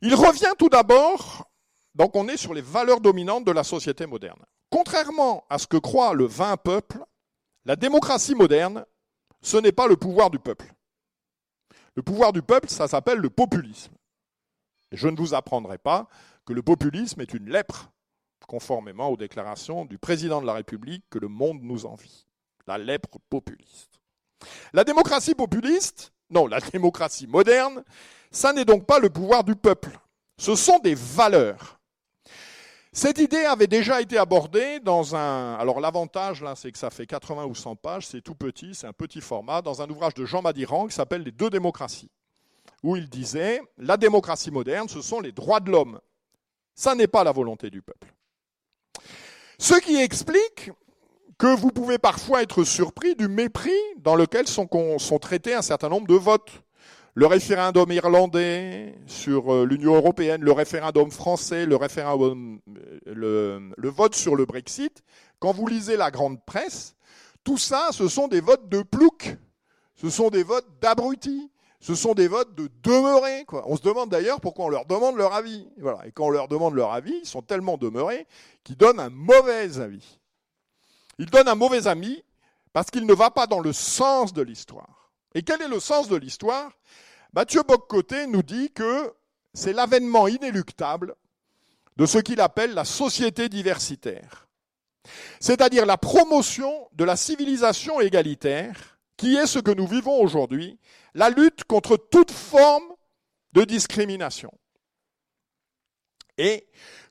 Il 0.00 0.14
revient 0.14 0.52
tout 0.58 0.68
d'abord, 0.68 1.50
donc 1.98 2.14
on 2.14 2.28
est 2.28 2.36
sur 2.36 2.54
les 2.54 2.62
valeurs 2.62 3.00
dominantes 3.00 3.44
de 3.44 3.50
la 3.50 3.64
société 3.64 4.06
moderne. 4.06 4.40
Contrairement 4.70 5.44
à 5.50 5.58
ce 5.58 5.66
que 5.66 5.76
croit 5.76 6.14
le 6.14 6.26
vain 6.26 6.56
peuple, 6.56 6.98
la 7.64 7.74
démocratie 7.74 8.36
moderne, 8.36 8.86
ce 9.42 9.56
n'est 9.56 9.72
pas 9.72 9.88
le 9.88 9.96
pouvoir 9.96 10.30
du 10.30 10.38
peuple. 10.38 10.72
Le 11.96 12.02
pouvoir 12.02 12.32
du 12.32 12.40
peuple, 12.40 12.68
ça 12.68 12.86
s'appelle 12.86 13.18
le 13.18 13.30
populisme. 13.30 13.92
Je 14.92 15.08
ne 15.08 15.16
vous 15.16 15.34
apprendrai 15.34 15.76
pas 15.76 16.08
que 16.46 16.52
le 16.52 16.62
populisme 16.62 17.20
est 17.20 17.34
une 17.34 17.50
lèpre, 17.50 17.90
conformément 18.46 19.08
aux 19.08 19.16
déclarations 19.16 19.84
du 19.84 19.98
président 19.98 20.40
de 20.40 20.46
la 20.46 20.52
République 20.54 21.04
que 21.10 21.18
le 21.18 21.28
monde 21.28 21.58
nous 21.62 21.84
envie. 21.84 22.26
La 22.68 22.78
lèpre 22.78 23.18
populiste. 23.28 24.00
La 24.72 24.84
démocratie 24.84 25.34
populiste, 25.34 26.12
non, 26.30 26.46
la 26.46 26.60
démocratie 26.60 27.26
moderne, 27.26 27.82
ça 28.30 28.52
n'est 28.52 28.64
donc 28.64 28.86
pas 28.86 29.00
le 29.00 29.10
pouvoir 29.10 29.42
du 29.42 29.56
peuple. 29.56 29.98
Ce 30.38 30.54
sont 30.54 30.78
des 30.78 30.94
valeurs. 30.94 31.77
Cette 32.98 33.18
idée 33.18 33.44
avait 33.44 33.68
déjà 33.68 34.00
été 34.00 34.18
abordée 34.18 34.80
dans 34.80 35.14
un. 35.14 35.54
Alors 35.54 35.78
l'avantage 35.78 36.42
là, 36.42 36.56
c'est 36.56 36.72
que 36.72 36.78
ça 36.78 36.90
fait 36.90 37.06
80 37.06 37.44
ou 37.44 37.54
100 37.54 37.76
pages, 37.76 38.08
c'est 38.08 38.20
tout 38.20 38.34
petit, 38.34 38.74
c'est 38.74 38.88
un 38.88 38.92
petit 38.92 39.20
format, 39.20 39.62
dans 39.62 39.80
un 39.80 39.88
ouvrage 39.88 40.14
de 40.14 40.24
Jean 40.24 40.42
Madiran 40.42 40.88
qui 40.88 40.96
s'appelle 40.96 41.22
Les 41.22 41.30
deux 41.30 41.48
démocraties, 41.48 42.10
où 42.82 42.96
il 42.96 43.08
disait 43.08 43.62
la 43.76 43.96
démocratie 43.96 44.50
moderne, 44.50 44.88
ce 44.88 45.00
sont 45.00 45.20
les 45.20 45.30
droits 45.30 45.60
de 45.60 45.70
l'homme. 45.70 46.00
Ça 46.74 46.96
n'est 46.96 47.06
pas 47.06 47.22
la 47.22 47.30
volonté 47.30 47.70
du 47.70 47.82
peuple. 47.82 48.12
Ce 49.60 49.78
qui 49.78 49.94
explique 49.94 50.72
que 51.38 51.54
vous 51.54 51.70
pouvez 51.70 51.98
parfois 51.98 52.42
être 52.42 52.64
surpris 52.64 53.14
du 53.14 53.28
mépris 53.28 53.70
dans 53.98 54.16
lequel 54.16 54.48
sont, 54.48 54.68
sont 54.98 55.18
traités 55.20 55.54
un 55.54 55.62
certain 55.62 55.88
nombre 55.88 56.08
de 56.08 56.16
votes. 56.16 56.50
Le 57.18 57.26
référendum 57.26 57.90
irlandais 57.90 58.94
sur 59.08 59.52
euh, 59.52 59.66
l'Union 59.66 59.96
européenne, 59.96 60.40
le 60.40 60.52
référendum 60.52 61.10
français, 61.10 61.66
le 61.66 61.74
référendum, 61.74 62.60
euh, 63.08 63.72
vote 63.78 64.14
sur 64.14 64.36
le 64.36 64.44
Brexit. 64.44 65.02
Quand 65.40 65.50
vous 65.50 65.66
lisez 65.66 65.96
la 65.96 66.12
grande 66.12 66.40
presse, 66.44 66.94
tout 67.42 67.58
ça, 67.58 67.88
ce 67.90 68.06
sont 68.06 68.28
des 68.28 68.40
votes 68.40 68.68
de 68.68 68.82
plouc, 68.82 69.36
ce 69.96 70.10
sont 70.10 70.30
des 70.30 70.44
votes 70.44 70.68
d'abrutis, 70.80 71.50
ce 71.80 71.96
sont 71.96 72.14
des 72.14 72.28
votes 72.28 72.54
de 72.54 72.70
demeurés. 72.84 73.44
On 73.64 73.76
se 73.76 73.82
demande 73.82 74.10
d'ailleurs 74.10 74.40
pourquoi 74.40 74.66
on 74.66 74.68
leur 74.68 74.86
demande 74.86 75.16
leur 75.16 75.34
avis. 75.34 75.66
Et 76.04 76.12
quand 76.12 76.26
on 76.26 76.30
leur 76.30 76.46
demande 76.46 76.74
leur 76.74 76.92
avis, 76.92 77.18
ils 77.22 77.28
sont 77.28 77.42
tellement 77.42 77.78
demeurés 77.78 78.28
qu'ils 78.62 78.76
donnent 78.76 79.00
un 79.00 79.10
mauvais 79.10 79.80
avis. 79.80 80.20
Il 81.18 81.26
donne 81.26 81.48
un 81.48 81.56
mauvais 81.56 81.88
ami 81.88 82.22
parce 82.72 82.92
qu'il 82.92 83.06
ne 83.06 83.12
va 83.12 83.32
pas 83.32 83.48
dans 83.48 83.58
le 83.58 83.72
sens 83.72 84.32
de 84.32 84.42
l'histoire. 84.42 85.10
Et 85.34 85.42
quel 85.42 85.60
est 85.62 85.68
le 85.68 85.80
sens 85.80 86.08
de 86.08 86.14
l'histoire? 86.14 86.70
Mathieu 87.38 87.62
Boccoté 87.62 88.26
nous 88.26 88.42
dit 88.42 88.72
que 88.72 89.14
c'est 89.54 89.72
l'avènement 89.72 90.26
inéluctable 90.26 91.14
de 91.96 92.04
ce 92.04 92.18
qu'il 92.18 92.40
appelle 92.40 92.74
la 92.74 92.84
société 92.84 93.48
diversitaire, 93.48 94.48
c'est-à-dire 95.38 95.86
la 95.86 95.98
promotion 95.98 96.88
de 96.94 97.04
la 97.04 97.14
civilisation 97.14 98.00
égalitaire, 98.00 98.98
qui 99.16 99.36
est 99.36 99.46
ce 99.46 99.60
que 99.60 99.70
nous 99.70 99.86
vivons 99.86 100.20
aujourd'hui, 100.20 100.80
la 101.14 101.30
lutte 101.30 101.62
contre 101.62 101.96
toute 101.96 102.32
forme 102.32 102.92
de 103.52 103.62
discrimination. 103.62 104.52
Et 106.38 106.66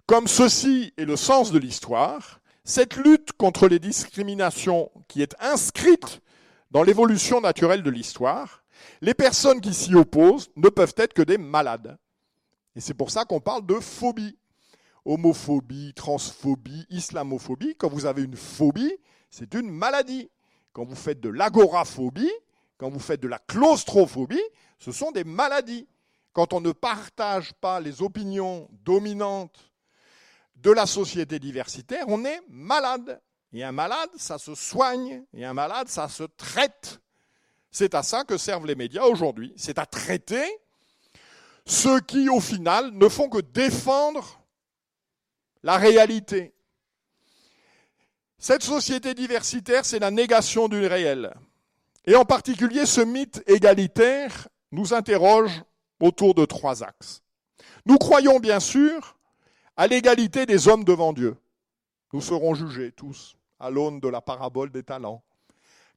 comme 0.08 0.28
ceci 0.28 0.94
est 0.98 1.06
le 1.06 1.16
sens 1.16 1.54
de 1.54 1.58
l'histoire, 1.58 2.42
cette 2.66 2.98
lutte 2.98 3.32
contre 3.32 3.70
les 3.70 3.80
discriminations 3.80 4.92
qui 5.08 5.22
est 5.22 5.38
inscrite 5.40 6.20
dans 6.72 6.84
l'évolution 6.84 7.40
naturelle 7.40 7.82
de 7.82 7.90
l'histoire, 7.90 8.66
les 9.02 9.14
personnes 9.14 9.62
qui 9.62 9.74
s'y 9.74 9.96
opposent 9.96 10.50
ne 10.56 10.70
peuvent 10.70 10.94
être 10.98 11.14
que 11.14 11.22
des 11.22 11.38
malades. 11.38 11.98
Et 12.76 12.82
c'est 12.82 12.94
pour 12.94 13.12
ça 13.12 13.26
qu'on 13.26 13.40
parle 13.40 13.66
de 13.66 13.76
phobie. 13.76 14.38
Homophobie, 15.06 15.94
transphobie, 15.96 16.86
islamophobie. 16.90 17.76
Quand 17.76 17.90
vous 17.90 18.06
avez 18.06 18.24
une 18.24 18.36
phobie, 18.36 18.94
c'est 19.30 19.54
une 19.54 19.70
maladie. 19.70 20.30
Quand 20.74 20.86
vous 20.86 20.96
faites 20.96 21.20
de 21.20 21.30
l'agoraphobie, 21.30 22.32
quand 22.78 22.90
vous 22.90 23.00
faites 23.00 23.22
de 23.22 23.28
la 23.28 23.40
claustrophobie, 23.40 24.44
ce 24.80 24.92
sont 24.92 25.12
des 25.12 25.24
maladies. 25.24 25.88
Quand 26.34 26.54
on 26.54 26.62
ne 26.62 26.72
partage 26.72 27.54
pas 27.54 27.80
les 27.80 28.02
opinions 28.02 28.70
dominantes 28.84 29.72
de 30.56 30.72
la 30.72 30.86
société 30.86 31.40
diversitaire, 31.40 32.06
on 32.08 32.26
est 32.26 32.42
malade. 32.50 33.22
Et 33.54 33.64
un 33.64 33.72
malade, 33.72 34.10
ça 34.18 34.38
se 34.38 34.54
soigne, 34.54 35.24
et 35.34 35.46
un 35.46 35.54
malade, 35.54 35.88
ça 35.88 36.08
se 36.10 36.24
traite. 36.24 37.00
C'est 37.78 37.94
à 37.94 38.02
ça 38.02 38.24
que 38.24 38.38
servent 38.38 38.66
les 38.66 38.74
médias 38.74 39.04
aujourd'hui. 39.04 39.54
C'est 39.56 39.78
à 39.78 39.86
traiter 39.86 40.44
ceux 41.64 42.00
qui, 42.00 42.28
au 42.28 42.40
final, 42.40 42.90
ne 42.94 43.08
font 43.08 43.30
que 43.30 43.38
défendre 43.38 44.42
la 45.62 45.78
réalité. 45.78 46.56
Cette 48.40 48.64
société 48.64 49.14
diversitaire, 49.14 49.86
c'est 49.86 50.00
la 50.00 50.10
négation 50.10 50.68
du 50.68 50.88
réel. 50.88 51.36
Et 52.08 52.16
en 52.16 52.26
particulier, 52.26 52.88
ce 52.88 53.02
mythe 53.02 53.44
égalitaire 53.46 54.48
nous 54.72 54.96
interroge 54.96 55.62
autour 56.00 56.34
de 56.34 56.46
trois 56.46 56.84
axes. 56.84 57.22
Nous 57.86 58.00
croyons 58.00 58.40
bien 58.40 58.60
sûr 58.60 59.16
à 59.76 59.86
l'égalité 59.86 60.48
des 60.48 60.68
hommes 60.68 60.84
devant 60.84 61.14
Dieu. 61.14 61.38
Nous 62.12 62.22
serons 62.22 62.56
jugés 62.56 62.92
tous 62.92 63.38
à 63.60 63.70
l'aune 63.70 64.00
de 64.00 64.08
la 64.08 64.22
parabole 64.22 64.72
des 64.72 64.82
talents. 64.82 65.22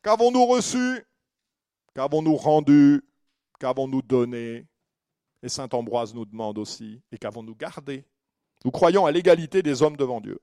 Qu'avons-nous 0.03 0.45
reçu 0.45 1.07
Qu'avons-nous 1.95 2.36
rendu? 2.36 3.03
Qu'avons-nous 3.59 4.03
donné? 4.03 4.66
Et 5.43 5.49
Saint 5.49 5.68
Ambroise 5.72 6.14
nous 6.14 6.26
demande 6.26 6.59
aussi, 6.59 7.03
et 7.11 7.18
qu'avons-nous 7.18 7.55
gardé? 7.55 8.05
Nous 8.64 8.70
croyons 8.70 9.07
à 9.07 9.12
l'égalité 9.12 9.62
des 9.62 9.82
hommes 9.82 9.97
devant 9.97 10.20
Dieu. 10.20 10.38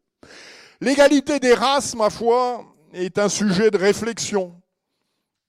L'égalité 0.81 1.39
des 1.39 1.53
races, 1.53 1.95
ma 1.95 2.09
foi, 2.09 2.65
est 2.93 3.19
un 3.19 3.29
sujet 3.29 3.69
de 3.69 3.77
réflexion. 3.77 4.59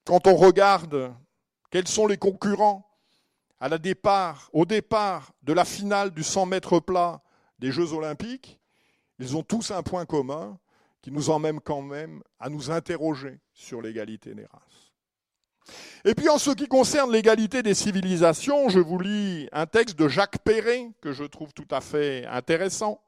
Quand 0.04 0.26
on 0.26 0.36
regarde 0.36 1.14
quels 1.70 1.88
sont 1.88 2.06
les 2.06 2.18
concurrents 2.18 2.86
à 3.60 3.68
la 3.68 3.78
départ, 3.78 4.50
au 4.52 4.64
départ 4.64 5.32
de 5.42 5.52
la 5.52 5.64
finale 5.64 6.12
du 6.12 6.22
100 6.22 6.46
mètres 6.46 6.78
plat 6.78 7.22
des 7.58 7.72
Jeux 7.72 7.92
olympiques, 7.92 8.60
ils 9.18 9.36
ont 9.36 9.42
tous 9.42 9.70
un 9.70 9.82
point 9.82 10.06
commun 10.06 10.58
qui 11.02 11.10
nous 11.10 11.30
emmène 11.30 11.60
quand 11.60 11.82
même 11.82 12.22
à 12.38 12.48
nous 12.48 12.70
interroger 12.70 13.40
sur 13.52 13.82
l'égalité 13.82 14.34
des 14.34 14.46
races. 14.46 14.87
Et 16.04 16.14
puis 16.14 16.28
en 16.28 16.38
ce 16.38 16.50
qui 16.50 16.66
concerne 16.66 17.12
l'égalité 17.12 17.62
des 17.62 17.74
civilisations, 17.74 18.68
je 18.68 18.78
vous 18.78 18.98
lis 18.98 19.48
un 19.52 19.66
texte 19.66 19.98
de 19.98 20.08
Jacques 20.08 20.38
Perret 20.38 20.90
que 21.00 21.12
je 21.12 21.24
trouve 21.24 21.52
tout 21.52 21.68
à 21.70 21.80
fait 21.80 22.24
intéressant. 22.26 23.00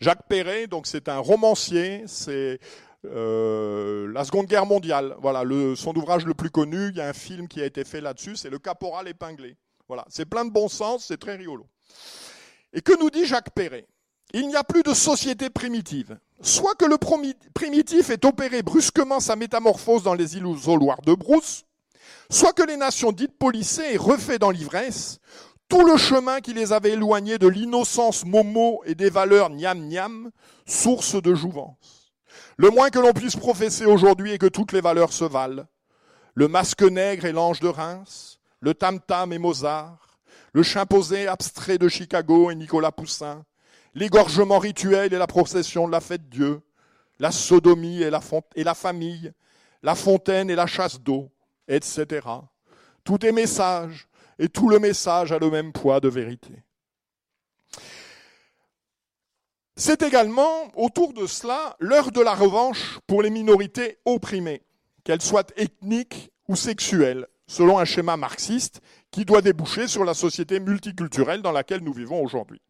Jacques 0.00 0.26
Perret, 0.28 0.66
donc 0.66 0.86
c'est 0.86 1.08
un 1.08 1.18
romancier, 1.18 2.04
c'est 2.06 2.58
euh, 3.04 4.10
la 4.12 4.24
Seconde 4.24 4.46
Guerre 4.46 4.66
mondiale. 4.66 5.16
Voilà, 5.20 5.42
son 5.76 5.94
ouvrage 5.96 6.24
le 6.24 6.34
plus 6.34 6.50
connu, 6.50 6.88
il 6.88 6.96
y 6.96 7.00
a 7.00 7.08
un 7.08 7.12
film 7.12 7.48
qui 7.48 7.60
a 7.60 7.64
été 7.64 7.84
fait 7.84 8.00
là-dessus, 8.00 8.36
c'est 8.36 8.50
Le 8.50 8.58
Caporal 8.58 9.08
épinglé. 9.08 9.56
Voilà, 9.88 10.04
c'est 10.08 10.26
plein 10.26 10.44
de 10.44 10.50
bon 10.50 10.68
sens, 10.68 11.06
c'est 11.06 11.18
très 11.18 11.36
rigolo. 11.36 11.66
Et 12.72 12.80
que 12.80 12.98
nous 12.98 13.10
dit 13.10 13.24
Jacques 13.24 13.50
Perret? 13.54 13.86
Il 14.32 14.48
n'y 14.48 14.56
a 14.56 14.64
plus 14.64 14.82
de 14.82 14.92
société 14.92 15.50
primitive. 15.50 16.18
Soit 16.42 16.74
que 16.74 16.84
le 16.84 16.98
primitif 17.54 18.10
ait 18.10 18.26
opéré 18.26 18.62
brusquement 18.62 19.20
sa 19.20 19.36
métamorphose 19.36 20.02
dans 20.02 20.14
les 20.14 20.36
isoloirs 20.36 21.00
de 21.02 21.14
Brousse, 21.14 21.64
soit 22.30 22.52
que 22.52 22.62
les 22.62 22.76
nations 22.76 23.12
dites 23.12 23.38
policées 23.38 23.94
aient 23.94 23.96
refait 23.96 24.38
dans 24.38 24.50
l'ivresse 24.50 25.20
tout 25.68 25.84
le 25.84 25.96
chemin 25.96 26.40
qui 26.40 26.52
les 26.52 26.72
avait 26.72 26.92
éloignés 26.92 27.38
de 27.38 27.48
l'innocence 27.48 28.24
momo 28.24 28.82
et 28.84 28.94
des 28.94 29.10
valeurs 29.10 29.50
niam 29.50 29.80
niam, 29.80 30.30
source 30.64 31.20
de 31.20 31.34
jouvence. 31.34 32.12
Le 32.56 32.70
moins 32.70 32.90
que 32.90 32.98
l'on 32.98 33.12
puisse 33.12 33.36
professer 33.36 33.84
aujourd'hui 33.84 34.32
est 34.32 34.38
que 34.38 34.46
toutes 34.46 34.72
les 34.72 34.80
valeurs 34.80 35.12
se 35.12 35.24
valent. 35.24 35.66
Le 36.34 36.48
masque 36.48 36.82
nègre 36.82 37.24
et 37.24 37.32
l'ange 37.32 37.60
de 37.60 37.68
Reims, 37.68 38.38
le 38.60 38.74
tam-tam 38.74 39.32
et 39.32 39.38
Mozart, 39.38 40.18
le 40.52 40.62
chimposé 40.62 41.26
abstrait 41.26 41.78
de 41.78 41.88
Chicago 41.88 42.50
et 42.50 42.54
Nicolas 42.54 42.92
Poussin, 42.92 43.44
l'égorgement 43.96 44.58
rituel 44.58 45.12
et 45.12 45.18
la 45.18 45.26
procession 45.26 45.86
de 45.86 45.92
la 45.92 46.00
fête 46.00 46.28
Dieu, 46.28 46.60
la 47.18 47.32
sodomie 47.32 48.02
et 48.02 48.10
la, 48.10 48.20
et 48.54 48.62
la 48.62 48.74
famille, 48.74 49.32
la 49.82 49.94
fontaine 49.94 50.50
et 50.50 50.54
la 50.54 50.66
chasse 50.66 51.00
d'eau, 51.00 51.32
etc. 51.66 52.28
Tout 53.02 53.24
est 53.24 53.32
message, 53.32 54.06
et 54.38 54.50
tout 54.50 54.68
le 54.68 54.78
message 54.78 55.32
a 55.32 55.38
le 55.38 55.50
même 55.50 55.72
poids 55.72 55.98
de 56.00 56.08
vérité. 56.08 56.62
C'est 59.76 60.02
également, 60.02 60.70
autour 60.74 61.14
de 61.14 61.26
cela, 61.26 61.74
l'heure 61.80 62.12
de 62.12 62.20
la 62.20 62.34
revanche 62.34 62.98
pour 63.06 63.22
les 63.22 63.30
minorités 63.30 63.98
opprimées, 64.04 64.62
qu'elles 65.04 65.22
soient 65.22 65.46
ethniques 65.56 66.30
ou 66.48 66.56
sexuelles, 66.56 67.26
selon 67.46 67.78
un 67.78 67.84
schéma 67.86 68.18
marxiste 68.18 68.82
qui 69.10 69.24
doit 69.24 69.40
déboucher 69.40 69.88
sur 69.88 70.04
la 70.04 70.14
société 70.14 70.60
multiculturelle 70.60 71.40
dans 71.40 71.52
laquelle 71.52 71.82
nous 71.82 71.92
vivons 71.94 72.22
aujourd'hui. 72.22 72.60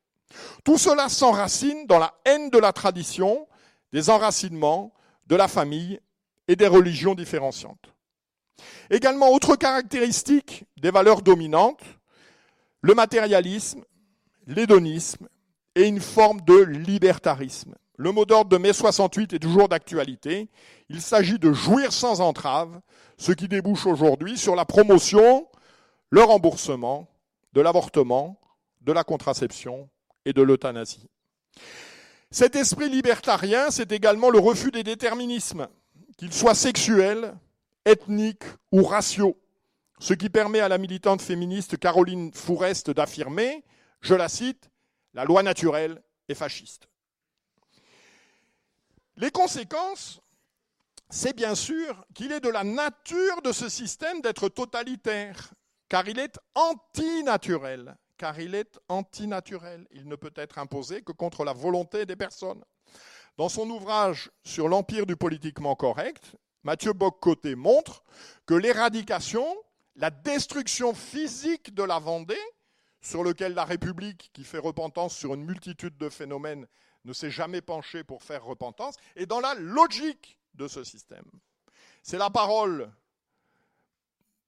Tout 0.64 0.78
cela 0.78 1.08
s'enracine 1.08 1.86
dans 1.86 1.98
la 1.98 2.14
haine 2.24 2.50
de 2.50 2.58
la 2.58 2.72
tradition, 2.72 3.46
des 3.92 4.10
enracinements, 4.10 4.92
de 5.26 5.36
la 5.36 5.48
famille 5.48 6.00
et 6.48 6.56
des 6.56 6.66
religions 6.66 7.14
différenciantes. 7.14 7.94
Également, 8.90 9.30
autre 9.30 9.56
caractéristique 9.56 10.64
des 10.76 10.90
valeurs 10.90 11.22
dominantes, 11.22 11.82
le 12.80 12.94
matérialisme, 12.94 13.84
l'hédonisme 14.46 15.28
et 15.74 15.86
une 15.86 16.00
forme 16.00 16.40
de 16.42 16.62
libertarisme. 16.62 17.74
Le 17.98 18.12
mot 18.12 18.24
d'ordre 18.24 18.50
de 18.50 18.58
mai 18.58 18.72
68 18.72 19.32
est 19.32 19.38
toujours 19.38 19.68
d'actualité. 19.68 20.48
Il 20.88 21.00
s'agit 21.00 21.38
de 21.38 21.52
jouir 21.52 21.92
sans 21.92 22.20
entrave, 22.20 22.80
ce 23.18 23.32
qui 23.32 23.48
débouche 23.48 23.86
aujourd'hui 23.86 24.36
sur 24.36 24.54
la 24.54 24.64
promotion, 24.64 25.48
le 26.10 26.22
remboursement 26.22 27.08
de 27.54 27.60
l'avortement, 27.60 28.38
de 28.82 28.92
la 28.92 29.02
contraception 29.02 29.88
et 30.26 30.34
de 30.34 30.42
l'euthanasie. 30.42 31.08
Cet 32.30 32.56
esprit 32.56 32.90
libertarien, 32.90 33.70
c'est 33.70 33.92
également 33.92 34.28
le 34.28 34.40
refus 34.40 34.72
des 34.72 34.82
déterminismes, 34.82 35.68
qu'ils 36.18 36.34
soient 36.34 36.54
sexuels, 36.54 37.34
ethniques 37.86 38.44
ou 38.72 38.82
raciaux, 38.82 39.40
ce 39.98 40.12
qui 40.12 40.28
permet 40.28 40.60
à 40.60 40.68
la 40.68 40.76
militante 40.76 41.22
féministe 41.22 41.78
Caroline 41.78 42.32
Fourest 42.34 42.90
d'affirmer, 42.90 43.64
je 44.02 44.14
la 44.14 44.28
cite, 44.28 44.68
la 45.14 45.24
loi 45.24 45.42
naturelle 45.42 46.02
est 46.28 46.34
fasciste. 46.34 46.88
Les 49.16 49.30
conséquences, 49.30 50.20
c'est 51.08 51.34
bien 51.34 51.54
sûr 51.54 52.04
qu'il 52.14 52.32
est 52.32 52.40
de 52.40 52.50
la 52.50 52.64
nature 52.64 53.40
de 53.42 53.52
ce 53.52 53.68
système 53.68 54.20
d'être 54.20 54.48
totalitaire, 54.48 55.52
car 55.88 56.06
il 56.08 56.18
est 56.18 56.36
antinaturel, 56.54 57.96
car 58.16 58.38
il 58.40 58.54
est 58.54 58.78
antinaturel. 58.88 59.86
Il 59.90 60.08
ne 60.08 60.16
peut 60.16 60.32
être 60.36 60.58
imposé 60.58 61.02
que 61.02 61.12
contre 61.12 61.44
la 61.44 61.52
volonté 61.52 62.06
des 62.06 62.16
personnes. 62.16 62.64
Dans 63.36 63.48
son 63.48 63.68
ouvrage 63.68 64.30
sur 64.44 64.68
l'empire 64.68 65.06
du 65.06 65.16
politiquement 65.16 65.76
correct, 65.76 66.36
Mathieu 66.62 66.92
Boccoté 66.92 67.54
montre 67.54 68.02
que 68.46 68.54
l'éradication, 68.54 69.46
la 69.94 70.10
destruction 70.10 70.94
physique 70.94 71.74
de 71.74 71.82
la 71.82 71.98
Vendée, 71.98 72.34
sur 73.00 73.22
lequel 73.22 73.54
la 73.54 73.64
République, 73.64 74.30
qui 74.32 74.42
fait 74.42 74.58
repentance 74.58 75.14
sur 75.14 75.34
une 75.34 75.44
multitude 75.44 75.96
de 75.96 76.08
phénomènes, 76.08 76.66
ne 77.04 77.12
s'est 77.12 77.30
jamais 77.30 77.60
penchée 77.60 78.02
pour 78.02 78.22
faire 78.22 78.44
repentance, 78.44 78.96
est 79.14 79.26
dans 79.26 79.40
la 79.40 79.54
logique 79.54 80.40
de 80.54 80.66
ce 80.66 80.82
système. 80.82 81.30
C'est 82.02 82.18
la 82.18 82.30
parole 82.30 82.90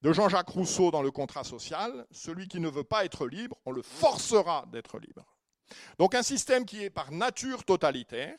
de 0.02 0.12
Jean-Jacques 0.12 0.50
Rousseau 0.50 0.90
dans 0.90 1.02
le 1.02 1.10
contrat 1.10 1.44
social, 1.44 2.06
celui 2.10 2.48
qui 2.48 2.60
ne 2.60 2.68
veut 2.68 2.84
pas 2.84 3.04
être 3.04 3.26
libre, 3.26 3.56
on 3.66 3.72
le 3.72 3.82
forcera 3.82 4.64
d'être 4.70 4.98
libre. 4.98 5.24
Donc 5.98 6.14
un 6.14 6.22
système 6.22 6.64
qui 6.64 6.84
est 6.84 6.90
par 6.90 7.10
nature 7.10 7.64
totalitaire, 7.64 8.36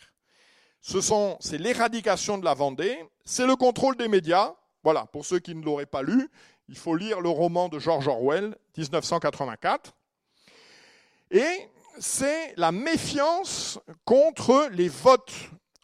c'est 0.81 1.57
l'éradication 1.57 2.37
de 2.37 2.45
la 2.45 2.53
Vendée, 2.53 2.97
c'est 3.25 3.45
le 3.45 3.55
contrôle 3.55 3.97
des 3.97 4.07
médias. 4.07 4.55
Voilà, 4.83 5.05
pour 5.07 5.25
ceux 5.25 5.39
qui 5.39 5.53
ne 5.53 5.63
l'auraient 5.63 5.85
pas 5.85 6.01
lu, 6.01 6.29
il 6.69 6.77
faut 6.77 6.95
lire 6.95 7.19
le 7.19 7.29
roman 7.29 7.67
de 7.67 7.79
George 7.79 8.07
Orwell, 8.07 8.55
1984. 8.77 9.93
Et 11.31 11.67
c'est 11.99 12.53
la 12.55 12.71
méfiance 12.71 13.77
contre 14.05 14.69
les 14.71 14.87
votes, 14.87 15.33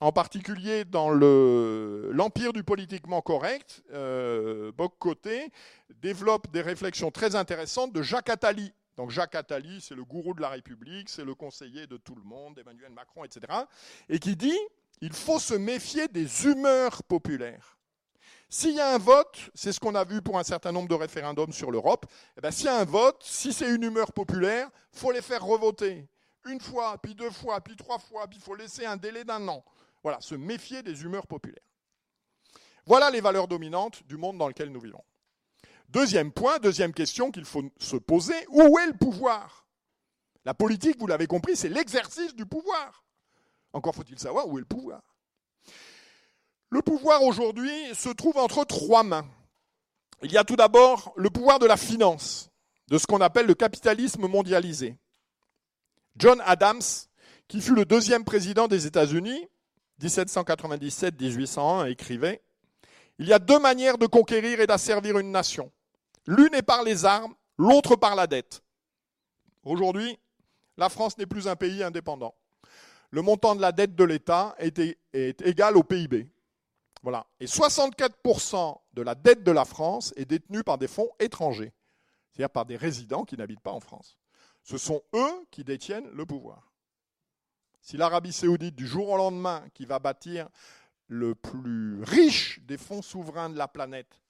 en 0.01 0.11
particulier 0.11 0.85
dans 0.85 1.09
l'empire 1.09 2.53
du 2.53 2.63
politiquement 2.63 3.21
correct. 3.21 3.83
Euh, 3.93 4.71
développe 5.89 6.51
des 6.51 6.61
réflexions 6.61 7.11
très 7.11 7.35
intéressantes 7.35 7.93
de 7.93 8.01
Jacques 8.01 8.29
Attali. 8.29 8.73
Donc 8.97 9.11
Jacques 9.11 9.35
Attali, 9.35 9.81
c'est 9.81 9.95
le 9.95 10.05
gourou 10.05 10.33
de 10.33 10.41
la 10.41 10.49
République, 10.49 11.09
c'est 11.09 11.25
le 11.25 11.35
conseiller 11.35 11.87
de 11.87 11.97
tout 11.97 12.15
le 12.15 12.23
monde, 12.23 12.57
Emmanuel 12.59 12.91
Macron, 12.91 13.25
etc. 13.25 13.41
Et 14.09 14.19
qui 14.19 14.35
dit 14.35 14.57
il 15.01 15.13
faut 15.13 15.39
se 15.39 15.53
méfier 15.53 16.07
des 16.07 16.45
humeurs 16.45 17.03
populaires. 17.03 17.77
S'il 18.49 18.75
y 18.75 18.79
a 18.79 18.93
un 18.93 18.97
vote, 18.97 19.49
c'est 19.53 19.73
ce 19.73 19.79
qu'on 19.79 19.95
a 19.95 20.05
vu 20.05 20.21
pour 20.21 20.39
un 20.39 20.43
certain 20.43 20.71
nombre 20.71 20.87
de 20.87 20.95
référendums 20.95 21.51
sur 21.51 21.71
l'Europe, 21.71 22.05
eh 22.37 22.41
ben, 22.41 22.51
s'il 22.51 22.67
y 22.67 22.69
a 22.69 22.77
un 22.77 22.85
vote, 22.85 23.21
si 23.23 23.51
c'est 23.51 23.73
une 23.73 23.83
humeur 23.83 24.13
populaire, 24.13 24.69
faut 24.91 25.11
les 25.11 25.21
faire 25.21 25.43
revoter. 25.43 26.07
Une 26.45 26.61
fois, 26.61 26.97
puis 27.01 27.15
deux 27.15 27.31
fois, 27.31 27.59
puis 27.59 27.75
trois 27.75 27.97
fois, 27.97 28.27
puis 28.27 28.37
il 28.37 28.41
faut 28.41 28.55
laisser 28.55 28.85
un 28.85 28.97
délai 28.97 29.23
d'un 29.23 29.45
an. 29.47 29.65
Voilà, 30.05 30.21
se 30.21 30.35
méfier 30.35 30.83
des 30.83 31.01
humeurs 31.01 31.25
populaires. 31.25 31.65
Voilà 32.85 33.09
les 33.09 33.21
valeurs 33.21 33.47
dominantes 33.47 34.03
du 34.03 34.17
monde 34.17 34.37
dans 34.37 34.47
lequel 34.47 34.69
nous 34.69 34.79
vivons. 34.79 35.03
Deuxième 35.89 36.31
point, 36.31 36.59
deuxième 36.59 36.93
question 36.93 37.31
qu'il 37.31 37.43
faut 37.43 37.63
se 37.79 37.95
poser, 37.95 38.35
où 38.49 38.77
est 38.77 38.85
le 38.85 38.93
pouvoir? 38.93 39.65
La 40.43 40.53
politique, 40.53 40.99
vous 40.99 41.07
l'avez 41.07 41.25
compris, 41.25 41.55
c'est 41.55 41.69
l'exercice 41.69 42.35
du 42.35 42.45
pouvoir. 42.45 43.03
Encore 43.73 43.95
faut-il 43.95 44.19
savoir 44.19 44.47
où 44.47 44.59
est 44.59 44.61
le 44.61 44.67
pouvoir. 44.67 45.01
Le 46.69 46.83
pouvoir 46.83 47.23
aujourd'hui 47.23 47.73
se 47.95 48.09
trouve 48.09 48.37
entre 48.37 48.63
trois 48.63 49.01
mains. 49.01 49.27
Il 50.21 50.31
y 50.31 50.37
a 50.37 50.43
tout 50.43 50.55
d'abord 50.55 51.13
le 51.15 51.31
pouvoir 51.31 51.57
de 51.57 51.65
la 51.65 51.77
finance, 51.77 52.51
de 52.89 52.99
ce 52.99 53.07
qu'on 53.07 53.21
appelle 53.21 53.47
le 53.47 53.55
capitalisme 53.55 54.27
mondialisé. 54.27 54.99
John 56.15 56.43
Adams, 56.45 56.83
qui 57.47 57.59
fut 57.59 57.73
le 57.73 57.85
deuxième 57.85 58.23
président 58.23 58.67
des 58.67 58.85
États-Unis, 58.85 59.47
1797-1801, 60.01 61.89
écrivait 61.89 62.41
Il 63.19 63.27
y 63.27 63.33
a 63.33 63.39
deux 63.39 63.59
manières 63.59 63.97
de 63.97 64.07
conquérir 64.07 64.59
et 64.59 64.67
d'asservir 64.67 65.17
une 65.17 65.31
nation. 65.31 65.71
L'une 66.27 66.53
est 66.53 66.63
par 66.63 66.83
les 66.83 67.05
armes, 67.05 67.33
l'autre 67.57 67.95
par 67.95 68.15
la 68.15 68.27
dette. 68.27 68.63
Aujourd'hui, 69.63 70.17
la 70.77 70.89
France 70.89 71.17
n'est 71.17 71.25
plus 71.25 71.47
un 71.47 71.55
pays 71.55 71.83
indépendant. 71.83 72.35
Le 73.11 73.21
montant 73.21 73.55
de 73.55 73.61
la 73.61 73.71
dette 73.71 73.95
de 73.95 74.03
l'État 74.03 74.55
est, 74.59 74.79
égal 75.13 75.77
au 75.77 75.83
PIB. 75.83 76.29
Voilà. 77.01 77.25
Et 77.39 77.45
64% 77.45 78.79
de 78.93 79.01
la 79.01 79.15
dette 79.15 79.43
de 79.43 79.51
la 79.51 79.63
France 79.63 80.13
est 80.17 80.25
détenue 80.25 80.63
par 80.63 80.77
des 80.77 80.87
fonds 80.87 81.09
étrangers, 81.19 81.71
c'est-à-dire 82.31 82.49
par 82.49 82.65
des 82.65 82.75
résidents 82.75 83.23
qui 83.23 83.37
n'habitent 83.37 83.61
pas 83.61 83.71
en 83.71 83.79
France. 83.79 84.17
Ce 84.63 84.77
sont 84.77 85.01
eux 85.13 85.45
qui 85.51 85.63
détiennent 85.63 86.09
le 86.11 86.25
pouvoir. 86.25 86.73
Si 87.85 87.97
l'Arabie 87.97 88.33
saoudite, 88.33 88.73
du 88.73 88.87
jour 88.87 89.09
au 89.09 89.15
lendemain, 89.15 89.63
qui 89.75 89.85
va 89.85 89.99
bâtir 89.99 90.49
le 91.07 91.35
plus 91.35 92.01
riche 92.01 92.59
des 92.63 92.79
fonds 92.79 93.03
souverains 93.03 93.47
de 93.47 93.59
la 93.59 93.67
planète, 93.67 94.23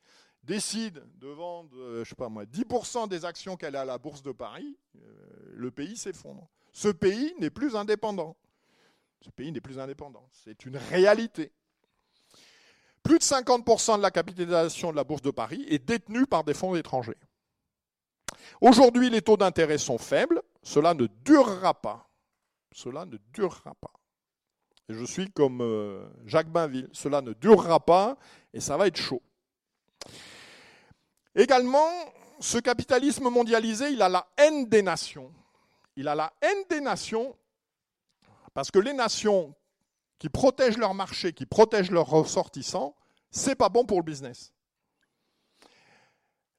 décide 0.43 1.01
de 1.19 1.29
vendre, 1.29 1.73
euh, 1.77 2.03
je 2.03 2.09
sais 2.09 2.15
pas 2.15 2.27
moi, 2.27 2.43
10% 2.43 3.07
des 3.07 3.23
actions 3.23 3.55
qu'elle 3.55 3.77
a 3.77 3.81
à 3.83 3.85
la 3.85 3.97
bourse 3.97 4.21
de 4.21 4.33
Paris, 4.33 4.77
euh, 4.97 4.99
le 5.53 5.71
pays 5.71 5.95
s'effondre. 5.95 6.49
Ce 6.73 6.89
pays 6.89 7.33
n'est 7.39 7.49
plus 7.49 7.77
indépendant. 7.77 8.35
Ce 9.21 9.29
pays 9.29 9.53
n'est 9.53 9.61
plus 9.61 9.79
indépendant. 9.79 10.27
C'est 10.33 10.65
une 10.65 10.75
réalité. 10.75 11.53
Plus 13.03 13.19
de 13.19 13.23
50% 13.23 13.95
de 13.95 14.01
la 14.01 14.11
capitalisation 14.11 14.91
de 14.91 14.97
la 14.97 15.05
bourse 15.05 15.21
de 15.21 15.31
Paris 15.31 15.65
est 15.69 15.79
détenue 15.79 16.27
par 16.27 16.43
des 16.43 16.53
fonds 16.53 16.75
étrangers. 16.75 17.15
Aujourd'hui, 18.59 19.09
les 19.09 19.21
taux 19.21 19.37
d'intérêt 19.37 19.77
sont 19.77 19.97
faibles. 19.97 20.41
Cela 20.61 20.93
ne 20.93 21.07
durera 21.23 21.73
pas 21.73 22.09
cela 22.75 23.05
ne 23.05 23.17
durera 23.33 23.73
pas. 23.75 23.93
Je 24.89 25.05
suis 25.05 25.31
comme 25.31 25.61
euh, 25.61 26.05
Jacques 26.25 26.51
Bainville, 26.51 26.89
cela 26.91 27.21
ne 27.21 27.31
durera 27.31 27.79
pas 27.79 28.17
et 28.53 28.59
ça 28.59 28.75
va 28.75 28.87
être 28.87 28.97
chaud. 28.97 29.23
Également, 31.33 31.89
ce 32.39 32.57
capitalisme 32.57 33.29
mondialisé, 33.29 33.91
il 33.91 34.01
a 34.01 34.09
la 34.09 34.27
haine 34.37 34.67
des 34.67 34.81
nations. 34.81 35.33
Il 35.95 36.09
a 36.09 36.15
la 36.15 36.33
haine 36.41 36.65
des 36.69 36.81
nations 36.81 37.35
parce 38.53 38.69
que 38.69 38.79
les 38.79 38.93
nations 38.93 39.55
qui 40.19 40.27
protègent 40.27 40.77
leur 40.77 40.93
marché, 40.93 41.31
qui 41.31 41.45
protègent 41.45 41.91
leurs 41.91 42.09
ressortissants, 42.09 42.93
c'est 43.31 43.55
pas 43.55 43.69
bon 43.69 43.85
pour 43.85 43.99
le 43.99 44.03
business. 44.03 44.51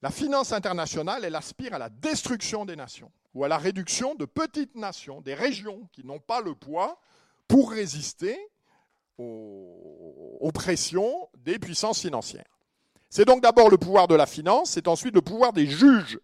La 0.01 0.11
finance 0.11 0.53
internationale, 0.53 1.25
elle 1.25 1.37
aspire 1.37 1.75
à 1.75 1.79
la 1.79 1.91
destruction 1.91 2.65
des 2.65 2.77
nations 2.77 3.13
ou 3.37 3.45
à 3.45 3.49
la 3.49 3.59
réduction 3.59 4.15
de 4.15 4.25
petites 4.25 4.77
nations, 4.77 5.21
des 5.21 5.35
régions 5.35 5.87
qui 5.93 6.07
n'ont 6.07 6.19
pas 6.19 6.41
le 6.41 6.55
poids 6.55 6.99
pour 7.47 7.71
résister 7.71 8.39
aux, 9.19 10.51
pressions 10.55 11.29
des 11.37 11.59
puissances 11.59 12.01
financières. 12.01 12.49
C'est 13.11 13.27
donc 13.27 13.43
d'abord 13.43 13.69
le 13.69 13.77
pouvoir 13.77 14.09
de 14.09 14.15
la 14.15 14.25
finance, 14.25 14.71
c'est 14.71 14.89
ensuite 14.89 15.15
le 15.15 15.21
pouvoir 15.21 15.53
des 15.53 15.67
juges. 15.67 16.19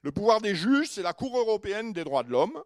Le 0.00 0.10
pouvoir 0.10 0.40
des 0.40 0.54
juges, 0.54 0.88
c'est 0.88 1.02
la 1.02 1.12
Cour 1.12 1.36
européenne 1.38 1.92
des 1.92 2.02
droits 2.02 2.22
de 2.22 2.30
l'homme, 2.30 2.62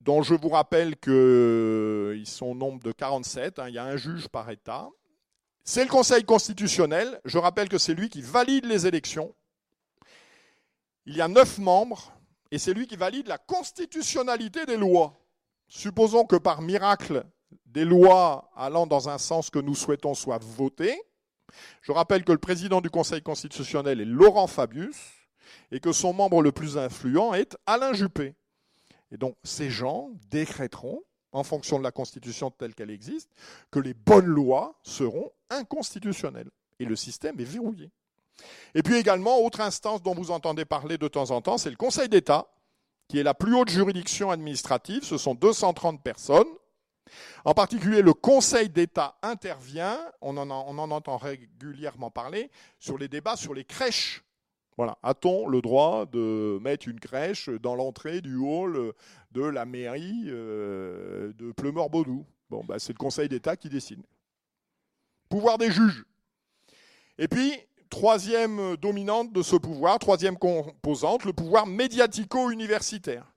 dont 0.00 0.22
je 0.22 0.34
vous 0.34 0.48
rappelle 0.48 0.96
qu'ils 0.96 2.26
sont 2.26 2.46
au 2.46 2.54
nombre 2.56 2.82
de 2.82 2.90
47, 2.90 3.60
hein, 3.60 3.68
il 3.68 3.76
y 3.76 3.78
a 3.78 3.84
un 3.84 3.96
juge 3.96 4.26
par 4.26 4.50
État. 4.50 4.88
C'est 5.62 5.84
le 5.84 5.90
Conseil 5.90 6.24
constitutionnel, 6.24 7.20
je 7.24 7.38
rappelle 7.38 7.68
que 7.68 7.78
c'est 7.78 7.94
lui 7.94 8.08
qui 8.08 8.22
valide 8.22 8.64
les 8.64 8.88
élections, 8.88 9.32
il 11.08 11.16
y 11.16 11.22
a 11.22 11.28
neuf 11.28 11.56
membres, 11.56 12.12
et 12.50 12.58
c'est 12.58 12.74
lui 12.74 12.86
qui 12.86 12.96
valide 12.96 13.28
la 13.28 13.38
constitutionnalité 13.38 14.66
des 14.66 14.76
lois. 14.76 15.18
Supposons 15.66 16.26
que 16.26 16.36
par 16.36 16.60
miracle, 16.60 17.24
des 17.64 17.86
lois 17.86 18.50
allant 18.54 18.86
dans 18.86 19.08
un 19.08 19.16
sens 19.16 19.48
que 19.48 19.58
nous 19.58 19.74
souhaitons 19.74 20.12
soient 20.12 20.38
votées. 20.38 21.00
Je 21.80 21.92
rappelle 21.92 22.24
que 22.24 22.32
le 22.32 22.38
président 22.38 22.82
du 22.82 22.90
Conseil 22.90 23.22
constitutionnel 23.22 24.02
est 24.02 24.04
Laurent 24.04 24.46
Fabius 24.46 24.96
et 25.70 25.80
que 25.80 25.92
son 25.92 26.12
membre 26.12 26.42
le 26.42 26.52
plus 26.52 26.76
influent 26.76 27.32
est 27.32 27.56
Alain 27.64 27.94
Juppé. 27.94 28.34
Et 29.10 29.16
donc 29.16 29.34
ces 29.42 29.70
gens 29.70 30.10
décréteront, 30.30 31.02
en 31.32 31.42
fonction 31.42 31.78
de 31.78 31.84
la 31.84 31.90
Constitution 31.90 32.50
telle 32.50 32.74
qu'elle 32.74 32.90
existe, 32.90 33.30
que 33.70 33.78
les 33.78 33.94
bonnes 33.94 34.26
lois 34.26 34.78
seront 34.82 35.32
inconstitutionnelles. 35.48 36.50
Et 36.80 36.84
le 36.84 36.96
système 36.96 37.40
est 37.40 37.44
verrouillé. 37.44 37.90
Et 38.74 38.82
puis 38.82 38.96
également, 38.96 39.38
autre 39.38 39.60
instance 39.60 40.02
dont 40.02 40.14
vous 40.14 40.30
entendez 40.30 40.64
parler 40.64 40.98
de 40.98 41.08
temps 41.08 41.30
en 41.30 41.40
temps, 41.40 41.58
c'est 41.58 41.70
le 41.70 41.76
Conseil 41.76 42.08
d'État, 42.08 42.46
qui 43.08 43.18
est 43.18 43.22
la 43.22 43.34
plus 43.34 43.54
haute 43.54 43.70
juridiction 43.70 44.30
administrative. 44.30 45.02
Ce 45.04 45.16
sont 45.16 45.34
230 45.34 46.02
personnes. 46.02 46.46
En 47.44 47.54
particulier, 47.54 48.02
le 48.02 48.12
Conseil 48.12 48.68
d'État 48.68 49.16
intervient, 49.22 49.98
on 50.20 50.36
en, 50.36 50.50
entend 50.90 51.16
régulièrement 51.16 52.10
parler, 52.10 52.50
sur 52.78 52.98
les 52.98 53.08
débats 53.08 53.36
sur 53.36 53.54
les 53.54 53.64
crèches. 53.64 54.24
Voilà. 54.76 54.96
A-t-on 55.02 55.48
le 55.48 55.60
droit 55.60 56.06
de 56.06 56.58
mettre 56.62 56.86
une 56.86 57.00
crèche 57.00 57.48
dans 57.48 57.74
l'entrée 57.74 58.20
du 58.20 58.36
hall 58.36 58.92
de 59.32 59.42
la 59.42 59.64
mairie 59.64 60.24
euh, 60.26 61.32
de 61.32 61.50
Pleumeur-Baudou 61.52 62.24
Bon, 62.50 62.64
bah, 62.64 62.78
c'est 62.78 62.92
le 62.92 62.98
Conseil 62.98 63.28
d'État 63.28 63.56
qui 63.56 63.68
décide. 63.68 64.00
Pouvoir 65.28 65.58
des 65.58 65.70
juges. 65.70 66.04
Et 67.18 67.28
puis, 67.28 67.52
troisième 67.88 68.76
dominante 68.76 69.32
de 69.32 69.42
ce 69.42 69.56
pouvoir, 69.56 69.98
troisième 69.98 70.38
composante, 70.38 71.24
le 71.24 71.32
pouvoir 71.32 71.66
médiatico-universitaire. 71.66 73.32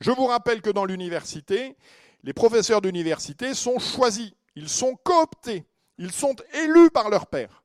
Je 0.00 0.10
vous 0.10 0.26
rappelle 0.26 0.60
que 0.60 0.70
dans 0.70 0.84
l'université, 0.84 1.76
les 2.22 2.32
professeurs 2.32 2.80
d'université 2.80 3.54
sont 3.54 3.78
choisis, 3.78 4.32
ils 4.54 4.68
sont 4.68 4.96
cooptés, 5.04 5.64
ils 5.98 6.12
sont 6.12 6.34
élus 6.54 6.90
par 6.90 7.08
leur 7.08 7.26
père. 7.26 7.62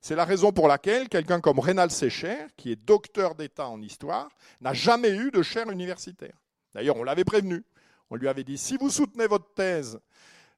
C'est 0.00 0.16
la 0.16 0.24
raison 0.24 0.50
pour 0.50 0.66
laquelle 0.66 1.08
quelqu'un 1.08 1.40
comme 1.40 1.60
Rénal 1.60 1.90
Sécher, 1.90 2.46
qui 2.56 2.72
est 2.72 2.76
docteur 2.76 3.36
d'État 3.36 3.68
en 3.68 3.80
histoire, 3.80 4.30
n'a 4.60 4.72
jamais 4.72 5.10
eu 5.10 5.30
de 5.30 5.42
chaire 5.42 5.70
universitaire. 5.70 6.34
D'ailleurs, 6.74 6.96
on 6.96 7.04
l'avait 7.04 7.24
prévenu. 7.24 7.64
On 8.10 8.16
lui 8.16 8.28
avait 8.28 8.42
dit, 8.42 8.58
si 8.58 8.76
vous 8.76 8.90
soutenez 8.90 9.28
votre 9.28 9.54
thèse 9.54 10.00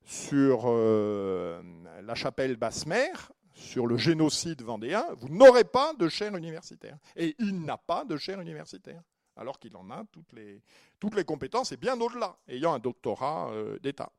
sur 0.02 0.62
euh, 0.66 1.60
la 2.02 2.14
chapelle 2.14 2.56
basse-mère, 2.56 3.32
sur 3.54 3.86
le 3.86 3.96
génocide 3.96 4.62
vendéen, 4.62 5.06
vous 5.16 5.28
n'aurez 5.28 5.64
pas 5.64 5.94
de 5.94 6.08
chaire 6.08 6.36
universitaire. 6.36 6.98
Et 7.16 7.36
il 7.38 7.60
n'a 7.64 7.78
pas 7.78 8.04
de 8.04 8.16
chaire 8.16 8.40
universitaire, 8.40 9.00
alors 9.36 9.58
qu'il 9.58 9.76
en 9.76 9.90
a 9.90 10.04
toutes 10.12 10.32
les, 10.32 10.60
toutes 10.98 11.14
les 11.14 11.24
compétences 11.24 11.72
et 11.72 11.76
bien 11.76 11.98
au-delà, 12.00 12.36
ayant 12.48 12.74
un 12.74 12.80
doctorat 12.80 13.50
euh, 13.52 13.78
d'État. 13.78 14.10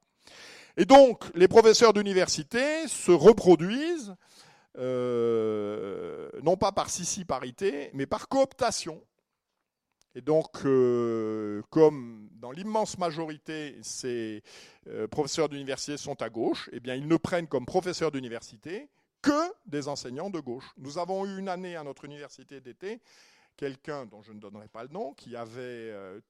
Et 0.78 0.86
donc, 0.86 1.26
les 1.36 1.48
professeurs 1.48 1.94
d'université 1.94 2.88
se 2.88 3.12
reproduisent, 3.12 4.16
euh, 4.78 6.30
non 6.42 6.58
pas 6.58 6.72
par 6.72 6.90
sissi-parité, 6.90 7.92
mais 7.94 8.06
par 8.06 8.28
cooptation. 8.30 9.02
Et 10.16 10.22
donc, 10.22 10.66
euh, 10.66 11.62
comme 11.70 12.30
dans 12.40 12.52
l'immense 12.52 12.98
majorité, 12.98 13.78
ces 13.82 14.44
professeurs 15.12 15.50
d'université 15.50 15.98
sont 15.98 16.22
à 16.22 16.30
gauche, 16.30 16.70
eh 16.72 16.80
bien, 16.80 16.96
ils 16.96 17.08
ne 17.08 17.18
prennent 17.18 17.48
comme 17.48 17.66
professeurs 17.66 18.12
d'université 18.12 18.90
que 19.26 19.53
des 19.65 19.88
enseignants 19.88 20.30
de 20.30 20.39
gauche. 20.39 20.71
Nous 20.78 20.99
avons 20.99 21.26
eu 21.26 21.39
une 21.39 21.49
année 21.49 21.76
à 21.76 21.84
notre 21.84 22.05
université 22.05 22.61
d'été, 22.61 23.01
quelqu'un 23.57 24.05
dont 24.05 24.21
je 24.21 24.32
ne 24.32 24.39
donnerai 24.39 24.67
pas 24.67 24.84
le 24.84 24.89
nom, 24.89 25.15
qui 25.15 25.36
avait 25.36 25.61
euh, 25.61 26.21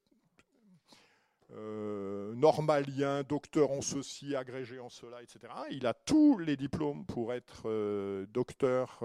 euh, 1.52 2.34
normalien, 2.34 3.22
docteur 3.22 3.70
en 3.70 3.82
ceci, 3.82 4.34
agrégé 4.34 4.80
en 4.80 4.88
cela, 4.88 5.22
etc. 5.22 5.40
Il 5.70 5.86
a 5.86 5.92
tous 5.92 6.38
les 6.38 6.56
diplômes 6.56 7.04
pour 7.04 7.34
être 7.34 7.64
euh, 7.66 8.24
docteur, 8.28 9.04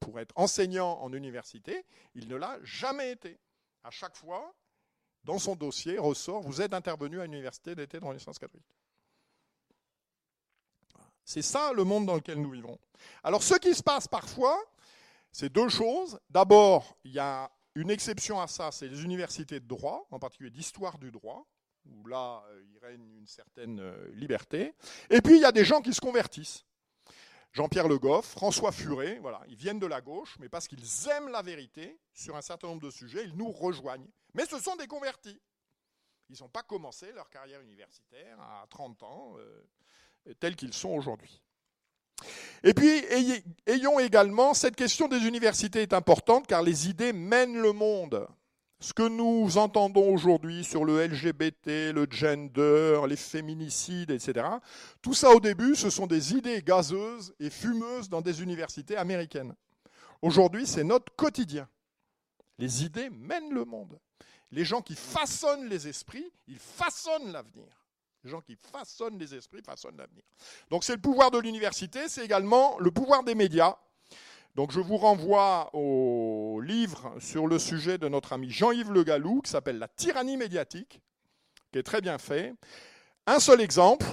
pour 0.00 0.18
être 0.18 0.32
enseignant 0.34 0.98
en 1.00 1.12
université. 1.12 1.84
Il 2.16 2.28
ne 2.28 2.34
l'a 2.34 2.58
jamais 2.64 3.12
été. 3.12 3.38
À 3.84 3.90
chaque 3.90 4.16
fois, 4.16 4.52
dans 5.22 5.38
son 5.38 5.54
dossier 5.54 5.98
ressort, 5.98 6.42
vous 6.42 6.60
êtes 6.60 6.74
intervenu 6.74 7.20
à 7.20 7.26
l'université 7.26 7.76
d'été 7.76 8.00
dans 8.00 8.10
les 8.10 8.18
sciences 8.18 8.40
catholiques. 8.40 8.74
C'est 11.24 11.42
ça 11.42 11.72
le 11.72 11.84
monde 11.84 12.06
dans 12.06 12.14
lequel 12.14 12.40
nous 12.40 12.50
vivons. 12.50 12.78
Alors 13.22 13.42
ce 13.42 13.54
qui 13.54 13.74
se 13.74 13.82
passe 13.82 14.08
parfois, 14.08 14.58
c'est 15.32 15.52
deux 15.52 15.68
choses. 15.68 16.18
D'abord, 16.30 16.96
il 17.04 17.12
y 17.12 17.18
a 17.18 17.50
une 17.74 17.90
exception 17.90 18.40
à 18.40 18.46
ça, 18.46 18.70
c'est 18.70 18.88
les 18.88 19.02
universités 19.02 19.58
de 19.58 19.66
droit, 19.66 20.06
en 20.10 20.18
particulier 20.18 20.50
d'histoire 20.50 20.98
du 20.98 21.10
droit, 21.10 21.46
où 21.86 22.06
là, 22.06 22.44
euh, 22.48 22.62
il 22.70 22.78
règne 22.78 23.04
une 23.18 23.26
certaine 23.26 23.80
euh, 23.80 24.08
liberté. 24.12 24.74
Et 25.10 25.20
puis, 25.20 25.36
il 25.36 25.42
y 25.42 25.44
a 25.44 25.52
des 25.52 25.64
gens 25.64 25.82
qui 25.82 25.92
se 25.92 26.00
convertissent. 26.00 26.64
Jean-Pierre 27.52 27.88
Le 27.88 27.98
Goff, 27.98 28.26
François 28.26 28.72
Furet, 28.72 29.18
voilà, 29.20 29.40
ils 29.48 29.56
viennent 29.56 29.78
de 29.78 29.86
la 29.86 30.00
gauche, 30.00 30.36
mais 30.40 30.48
parce 30.48 30.66
qu'ils 30.66 30.84
aiment 31.08 31.28
la 31.28 31.42
vérité 31.42 31.98
sur 32.12 32.34
un 32.36 32.42
certain 32.42 32.68
nombre 32.68 32.82
de 32.82 32.90
sujets, 32.90 33.24
ils 33.24 33.36
nous 33.36 33.50
rejoignent. 33.50 34.10
Mais 34.34 34.44
ce 34.46 34.58
sont 34.58 34.74
des 34.76 34.88
convertis. 34.88 35.40
Ils 36.30 36.36
n'ont 36.40 36.48
pas 36.48 36.62
commencé 36.62 37.12
leur 37.12 37.30
carrière 37.30 37.60
universitaire 37.60 38.40
à 38.40 38.66
30 38.70 39.02
ans. 39.04 39.34
Euh, 39.38 39.68
tels 40.40 40.56
qu'ils 40.56 40.74
sont 40.74 40.90
aujourd'hui. 40.90 41.40
Et 42.62 42.72
puis, 42.72 43.04
ayons 43.66 43.98
également, 44.00 44.54
cette 44.54 44.76
question 44.76 45.08
des 45.08 45.26
universités 45.26 45.82
est 45.82 45.92
importante 45.92 46.46
car 46.46 46.62
les 46.62 46.88
idées 46.88 47.12
mènent 47.12 47.60
le 47.60 47.72
monde. 47.72 48.26
ce 48.80 48.92
que 48.92 49.08
nous 49.08 49.56
entendons 49.56 50.12
aujourd'hui 50.12 50.62
sur 50.62 50.84
le 50.84 51.06
LGBT, 51.06 51.92
le 51.94 52.06
gender, 52.10 53.00
les 53.08 53.16
féminicides, 53.16 54.10
etc., 54.10 54.46
tout 55.00 55.14
ça 55.14 55.30
au 55.30 55.40
début, 55.40 55.74
ce 55.74 55.88
sont 55.88 56.06
des 56.06 56.34
idées 56.34 56.60
gazeuses 56.60 57.34
et 57.40 57.48
fumeuses 57.48 58.10
dans 58.10 58.20
des 58.20 58.42
universités 58.42 58.96
américaines. 58.98 59.54
Aujourd'hui, 60.20 60.66
c'est 60.66 60.84
notre 60.84 61.14
quotidien. 61.16 61.66
Les 62.58 62.84
idées 62.84 63.08
mènent 63.10 63.54
le 63.54 63.64
monde. 63.64 63.98
Les 64.50 64.64
gens 64.64 64.82
qui 64.82 64.96
façonnent 64.96 65.68
les 65.68 65.88
esprits, 65.88 66.30
ils 66.46 66.58
façonnent 66.58 67.32
l'avenir. 67.32 67.83
Les 68.24 68.30
gens 68.30 68.40
qui 68.40 68.56
façonnent 68.56 69.18
les 69.18 69.34
esprits 69.34 69.62
façonnent 69.62 69.98
l'avenir. 69.98 70.22
Donc 70.70 70.82
c'est 70.82 70.94
le 70.94 71.00
pouvoir 71.00 71.30
de 71.30 71.38
l'université, 71.38 72.08
c'est 72.08 72.24
également 72.24 72.78
le 72.78 72.90
pouvoir 72.90 73.22
des 73.22 73.34
médias. 73.34 73.76
Donc 74.54 74.72
je 74.72 74.80
vous 74.80 74.96
renvoie 74.96 75.68
au 75.74 76.60
livre 76.60 77.14
sur 77.20 77.46
le 77.46 77.58
sujet 77.58 77.98
de 77.98 78.08
notre 78.08 78.32
ami 78.32 78.50
Jean-Yves 78.50 78.92
Le 78.92 79.04
Gallou 79.04 79.42
qui 79.42 79.50
s'appelle 79.50 79.78
La 79.78 79.88
tyrannie 79.88 80.36
médiatique, 80.36 81.00
qui 81.70 81.78
est 81.78 81.82
très 81.82 82.00
bien 82.00 82.18
fait. 82.18 82.54
Un 83.26 83.40
seul 83.40 83.60
exemple, 83.60 84.06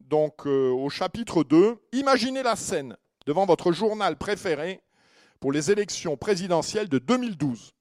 donc 0.00 0.46
euh, 0.46 0.70
au 0.70 0.88
chapitre 0.88 1.42
2, 1.42 1.78
imaginez 1.92 2.42
la 2.42 2.56
scène 2.56 2.96
devant 3.26 3.46
votre 3.46 3.72
journal 3.72 4.16
préféré 4.16 4.80
pour 5.40 5.50
les 5.50 5.70
élections 5.70 6.16
présidentielles 6.16 6.88
de 6.88 6.98
2012. 6.98 7.74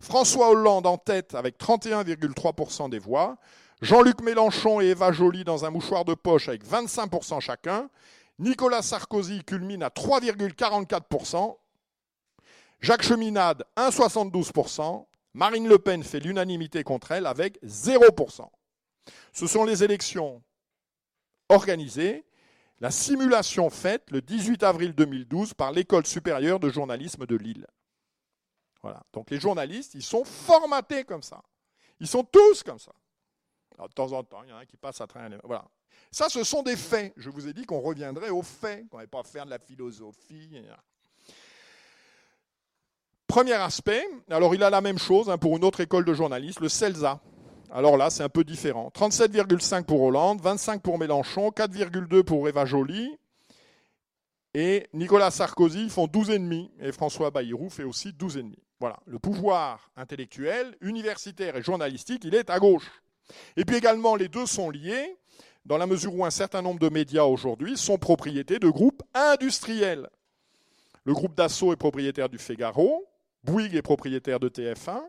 François 0.00 0.50
Hollande 0.50 0.86
en 0.86 0.98
tête 0.98 1.34
avec 1.34 1.58
31,3% 1.58 2.90
des 2.90 2.98
voix, 2.98 3.38
Jean-Luc 3.82 4.22
Mélenchon 4.22 4.80
et 4.80 4.86
Eva 4.86 5.12
Joly 5.12 5.44
dans 5.44 5.64
un 5.64 5.70
mouchoir 5.70 6.04
de 6.04 6.14
poche 6.14 6.48
avec 6.48 6.64
25% 6.64 7.40
chacun, 7.40 7.90
Nicolas 8.38 8.82
Sarkozy 8.82 9.44
culmine 9.44 9.82
à 9.82 9.88
3,44%, 9.88 11.56
Jacques 12.80 13.02
Cheminade 13.02 13.64
1,72%, 13.76 15.06
Marine 15.34 15.68
Le 15.68 15.78
Pen 15.78 16.02
fait 16.02 16.20
l'unanimité 16.20 16.82
contre 16.84 17.12
elle 17.12 17.26
avec 17.26 17.62
0%. 17.62 18.48
Ce 19.32 19.46
sont 19.46 19.64
les 19.64 19.84
élections 19.84 20.42
organisées, 21.48 22.24
la 22.80 22.90
simulation 22.90 23.70
faite 23.70 24.10
le 24.10 24.20
18 24.20 24.62
avril 24.62 24.92
2012 24.94 25.54
par 25.54 25.72
l'École 25.72 26.06
supérieure 26.06 26.60
de 26.60 26.68
journalisme 26.70 27.26
de 27.26 27.36
Lille. 27.36 27.66
Voilà. 28.82 29.02
Donc 29.12 29.30
les 29.30 29.40
journalistes, 29.40 29.94
ils 29.94 30.02
sont 30.02 30.24
formatés 30.24 31.04
comme 31.04 31.22
ça. 31.22 31.42
Ils 32.00 32.06
sont 32.06 32.24
tous 32.24 32.62
comme 32.62 32.78
ça. 32.78 32.92
De 33.78 33.92
temps 33.92 34.12
en 34.12 34.22
temps, 34.22 34.42
il 34.44 34.50
y 34.50 34.52
en 34.52 34.58
a 34.58 34.66
qui 34.66 34.76
passent 34.76 35.00
à 35.00 35.06
travers. 35.06 35.38
Voilà. 35.44 35.64
Ça, 36.10 36.28
ce 36.28 36.44
sont 36.44 36.62
des 36.62 36.76
faits. 36.76 37.12
Je 37.16 37.30
vous 37.30 37.48
ai 37.48 37.52
dit 37.52 37.64
qu'on 37.64 37.80
reviendrait 37.80 38.30
aux 38.30 38.42
faits, 38.42 38.88
qu'on 38.88 38.98
n'allait 38.98 39.06
pas 39.06 39.22
faire 39.22 39.44
de 39.44 39.50
la 39.50 39.58
philosophie. 39.58 40.62
Premier 43.26 43.54
aspect, 43.54 44.06
alors 44.30 44.54
il 44.54 44.62
a 44.62 44.70
la 44.70 44.80
même 44.80 44.98
chose 44.98 45.28
hein, 45.28 45.36
pour 45.36 45.56
une 45.56 45.64
autre 45.64 45.80
école 45.80 46.04
de 46.04 46.14
journalistes, 46.14 46.60
le 46.60 46.68
CELSA. 46.68 47.20
Alors 47.70 47.96
là, 47.96 48.10
c'est 48.10 48.22
un 48.22 48.28
peu 48.28 48.44
différent. 48.44 48.90
37,5 48.94 49.84
pour 49.84 50.00
Hollande, 50.02 50.40
25 50.40 50.80
pour 50.80 50.98
Mélenchon, 50.98 51.50
4,2 51.50 52.22
pour 52.22 52.48
Eva 52.48 52.64
Joly, 52.64 53.18
et 54.54 54.88
Nicolas 54.94 55.30
Sarkozy 55.30 55.90
font 55.90 56.06
12,5 56.06 56.70
et 56.80 56.92
François 56.92 57.30
Bayrou 57.30 57.68
fait 57.68 57.84
aussi 57.84 58.08
12,5. 58.10 58.54
Voilà, 58.80 58.98
le 59.06 59.18
pouvoir 59.18 59.90
intellectuel, 59.96 60.76
universitaire 60.80 61.56
et 61.56 61.62
journalistique, 61.62 62.24
il 62.24 62.34
est 62.34 62.48
à 62.48 62.58
gauche. 62.58 62.90
Et 63.56 63.64
puis 63.64 63.76
également, 63.76 64.16
les 64.16 64.28
deux 64.28 64.46
sont 64.46 64.70
liés 64.70 65.16
dans 65.64 65.78
la 65.78 65.86
mesure 65.86 66.14
où 66.14 66.24
un 66.24 66.30
certain 66.30 66.62
nombre 66.62 66.78
de 66.78 66.88
médias 66.88 67.24
aujourd'hui 67.24 67.76
sont 67.76 67.98
propriétés 67.98 68.58
de 68.58 68.68
groupes 68.68 69.02
industriels. 69.14 70.08
Le 71.04 71.12
groupe 71.12 71.34
Dassault 71.34 71.72
est 71.72 71.76
propriétaire 71.76 72.28
du 72.28 72.38
Figaro, 72.38 73.04
Bouygues 73.42 73.74
est 73.74 73.82
propriétaire 73.82 74.40
de 74.40 74.48
TF1, 74.48 75.02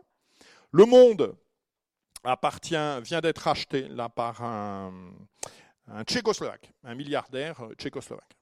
Le 0.72 0.84
Monde 0.84 1.36
appartient, 2.24 3.00
vient 3.02 3.20
d'être 3.20 3.48
acheté 3.48 3.88
là 3.88 4.08
par 4.08 4.42
un, 4.42 4.92
un 5.88 6.04
tchécoslovaque, 6.04 6.72
un 6.84 6.94
milliardaire 6.94 7.62
tchécoslovaque. 7.76 8.38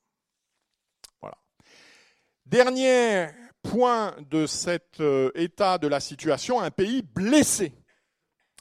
Dernier 2.46 3.26
point 3.64 4.14
de 4.30 4.46
cet 4.46 5.00
euh, 5.00 5.32
état 5.34 5.78
de 5.78 5.88
la 5.88 5.98
situation, 5.98 6.60
un 6.60 6.70
pays 6.70 7.02
blessé. 7.02 7.72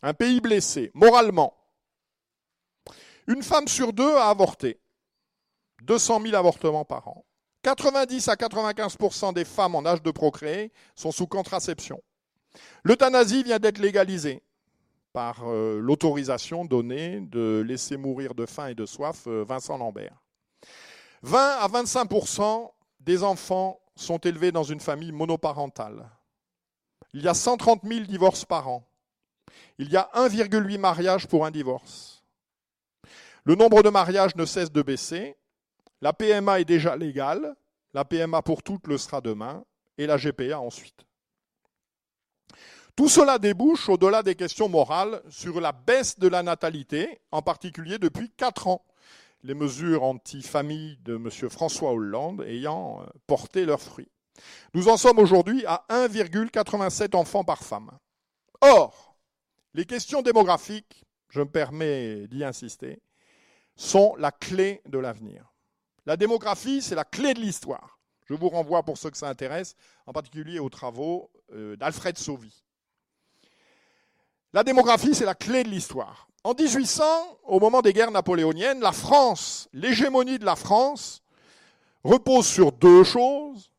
Un 0.06 0.14
pays 0.14 0.40
blessé, 0.40 0.92
moralement. 0.94 1.58
Une 3.26 3.42
femme 3.42 3.68
sur 3.68 3.92
deux 3.92 4.16
a 4.18 4.30
avorté. 4.30 4.80
200 5.82 6.22
000 6.22 6.36
avortements 6.36 6.86
par 6.86 7.08
an. 7.08 7.26
90 7.64 8.28
à 8.28 8.36
95% 8.36 9.34
des 9.34 9.46
femmes 9.46 9.74
en 9.74 9.84
âge 9.84 10.04
de 10.04 10.12
procréer 10.12 10.72
sont 10.96 11.12
sous 11.12 11.26
contraception. 11.26 12.04
L'euthanasie 12.84 13.42
vient 13.42 13.58
d'être 13.58 13.80
légalisée 13.80 14.44
par 15.12 15.42
euh, 15.48 15.80
l'autorisation 15.80 16.66
donnée 16.66 17.22
de 17.22 17.64
laisser 17.66 17.98
mourir 17.98 18.36
de 18.36 18.46
faim 18.46 18.68
et 18.68 18.76
de 18.76 18.86
soif 18.86 19.24
euh, 19.26 19.44
Vincent 19.44 19.80
Lambert. 19.80 20.22
20 21.24 21.40
à 21.40 21.68
25% 21.68 22.70
des 23.00 23.24
enfants 23.24 23.80
sont 23.96 24.20
élevés 24.20 24.52
dans 24.52 24.62
une 24.62 24.82
famille 24.82 25.12
monoparentale. 25.12 26.12
Il 27.14 27.24
y 27.24 27.28
a 27.28 27.34
130 27.34 27.82
000 27.84 28.02
divorces 28.02 28.46
par 28.46 28.68
an. 28.68 28.88
Il 29.78 29.92
y 29.92 29.98
a 29.98 30.10
1,8 30.16 30.78
mariage 30.78 31.28
pour 31.28 31.46
un 31.46 31.52
divorce. 31.52 32.24
Le 33.44 33.56
nombre 33.56 33.84
de 33.84 33.90
mariages 33.90 34.36
ne 34.36 34.46
cesse 34.46 34.72
de 34.72 34.82
baisser. 34.82 35.36
La 36.02 36.14
PMA 36.14 36.62
est 36.62 36.66
déjà 36.66 36.96
légale. 36.96 37.56
La 37.94 38.06
PMA 38.06 38.42
pour 38.42 38.64
toutes 38.64 38.88
le 38.88 38.98
sera 38.98 39.22
demain. 39.22 39.64
Et 39.98 40.08
la 40.08 40.18
GPA 40.18 40.60
ensuite. 40.60 41.06
Tout 42.96 43.10
cela 43.10 43.40
débouche, 43.40 43.90
au-delà 43.90 44.24
des 44.24 44.36
questions 44.36 44.70
morales, 44.70 45.22
sur 45.30 45.60
la 45.60 45.74
baisse 45.74 46.18
de 46.18 46.30
la 46.30 46.44
natalité, 46.44 47.20
en 47.32 47.42
particulier 47.42 47.98
depuis 47.98 48.32
4 48.38 48.68
ans 48.68 48.86
les 49.46 49.54
mesures 49.54 50.04
anti-famille 50.04 50.98
de 51.04 51.16
M. 51.16 51.30
François 51.50 51.92
Hollande 51.92 52.44
ayant 52.48 53.02
euh, 53.02 53.06
porté 53.28 53.66
leurs 53.66 53.82
fruits. 53.82 54.10
Nous 54.74 54.90
en 54.90 54.98
sommes 54.98 55.20
aujourd'hui 55.20 55.64
à 55.68 55.86
1,87 55.90 57.16
enfants 57.16 57.44
par 57.44 57.64
femme. 57.64 57.92
Or, 58.62 59.15
les 59.76 59.86
questions 59.86 60.22
démographiques, 60.22 61.04
je 61.28 61.42
me 61.42 61.50
permets 61.50 62.28
d'y 62.28 62.46
insister, 62.46 63.02
sont 63.76 64.16
la 64.18 64.32
clé 64.32 64.82
de 64.88 64.98
l'avenir. 64.98 65.52
La 66.06 66.16
démographie, 66.16 66.82
c'est 66.82 66.96
la 66.96 67.04
clé 67.04 67.34
de 67.34 67.42
l'histoire. 67.42 68.00
Je 68.26 68.34
vous 68.34 68.48
renvoie 68.48 68.84
pour 68.84 68.98
ceux 68.98 69.10
que 69.10 69.18
ça 69.18 69.28
intéresse, 69.28 69.76
en 70.06 70.14
particulier 70.14 70.60
aux 70.60 70.70
travaux 70.70 71.30
euh, 71.54 71.76
d'Alfred 71.76 72.18
Sauvy. 72.18 72.64
La 74.54 74.64
démographie, 74.64 75.14
c'est 75.14 75.26
la 75.26 75.36
clé 75.36 75.66
de 75.66 75.70
l'histoire. 75.70 76.30
En 76.46 76.54
1800, 76.54 77.04
au 77.44 77.60
moment 77.60 77.82
des 77.82 77.92
guerres 77.92 78.12
napoléoniennes, 78.12 78.80
la 78.80 78.94
France, 78.94 79.68
l'hégémonie 79.74 80.40
de 80.40 80.46
la 80.46 80.56
France, 80.56 81.22
repose 82.06 82.48
sur 82.48 82.72
deux 82.72 83.04
choses, 83.04 83.72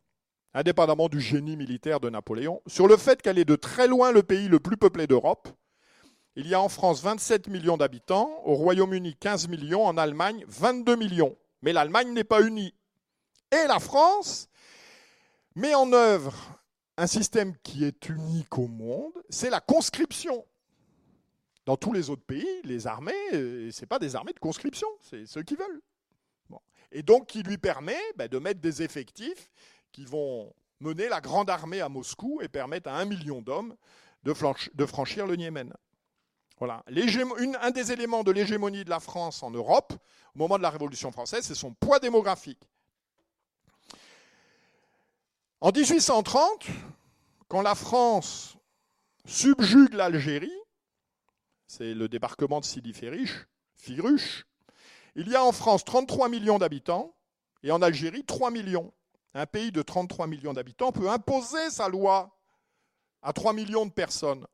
indépendamment 0.53 1.09
du 1.09 1.23
génie 1.23 1.57
militaire 1.57 2.01
de 2.01 2.11
Napoléon, 2.11 2.61
sur 2.67 2.87
le 2.87 2.99
fait 2.99 3.23
qu'elle 3.23 3.39
est 3.39 3.47
de 3.47 3.57
très 3.57 3.89
loin 3.89 4.13
le 4.13 4.23
pays 4.23 4.49
le 4.49 4.61
plus 4.61 4.77
peuplé 4.77 5.07
d'Europe. 5.07 5.49
Il 6.37 6.47
y 6.47 6.55
a 6.55 6.61
en 6.61 6.68
France 6.68 7.03
27 7.03 7.49
millions 7.49 7.78
d'habitants, 7.78 8.43
au 8.45 8.55
Royaume-Uni 8.55 9.16
15 9.16 9.49
millions, 9.49 9.87
en 9.87 9.97
Allemagne 9.97 10.45
22 10.49 10.95
millions. 10.97 11.37
Mais 11.62 11.72
l'Allemagne 11.72 12.12
n'est 12.12 12.24
pas 12.24 12.43
unie. 12.43 12.74
Et 13.51 13.66
la 13.66 13.80
France 13.80 14.49
met 15.55 15.74
en 15.74 15.93
œuvre 15.95 16.34
un 16.99 17.07
système 17.07 17.57
qui 17.62 17.84
est 17.84 18.09
unique 18.09 18.59
au 18.59 18.68
monde, 18.68 19.12
c'est 19.30 19.51
la 19.51 19.61
conscription. 19.61 20.45
Dans 21.64 21.76
tous 21.76 21.93
les 21.93 22.11
autres 22.11 22.24
pays, 22.24 22.47
les 22.64 22.87
armées, 22.87 23.12
euh, 23.32 23.70
ce 23.70 23.80
n'est 23.80 23.87
pas 23.87 23.99
des 23.99 24.14
armées 24.14 24.32
de 24.32 24.39
conscription, 24.39 24.89
c'est 25.01 25.26
ceux 25.26 25.43
qui 25.43 25.57
veulent. 25.57 25.82
Et 26.93 27.03
donc 27.03 27.26
qui 27.26 27.43
lui 27.43 27.59
permet 27.59 27.99
ben, 28.14 28.28
de 28.28 28.39
mettre 28.39 28.61
des 28.61 28.82
effectifs 28.82 29.51
qui 29.91 30.05
vont 30.05 30.55
mener 30.80 31.09
la 31.09 31.20
grande 31.20 31.51
armée 31.51 31.80
à 31.80 31.89
Moscou 31.89 32.41
et 32.43 32.49
permettre 32.49 32.89
à 32.89 32.97
un 32.97 33.05
million 33.05 33.43
d'hommes 33.43 33.74
de, 34.22 34.32
de, 34.74 34.87
franchir 34.87 35.26
le 35.26 35.37
Niémen. 35.37 35.72
Voilà. 36.59 36.83
un 37.61 37.71
des 37.71 37.93
éléments 37.93 38.25
de 38.25 38.31
l'hégémonie 38.31 38.85
de 38.85 38.91
la 38.91 39.01
France 39.01 39.43
en 39.43 39.51
Europe, 39.51 39.93
au 40.35 40.39
moment 40.39 40.57
de 40.57 40.63
la 40.63 40.71
Révolution 40.71 41.13
française, 41.13 41.45
c'est 41.45 41.55
son 41.55 41.75
poids 41.75 41.99
démographique. 41.99 42.63
En 45.61 45.71
1830, 45.71 46.67
quand 47.49 47.63
la 47.63 47.75
France 47.75 48.57
subjugue 49.27 49.95
l'Algérie, 49.95 50.53
c'est 51.67 51.95
le 51.95 52.09
débarquement 52.09 52.61
de 52.61 52.65
Sidi 52.65 52.93
Firuche. 52.93 54.47
Il 55.15 55.29
y 55.29 55.35
a 55.35 55.45
en 55.45 55.53
France 55.53 55.85
33 55.85 56.29
millions 56.29 56.59
d'habitants 56.59 57.15
et 57.63 57.71
en 57.71 57.83
Algérie 57.83 58.25
3 58.25 58.51
millions. 58.51 58.93
Un 59.35 59.47
pays 59.47 59.73
de 59.73 59.83
33 59.83 60.27
millions 60.27 60.53
d'habitants 60.53 60.93
peut 60.93 61.11
imposer 61.11 61.71
sa 61.71 61.89
loi 61.89 62.39
à 63.23 63.33
3 63.33 63.53
millions 63.53 63.87
de 63.87 63.93
personnes. 63.93 64.47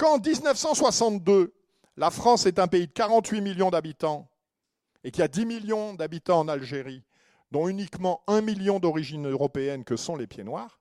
Quand 0.00 0.14
en 0.14 0.18
1962, 0.18 1.52
la 1.98 2.10
France 2.10 2.46
est 2.46 2.58
un 2.58 2.68
pays 2.68 2.86
de 2.86 2.92
48 2.92 3.42
millions 3.42 3.68
d'habitants 3.68 4.30
et 5.04 5.10
qu'il 5.10 5.20
y 5.20 5.24
a 5.24 5.28
10 5.28 5.44
millions 5.44 5.92
d'habitants 5.92 6.40
en 6.40 6.48
Algérie, 6.48 7.04
dont 7.50 7.68
uniquement 7.68 8.22
1 8.26 8.40
million 8.40 8.80
d'origine 8.80 9.28
européenne 9.28 9.84
que 9.84 9.96
sont 9.96 10.16
les 10.16 10.26
pieds 10.26 10.42
noirs, 10.42 10.80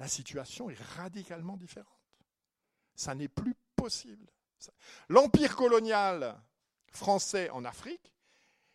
la 0.00 0.08
situation 0.08 0.68
est 0.68 0.82
radicalement 0.96 1.56
différente. 1.56 1.86
Ça 2.96 3.14
n'est 3.14 3.28
plus 3.28 3.54
possible. 3.76 4.26
L'empire 5.08 5.54
colonial 5.54 6.36
français 6.90 7.48
en 7.50 7.64
Afrique 7.64 8.12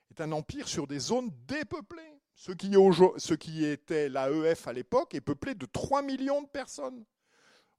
est 0.10 0.22
un 0.22 0.32
empire 0.32 0.70
sur 0.70 0.88
des 0.88 1.00
zones 1.00 1.32
dépeuplées. 1.48 2.22
Ce 2.34 2.54
qui, 2.54 2.72
ce 2.72 3.34
qui 3.34 3.66
était 3.66 4.08
l'AEF 4.08 4.70
à 4.70 4.72
l'époque 4.72 5.16
est 5.16 5.20
peuplé 5.20 5.54
de 5.54 5.66
3 5.66 6.02
millions 6.02 6.44
de 6.44 6.48
personnes. 6.48 7.04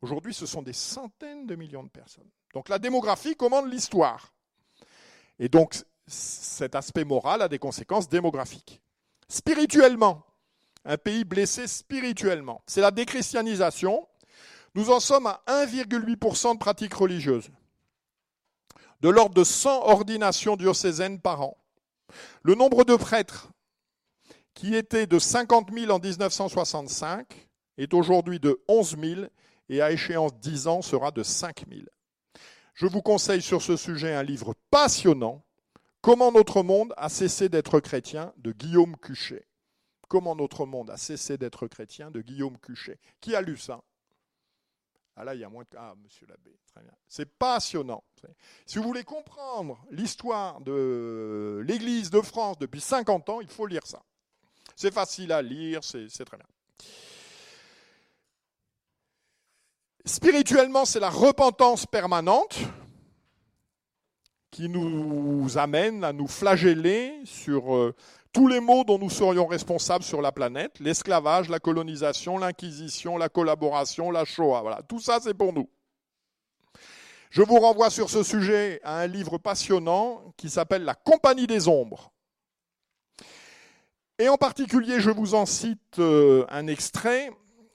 Aujourd'hui, 0.02 0.34
ce 0.34 0.46
sont 0.46 0.62
des 0.62 0.72
centaines 0.72 1.46
de 1.46 1.54
millions 1.54 1.84
de 1.84 1.88
personnes. 1.88 2.28
Donc 2.52 2.68
la 2.68 2.78
démographie 2.78 3.36
commande 3.36 3.70
l'histoire. 3.70 4.34
Et 5.38 5.48
donc 5.48 5.76
cet 6.06 6.74
aspect 6.74 7.04
moral 7.04 7.40
a 7.40 7.48
des 7.48 7.60
conséquences 7.60 8.08
démographiques. 8.08 8.82
Spirituellement, 9.28 10.26
un 10.84 10.98
pays 10.98 11.24
blessé 11.24 11.68
spirituellement, 11.68 12.62
c'est 12.66 12.80
la 12.80 12.90
déchristianisation. 12.90 14.06
Nous 14.74 14.90
en 14.90 15.00
sommes 15.00 15.26
à 15.26 15.42
1,8% 15.46 16.54
de 16.54 16.58
pratiques 16.58 16.94
religieuses, 16.94 17.50
de 19.00 19.08
l'ordre 19.08 19.34
de 19.34 19.44
100 19.44 19.86
ordinations 19.86 20.56
diocésaines 20.56 21.20
par 21.20 21.42
an. 21.42 21.56
Le 22.42 22.54
nombre 22.54 22.84
de 22.84 22.96
prêtres, 22.96 23.52
qui 24.54 24.74
était 24.74 25.06
de 25.06 25.18
50 25.18 25.70
000 25.72 25.92
en 25.92 25.98
1965, 25.98 27.48
est 27.78 27.94
aujourd'hui 27.94 28.40
de 28.40 28.60
11 28.68 28.96
000 28.98 29.26
et 29.72 29.80
à 29.80 29.90
échéance 29.90 30.34
10 30.34 30.66
ans 30.68 30.82
sera 30.82 31.10
de 31.10 31.22
5 31.22 31.64
000. 31.68 31.82
Je 32.74 32.86
vous 32.86 33.02
conseille 33.02 33.42
sur 33.42 33.62
ce 33.62 33.76
sujet 33.76 34.14
un 34.14 34.22
livre 34.22 34.54
passionnant, 34.70 35.42
Comment 36.02 36.32
notre 36.32 36.64
monde 36.64 36.92
a 36.96 37.08
cessé 37.08 37.48
d'être 37.48 37.78
chrétien 37.78 38.34
de 38.38 38.50
Guillaume 38.50 38.96
Cuchet. 38.96 39.46
Comment 40.08 40.34
notre 40.34 40.66
monde 40.66 40.90
a 40.90 40.96
cessé 40.96 41.38
d'être 41.38 41.68
chrétien 41.68 42.10
de 42.10 42.20
Guillaume 42.20 42.58
Cuchet. 42.58 42.98
Qui 43.20 43.36
a 43.36 43.40
lu 43.40 43.56
ça? 43.56 43.84
Ah 45.14 45.24
là, 45.24 45.36
il 45.36 45.40
y 45.40 45.44
a 45.44 45.48
moins 45.48 45.62
de... 45.62 45.68
Ah, 45.76 45.94
monsieur 46.02 46.26
l'abbé, 46.26 46.58
très 46.66 46.82
bien. 46.82 46.90
C'est 47.06 47.38
passionnant. 47.38 48.02
Si 48.66 48.78
vous 48.78 48.84
voulez 48.84 49.04
comprendre 49.04 49.80
l'histoire 49.92 50.60
de 50.62 51.62
l'Église 51.68 52.10
de 52.10 52.20
France 52.20 52.58
depuis 52.58 52.80
50 52.80 53.28
ans, 53.28 53.40
il 53.40 53.48
faut 53.48 53.68
lire 53.68 53.86
ça. 53.86 54.02
C'est 54.74 54.92
facile 54.92 55.30
à 55.30 55.40
lire, 55.40 55.84
c'est 55.84 56.08
très 56.08 56.36
bien. 56.36 56.46
Spirituellement, 60.04 60.84
c'est 60.84 61.00
la 61.00 61.10
repentance 61.10 61.86
permanente 61.86 62.58
qui 64.50 64.68
nous 64.68 65.56
amène 65.56 66.02
à 66.02 66.12
nous 66.12 66.26
flageller 66.26 67.14
sur 67.24 67.74
euh, 67.74 67.94
tous 68.32 68.48
les 68.48 68.60
maux 68.60 68.84
dont 68.84 68.98
nous 68.98 69.10
serions 69.10 69.46
responsables 69.46 70.04
sur 70.04 70.20
la 70.20 70.32
planète, 70.32 70.80
l'esclavage, 70.80 71.48
la 71.48 71.60
colonisation, 71.60 72.36
l'inquisition, 72.36 73.16
la 73.16 73.28
collaboration, 73.28 74.10
la 74.10 74.24
Shoah. 74.24 74.62
Voilà, 74.62 74.82
tout 74.82 74.98
ça 74.98 75.20
c'est 75.20 75.34
pour 75.34 75.52
nous. 75.52 75.68
Je 77.30 77.42
vous 77.42 77.60
renvoie 77.60 77.88
sur 77.88 78.10
ce 78.10 78.22
sujet 78.22 78.80
à 78.84 78.98
un 78.98 79.06
livre 79.06 79.38
passionnant 79.38 80.34
qui 80.36 80.50
s'appelle 80.50 80.84
La 80.84 80.94
Compagnie 80.94 81.46
des 81.46 81.68
Ombres. 81.68 82.12
Et 84.18 84.28
en 84.28 84.36
particulier, 84.36 85.00
je 85.00 85.10
vous 85.10 85.34
en 85.34 85.46
cite 85.46 85.98
euh, 85.98 86.44
un 86.50 86.66
extrait, 86.66 87.30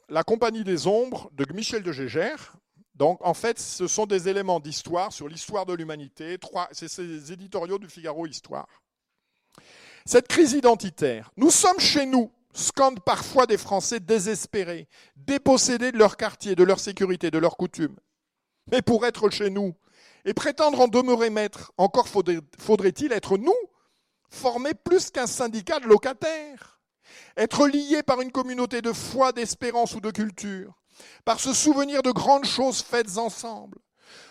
La 0.09 0.23
Compagnie 0.23 0.63
des 0.63 0.87
Ombres 0.87 1.29
de 1.33 1.45
Michel 1.53 1.83
de 1.83 1.91
Gégère, 1.91 2.57
donc, 2.97 3.19
en 3.21 3.35
fait, 3.35 3.59
ce 3.59 3.87
sont 3.87 4.07
des 4.07 4.27
éléments 4.27 4.59
d'histoire 4.59 5.13
sur 5.13 5.27
l'histoire 5.27 5.67
de 5.67 5.73
l'humanité. 5.73 6.39
C'est 6.71 6.87
ces 6.87 7.31
éditoriaux 7.31 7.77
du 7.77 7.87
Figaro 7.87 8.25
Histoire. 8.25 8.67
Cette 10.03 10.27
crise 10.27 10.53
identitaire, 10.53 11.31
nous 11.37 11.51
sommes 11.51 11.79
chez 11.79 12.07
nous, 12.07 12.31
scandent 12.53 13.01
parfois 13.01 13.45
des 13.45 13.57
Français 13.57 13.99
désespérés, 13.99 14.87
dépossédés 15.15 15.91
de 15.91 15.97
leur 15.97 16.17
quartier, 16.17 16.55
de 16.55 16.63
leur 16.63 16.79
sécurité, 16.79 17.29
de 17.29 17.37
leurs 17.37 17.57
coutumes. 17.57 17.97
Mais 18.71 18.81
pour 18.81 19.05
être 19.05 19.29
chez 19.29 19.51
nous 19.51 19.75
et 20.25 20.33
prétendre 20.33 20.81
en 20.81 20.87
demeurer 20.87 21.29
maître, 21.29 21.71
encore 21.77 22.07
faudrait-il 22.07 23.11
être 23.11 23.37
nous, 23.37 23.53
formés 24.29 24.73
plus 24.73 25.11
qu'un 25.11 25.27
syndicat 25.27 25.79
de 25.79 25.85
locataires, 25.87 26.76
être 27.35 27.67
liés 27.67 28.03
par 28.03 28.21
une 28.21 28.31
communauté 28.31 28.81
de 28.81 28.93
foi, 28.93 29.31
d'espérance 29.31 29.95
ou 29.95 30.01
de 30.01 30.11
culture, 30.11 30.73
par 31.25 31.39
ce 31.39 31.53
souvenir 31.53 32.01
de 32.01 32.11
grandes 32.11 32.45
choses 32.45 32.81
faites 32.81 33.17
ensemble, 33.17 33.77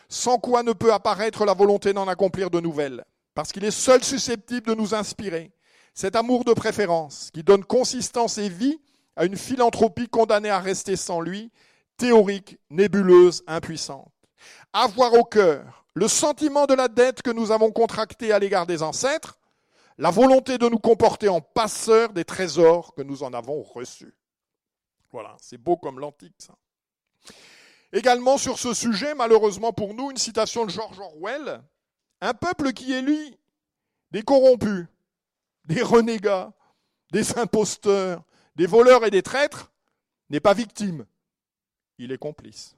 sans 0.08 0.38
quoi 0.38 0.62
ne 0.62 0.72
peut 0.72 0.92
apparaître 0.92 1.44
la 1.44 1.54
volonté 1.54 1.92
d'en 1.92 2.08
accomplir 2.08 2.50
de 2.50 2.60
nouvelles, 2.60 3.04
parce 3.34 3.52
qu'il 3.52 3.64
est 3.64 3.70
seul 3.70 4.02
susceptible 4.02 4.68
de 4.68 4.74
nous 4.74 4.94
inspirer, 4.94 5.52
cet 5.94 6.16
amour 6.16 6.44
de 6.44 6.52
préférence 6.52 7.30
qui 7.32 7.42
donne 7.42 7.64
consistance 7.64 8.38
et 8.38 8.48
vie 8.48 8.78
à 9.16 9.24
une 9.24 9.36
philanthropie 9.36 10.08
condamnée 10.08 10.50
à 10.50 10.58
rester 10.58 10.94
sans 10.96 11.20
lui, 11.20 11.50
théorique, 11.96 12.58
nébuleuse, 12.70 13.42
impuissante. 13.46 14.12
Avoir 14.72 15.14
au 15.14 15.24
cœur 15.24 15.86
le 15.94 16.08
sentiment 16.08 16.66
de 16.66 16.74
la 16.74 16.88
dette 16.88 17.22
que 17.22 17.30
nous 17.30 17.50
avons 17.50 17.72
contractée 17.72 18.30
à 18.30 18.38
l'égard 18.38 18.66
des 18.66 18.82
ancêtres, 18.82 19.38
la 19.98 20.10
volonté 20.10 20.58
de 20.58 20.68
nous 20.68 20.78
comporter 20.78 21.28
en 21.28 21.40
passeurs 21.40 22.12
des 22.12 22.24
trésors 22.24 22.94
que 22.94 23.02
nous 23.02 23.22
en 23.22 23.32
avons 23.32 23.62
reçus. 23.62 24.14
Voilà, 25.10 25.36
c'est 25.40 25.58
beau 25.58 25.76
comme 25.76 26.00
l'antique, 26.00 26.34
ça. 26.38 26.54
Également 27.92 28.36
sur 28.36 28.58
ce 28.58 28.74
sujet, 28.74 29.14
malheureusement 29.14 29.72
pour 29.72 29.94
nous, 29.94 30.10
une 30.10 30.16
citation 30.16 30.66
de 30.66 30.70
George 30.70 30.98
Orwell. 30.98 31.62
Un 32.20 32.34
peuple 32.34 32.72
qui 32.72 33.00
lui 33.00 33.38
des 34.10 34.22
corrompus, 34.22 34.86
des 35.64 35.82
renégats, 35.82 36.52
des 37.12 37.38
imposteurs, 37.38 38.22
des 38.54 38.66
voleurs 38.66 39.04
et 39.04 39.10
des 39.10 39.22
traîtres 39.22 39.72
n'est 40.30 40.40
pas 40.40 40.54
victime, 40.54 41.06
il 41.98 42.12
est 42.12 42.18
complice. 42.18 42.76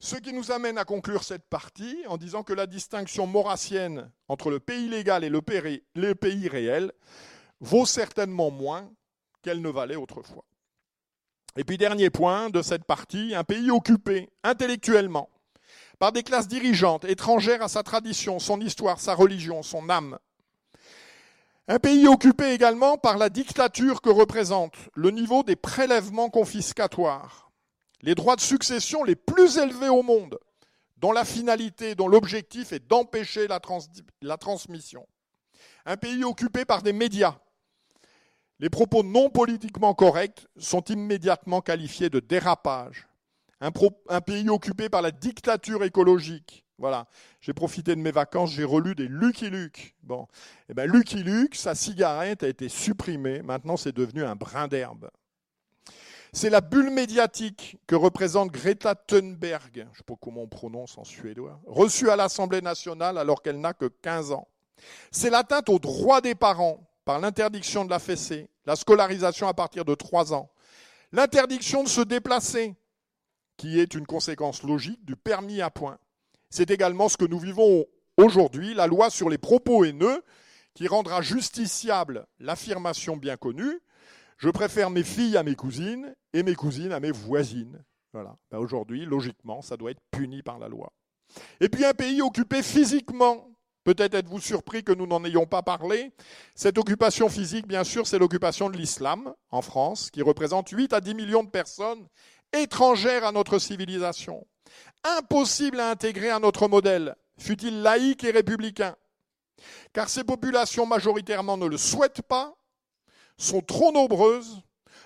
Ce 0.00 0.16
qui 0.16 0.32
nous 0.32 0.52
amène 0.52 0.78
à 0.78 0.84
conclure 0.84 1.24
cette 1.24 1.48
partie 1.48 2.04
en 2.06 2.16
disant 2.16 2.44
que 2.44 2.52
la 2.52 2.66
distinction 2.66 3.26
maurassienne 3.26 4.10
entre 4.28 4.50
le 4.50 4.60
pays 4.60 4.88
légal 4.88 5.24
et 5.24 5.28
le 5.30 6.14
pays 6.14 6.48
réel 6.48 6.92
vaut 7.60 7.86
certainement 7.86 8.50
moins 8.50 8.90
qu'elle 9.42 9.60
ne 9.60 9.70
valait 9.70 9.96
autrefois. 9.96 10.44
Et 11.56 11.64
puis 11.64 11.78
dernier 11.78 12.10
point 12.10 12.50
de 12.50 12.62
cette 12.62 12.84
partie, 12.84 13.34
un 13.34 13.42
pays 13.42 13.72
occupé 13.72 14.28
intellectuellement 14.44 15.28
par 15.98 16.12
des 16.12 16.22
classes 16.22 16.46
dirigeantes 16.46 17.04
étrangères 17.04 17.62
à 17.62 17.68
sa 17.68 17.82
tradition, 17.82 18.38
son 18.38 18.60
histoire, 18.60 19.00
sa 19.00 19.14
religion, 19.14 19.64
son 19.64 19.90
âme. 19.90 20.18
Un 21.66 21.80
pays 21.80 22.06
occupé 22.06 22.52
également 22.52 22.96
par 22.96 23.18
la 23.18 23.28
dictature 23.28 24.00
que 24.00 24.08
représente 24.08 24.74
le 24.94 25.10
niveau 25.10 25.42
des 25.42 25.56
prélèvements 25.56 26.30
confiscatoires, 26.30 27.47
les 28.02 28.14
droits 28.14 28.36
de 28.36 28.40
succession 28.40 29.04
les 29.04 29.16
plus 29.16 29.58
élevés 29.58 29.88
au 29.88 30.02
monde, 30.02 30.38
dont 30.96 31.12
la 31.12 31.24
finalité, 31.24 31.94
dont 31.94 32.08
l'objectif 32.08 32.72
est 32.72 32.86
d'empêcher 32.86 33.46
la, 33.48 34.38
transmission. 34.38 35.06
Un 35.84 35.96
pays 35.96 36.24
occupé 36.24 36.64
par 36.64 36.82
des 36.82 36.92
médias 36.92 37.38
les 38.60 38.70
propos 38.70 39.04
non 39.04 39.30
politiquement 39.30 39.94
corrects 39.94 40.46
sont 40.56 40.82
immédiatement 40.84 41.60
qualifiés 41.60 42.10
de 42.10 42.18
dérapage. 42.18 43.06
Un, 43.60 43.70
pays 44.20 44.48
occupé 44.48 44.88
par 44.88 45.02
la 45.02 45.10
dictature 45.10 45.84
écologique. 45.84 46.64
Voilà. 46.76 47.06
J'ai 47.40 47.52
profité 47.52 47.94
de 47.94 48.00
mes 48.00 48.12
vacances, 48.12 48.52
j'ai 48.52 48.64
relu 48.64 48.94
des 48.94 49.08
Lucky 49.08 49.50
Luke. 49.50 49.96
Bon. 50.02 50.26
Eh 50.68 50.74
ben, 50.74 50.90
Lucky 50.90 51.22
Luke, 51.22 51.56
sa 51.56 51.74
cigarette 51.74 52.42
a 52.42 52.48
été 52.48 52.68
supprimée. 52.68 53.42
Maintenant, 53.42 53.76
c'est 53.76 53.94
devenu 53.94 54.24
un 54.24 54.36
brin 54.36 54.68
d'herbe. 54.68 55.10
C'est 56.32 56.50
la 56.50 56.60
bulle 56.60 56.90
médiatique 56.90 57.78
que 57.86 57.94
représente 57.94 58.50
Greta 58.50 58.94
Thunberg, 58.94 59.70
je 59.74 59.80
ne 59.80 59.94
sais 59.94 60.02
pas 60.06 60.14
comment 60.20 60.42
on 60.42 60.48
prononce 60.48 60.98
en 60.98 61.04
suédois, 61.04 61.60
reçue 61.66 62.10
à 62.10 62.16
l'Assemblée 62.16 62.60
nationale 62.60 63.16
alors 63.18 63.42
qu'elle 63.42 63.60
n'a 63.60 63.72
que 63.72 63.86
15 63.86 64.32
ans. 64.32 64.48
C'est 65.10 65.30
l'atteinte 65.30 65.68
aux 65.68 65.78
droits 65.78 66.20
des 66.20 66.34
parents 66.34 66.86
par 67.04 67.18
l'interdiction 67.18 67.84
de 67.84 67.90
la 67.90 67.98
fessée, 67.98 68.50
la 68.66 68.76
scolarisation 68.76 69.48
à 69.48 69.54
partir 69.54 69.84
de 69.84 69.94
3 69.94 70.34
ans, 70.34 70.50
l'interdiction 71.12 71.82
de 71.82 71.88
se 71.88 72.02
déplacer, 72.02 72.74
qui 73.56 73.80
est 73.80 73.94
une 73.94 74.06
conséquence 74.06 74.62
logique 74.62 75.04
du 75.04 75.16
permis 75.16 75.62
à 75.62 75.70
point. 75.70 75.98
C'est 76.50 76.70
également 76.70 77.08
ce 77.08 77.16
que 77.16 77.24
nous 77.24 77.38
vivons 77.38 77.86
aujourd'hui, 78.18 78.74
la 78.74 78.86
loi 78.86 79.08
sur 79.08 79.30
les 79.30 79.38
propos 79.38 79.84
haineux, 79.84 80.22
qui 80.74 80.86
rendra 80.86 81.22
justiciable 81.22 82.26
l'affirmation 82.38 83.16
bien 83.16 83.36
connue 83.36 83.80
je 84.38 84.50
préfère 84.50 84.90
mes 84.90 85.02
filles 85.02 85.36
à 85.36 85.42
mes 85.42 85.54
cousines 85.54 86.14
et 86.32 86.42
mes 86.42 86.54
cousines 86.54 86.92
à 86.92 87.00
mes 87.00 87.10
voisines. 87.10 87.84
Voilà. 88.12 88.36
Ben 88.50 88.58
aujourd'hui, 88.58 89.04
logiquement, 89.04 89.60
ça 89.62 89.76
doit 89.76 89.90
être 89.90 90.00
puni 90.10 90.42
par 90.42 90.58
la 90.58 90.68
loi. 90.68 90.92
Et 91.60 91.68
puis 91.68 91.84
un 91.84 91.92
pays 91.92 92.22
occupé 92.22 92.62
physiquement 92.62 93.48
Peut-être 93.88 94.16
êtes-vous 94.16 94.40
surpris 94.40 94.84
que 94.84 94.92
nous 94.92 95.06
n'en 95.06 95.24
ayons 95.24 95.46
pas 95.46 95.62
parlé. 95.62 96.12
Cette 96.54 96.76
occupation 96.76 97.30
physique, 97.30 97.66
bien 97.66 97.84
sûr, 97.84 98.06
c'est 98.06 98.18
l'occupation 98.18 98.68
de 98.68 98.76
l'islam 98.76 99.32
en 99.50 99.62
France, 99.62 100.10
qui 100.10 100.20
représente 100.20 100.68
8 100.68 100.92
à 100.92 101.00
10 101.00 101.14
millions 101.14 101.42
de 101.42 101.48
personnes 101.48 102.06
étrangères 102.52 103.24
à 103.24 103.32
notre 103.32 103.58
civilisation. 103.58 104.46
Impossible 105.04 105.80
à 105.80 105.88
intégrer 105.88 106.28
à 106.28 106.38
notre 106.38 106.68
modèle, 106.68 107.16
fut-il 107.38 107.80
laïque 107.80 108.24
et 108.24 108.30
républicain. 108.30 108.94
Car 109.94 110.10
ces 110.10 110.22
populations 110.22 110.84
majoritairement 110.84 111.56
ne 111.56 111.64
le 111.64 111.78
souhaitent 111.78 112.20
pas, 112.20 112.57
sont 113.38 113.60
trop 113.60 113.92
nombreuses, 113.92 114.62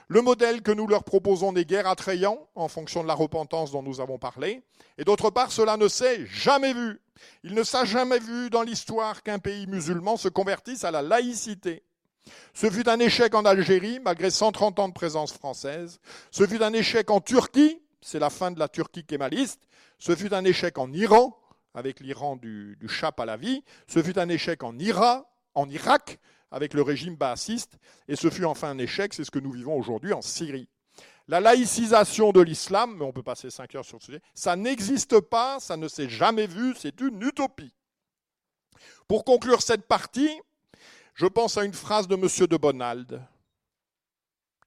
Le 0.09 0.21
modèle 0.21 0.61
que 0.61 0.73
nous 0.73 0.87
leur 0.87 1.05
proposons 1.05 1.53
n'est 1.53 1.65
guère 1.65 1.87
attrayant 1.87 2.47
en 2.55 2.69
fonction 2.69 3.03
de 3.03 3.09
la 3.09 3.15
repentance 3.15 3.73
dont 3.73 3.83
nous 3.83 3.99
avons 4.03 4.19
parlé. 4.19 4.63
Et 4.99 5.05
d'autre 5.05 5.31
part, 5.31 5.53
cela 5.53 5.79
ne 5.79 5.89
s'est 5.89 6.27
jamais 6.27 6.75
vu. 6.75 7.01
Il 7.45 7.55
ne 7.55 7.63
s'est 7.63 7.87
jamais 7.87 8.19
vu 8.19 8.51
dans 8.51 8.61
l'histoire 8.61 9.23
qu'un 9.23 9.39
pays 9.39 9.67
musulman 9.67 10.19
se 10.19 10.29
convertisse 10.29 10.85
à 10.85 10.91
la 10.91 11.01
laïcité. 11.01 11.83
Ce 12.53 12.69
fut 12.69 12.89
un 12.91 12.99
échec 12.99 13.35
en 13.35 13.47
Algérie, 13.47 14.01
malgré 14.01 14.31
130 14.31 14.79
ans 14.81 14.89
de 14.89 14.93
présence 14.93 15.33
française. 15.33 15.99
Ce 16.31 16.47
fut 16.47 16.63
un 16.63 16.75
échec 16.75 17.11
en 17.11 17.21
Turquie, 17.21 17.81
c'est 18.03 18.19
la 18.19 18.29
fin 18.29 18.51
de 18.51 18.59
la 18.59 18.69
Turquie 18.69 19.07
kémaliste. 19.07 19.63
Ce 19.99 20.15
fut 20.15 20.35
un 20.35 20.45
échec 20.45 20.77
en 20.77 20.93
Iran, 20.93 21.35
avec 21.75 22.01
l'Iran 22.01 22.37
du, 22.37 22.77
du 22.79 22.91
à 23.17 23.25
la 23.25 23.39
vie. 23.39 23.65
Ce 23.87 24.03
fut 24.03 24.19
un 24.19 24.29
échec 24.29 24.63
en 24.63 24.79
Irak, 24.79 25.25
en 25.55 25.71
Irak, 25.71 26.19
avec 26.53 26.75
le 26.75 26.83
régime 26.83 27.17
baassiste. 27.17 27.79
Et 28.07 28.15
ce 28.15 28.31
fut 28.31 28.45
enfin 28.45 28.71
un 28.71 28.79
échec, 28.79 29.15
c'est 29.15 29.25
ce 29.25 29.31
que 29.31 29.39
nous 29.39 29.51
vivons 29.51 29.77
aujourd'hui 29.77 30.13
en 30.13 30.23
Syrie. 30.23 30.69
La 31.29 31.41
laïcisation 31.41 32.33
de 32.33 32.41
l'islam, 32.41 32.97
mais 32.99 33.05
on 33.05 33.13
peut 33.13 33.23
passer 33.23 33.51
cinq 33.51 33.75
heures 33.75 33.85
sur 33.85 34.01
ce 34.01 34.07
sujet, 34.07 34.21
ça 34.35 34.55
n'existe 34.55 35.21
pas, 35.21 35.59
ça 35.61 35.77
ne 35.77 35.89
s'est 35.89 36.09
jamais 36.09 36.47
vu, 36.47 36.75
c'est 36.77 37.01
une 37.01 37.23
utopie. 37.23 37.73
Pour 39.09 39.25
conclure 39.25 39.63
cette 39.63 39.87
partie, 39.87 40.31
je 41.15 41.27
pense 41.27 41.57
à 41.57 41.65
une 41.65 41.75
phrase 41.75 42.09
de 42.09 42.15
M. 42.15 42.47
de 42.47 42.57
Bonald. 42.57 43.23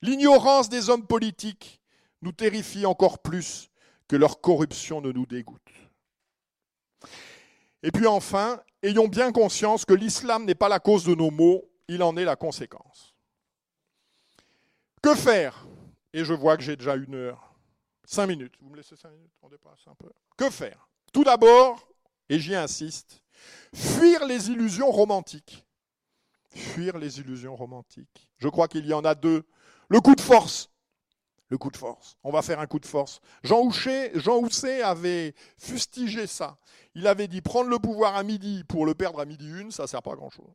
L'ignorance 0.01 0.69
des 0.69 0.89
hommes 0.89 1.05
politiques 1.05 1.81
nous 2.21 2.31
terrifie 2.31 2.85
encore 2.85 3.19
plus 3.19 3.69
que 4.07 4.15
leur 4.15 4.41
corruption 4.41 5.01
ne 5.01 5.11
nous 5.11 5.25
dégoûte. 5.25 5.61
Et 7.83 7.91
puis 7.91 8.07
enfin, 8.07 8.61
ayons 8.81 9.07
bien 9.07 9.31
conscience 9.31 9.85
que 9.85 9.93
l'islam 9.93 10.45
n'est 10.45 10.55
pas 10.55 10.69
la 10.69 10.79
cause 10.79 11.03
de 11.05 11.15
nos 11.15 11.31
maux, 11.31 11.63
il 11.87 12.03
en 12.03 12.15
est 12.17 12.25
la 12.25 12.35
conséquence. 12.35 13.13
Que 15.01 15.15
faire? 15.15 15.67
Et 16.13 16.23
je 16.23 16.33
vois 16.33 16.57
que 16.57 16.63
j'ai 16.63 16.75
déjà 16.75 16.95
une 16.95 17.15
heure. 17.15 17.55
Cinq 18.05 18.27
minutes. 18.27 18.55
Vous 18.61 18.69
me 18.69 18.77
laissez 18.77 18.95
cinq 18.95 19.11
minutes? 19.11 19.33
On 19.41 19.49
dépasse 19.49 19.87
un 19.87 19.95
peu. 19.95 20.09
Que 20.37 20.49
faire? 20.49 20.87
Tout 21.11 21.23
d'abord, 21.23 21.87
et 22.29 22.39
j'y 22.39 22.55
insiste, 22.55 23.21
fuir 23.73 24.25
les 24.25 24.49
illusions 24.49 24.91
romantiques. 24.91 25.65
Fuir 26.49 26.97
les 26.97 27.19
illusions 27.19 27.55
romantiques. 27.55 28.29
Je 28.37 28.47
crois 28.47 28.67
qu'il 28.67 28.85
y 28.85 28.93
en 28.93 29.03
a 29.03 29.15
deux. 29.15 29.43
Le 29.89 29.99
coup 29.99 30.15
de 30.15 30.21
force. 30.21 30.69
Le 31.49 31.57
coup 31.57 31.69
de 31.69 31.77
force. 31.77 32.17
On 32.23 32.31
va 32.31 32.41
faire 32.41 32.59
un 32.59 32.65
coup 32.65 32.79
de 32.79 32.85
force. 32.85 33.19
Jean 33.43 33.61
Housset, 33.61 34.11
Jean 34.15 34.41
avait 34.83 35.35
fustigé 35.57 36.27
ça. 36.27 36.57
Il 36.95 37.07
avait 37.07 37.27
dit 37.27 37.41
prendre 37.41 37.69
le 37.69 37.77
pouvoir 37.77 38.15
à 38.15 38.23
midi 38.23 38.63
pour 38.63 38.85
le 38.85 38.95
perdre 38.95 39.19
à 39.19 39.25
midi 39.25 39.47
une, 39.47 39.71
ça 39.71 39.83
ne 39.83 39.87
sert 39.87 40.01
pas 40.01 40.13
à 40.13 40.15
grand-chose. 40.15 40.53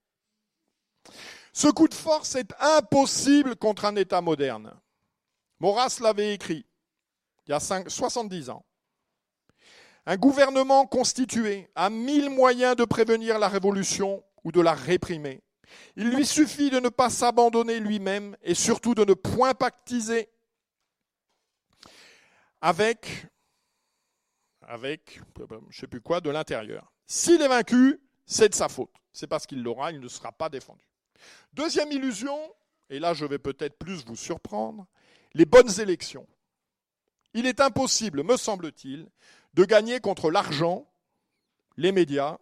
Ce 1.52 1.68
coup 1.68 1.88
de 1.88 1.94
force 1.94 2.36
est 2.36 2.52
impossible 2.60 3.56
contre 3.56 3.84
un 3.84 3.96
État 3.96 4.20
moderne. 4.20 4.72
Maurras 5.58 5.98
l'avait 6.00 6.34
écrit 6.34 6.64
il 7.46 7.50
y 7.50 7.54
a 7.54 7.60
70 7.60 8.50
ans. 8.50 8.64
Un 10.06 10.16
gouvernement 10.16 10.86
constitué 10.86 11.68
a 11.74 11.90
mille 11.90 12.30
moyens 12.30 12.76
de 12.76 12.84
prévenir 12.84 13.38
la 13.38 13.48
révolution 13.48 14.22
ou 14.44 14.52
de 14.52 14.60
la 14.60 14.72
réprimer. 14.72 15.42
Il 15.96 16.10
lui 16.10 16.24
suffit 16.24 16.70
de 16.70 16.80
ne 16.80 16.88
pas 16.88 17.10
s'abandonner 17.10 17.80
lui-même 17.80 18.36
et 18.42 18.54
surtout 18.54 18.94
de 18.94 19.04
ne 19.04 19.14
point 19.14 19.54
pactiser 19.54 20.28
avec, 22.60 23.26
avec 24.62 25.20
je 25.70 25.80
sais 25.80 25.86
plus 25.86 26.00
quoi, 26.00 26.20
de 26.20 26.30
l'intérieur. 26.30 26.92
S'il 27.06 27.42
est 27.42 27.48
vaincu, 27.48 28.00
c'est 28.26 28.48
de 28.48 28.54
sa 28.54 28.68
faute. 28.68 28.94
C'est 29.12 29.26
parce 29.26 29.46
qu'il 29.46 29.62
l'aura, 29.62 29.90
il 29.90 30.00
ne 30.00 30.08
sera 30.08 30.30
pas 30.32 30.48
défendu. 30.48 30.84
Deuxième 31.52 31.92
illusion, 31.92 32.36
et 32.88 32.98
là 32.98 33.14
je 33.14 33.24
vais 33.24 33.38
peut-être 33.38 33.78
plus 33.78 34.04
vous 34.04 34.16
surprendre, 34.16 34.86
les 35.34 35.44
bonnes 35.44 35.80
élections. 35.80 36.26
Il 37.34 37.46
est 37.46 37.60
impossible, 37.60 38.24
me 38.24 38.36
semble-t-il, 38.36 39.08
de 39.54 39.64
gagner 39.64 40.00
contre 40.00 40.30
l'argent, 40.30 40.86
les 41.76 41.92
médias, 41.92 42.38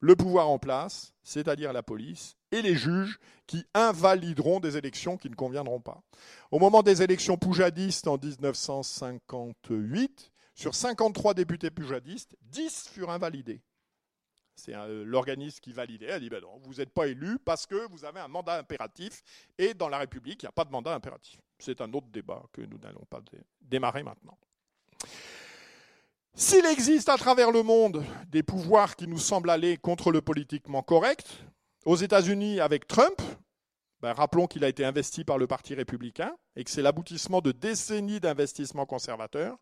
le 0.00 0.16
pouvoir 0.16 0.48
en 0.48 0.58
place, 0.58 1.12
c'est-à-dire 1.22 1.72
la 1.72 1.82
police, 1.82 2.36
et 2.50 2.62
les 2.62 2.74
juges 2.74 3.18
qui 3.46 3.64
invalideront 3.74 4.60
des 4.60 4.76
élections 4.76 5.16
qui 5.16 5.30
ne 5.30 5.34
conviendront 5.34 5.80
pas. 5.80 6.02
Au 6.50 6.58
moment 6.58 6.82
des 6.82 7.02
élections 7.02 7.36
poujadistes 7.36 8.08
en 8.08 8.18
1958, 8.18 10.32
sur 10.54 10.74
53 10.74 11.34
députés 11.34 11.70
poujadistes, 11.70 12.36
10 12.42 12.90
furent 12.92 13.10
invalidés. 13.10 13.62
C'est 14.54 14.74
l'organisme 15.04 15.58
qui 15.60 15.72
validait. 15.72 16.06
Elle 16.06 16.20
dit 16.20 16.28
ben 16.28 16.42
vous 16.62 16.74
n'êtes 16.74 16.92
pas 16.92 17.06
élu 17.06 17.38
parce 17.38 17.66
que 17.66 17.88
vous 17.90 18.04
avez 18.04 18.20
un 18.20 18.28
mandat 18.28 18.58
impératif. 18.58 19.22
Et 19.58 19.74
dans 19.74 19.88
la 19.88 19.98
République, 19.98 20.42
il 20.42 20.46
n'y 20.46 20.50
a 20.50 20.52
pas 20.52 20.64
de 20.64 20.70
mandat 20.70 20.94
impératif. 20.94 21.40
C'est 21.58 21.80
un 21.80 21.92
autre 21.92 22.08
débat 22.08 22.42
que 22.52 22.60
nous 22.62 22.78
n'allons 22.78 23.04
pas 23.08 23.20
démarrer 23.60 24.02
maintenant. 24.02 24.36
S'il 26.34 26.64
existe 26.64 27.08
à 27.08 27.16
travers 27.16 27.50
le 27.50 27.62
monde 27.62 28.04
des 28.28 28.42
pouvoirs 28.42 28.96
qui 28.96 29.06
nous 29.06 29.18
semblent 29.18 29.50
aller 29.50 29.76
contre 29.76 30.10
le 30.10 30.22
politiquement 30.22 30.82
correct, 30.82 31.44
aux 31.84 31.96
États-Unis 31.96 32.60
avec 32.60 32.86
Trump, 32.86 33.20
ben 34.00 34.12
rappelons 34.12 34.46
qu'il 34.46 34.64
a 34.64 34.68
été 34.68 34.84
investi 34.84 35.24
par 35.24 35.38
le 35.38 35.46
Parti 35.46 35.74
républicain 35.74 36.34
et 36.56 36.64
que 36.64 36.70
c'est 36.70 36.82
l'aboutissement 36.82 37.40
de 37.40 37.52
décennies 37.52 38.18
d'investissements 38.18 38.86
conservateurs. 38.86 39.56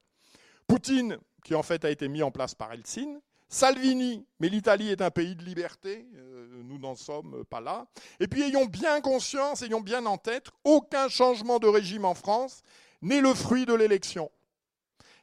Poutine, 0.66 1.18
qui 1.44 1.54
en 1.54 1.62
fait 1.62 1.84
a 1.84 1.90
été 1.90 2.08
mis 2.08 2.22
en 2.22 2.30
place 2.30 2.54
par 2.54 2.72
Helsinki, 2.72 3.18
Salvini, 3.52 4.24
mais 4.38 4.48
l'Italie 4.48 4.90
est 4.90 5.02
un 5.02 5.10
pays 5.10 5.34
de 5.34 5.42
liberté, 5.42 6.06
euh, 6.14 6.62
nous 6.62 6.78
n'en 6.78 6.94
sommes 6.94 7.44
pas 7.50 7.60
là. 7.60 7.86
Et 8.20 8.28
puis 8.28 8.42
ayons 8.42 8.66
bien 8.66 9.00
conscience, 9.00 9.62
ayons 9.62 9.80
bien 9.80 10.06
en 10.06 10.18
tête, 10.18 10.46
aucun 10.62 11.08
changement 11.08 11.58
de 11.58 11.66
régime 11.66 12.04
en 12.04 12.14
France 12.14 12.62
n'est 13.02 13.20
le 13.20 13.34
fruit 13.34 13.66
de 13.66 13.74
l'élection. 13.74 14.30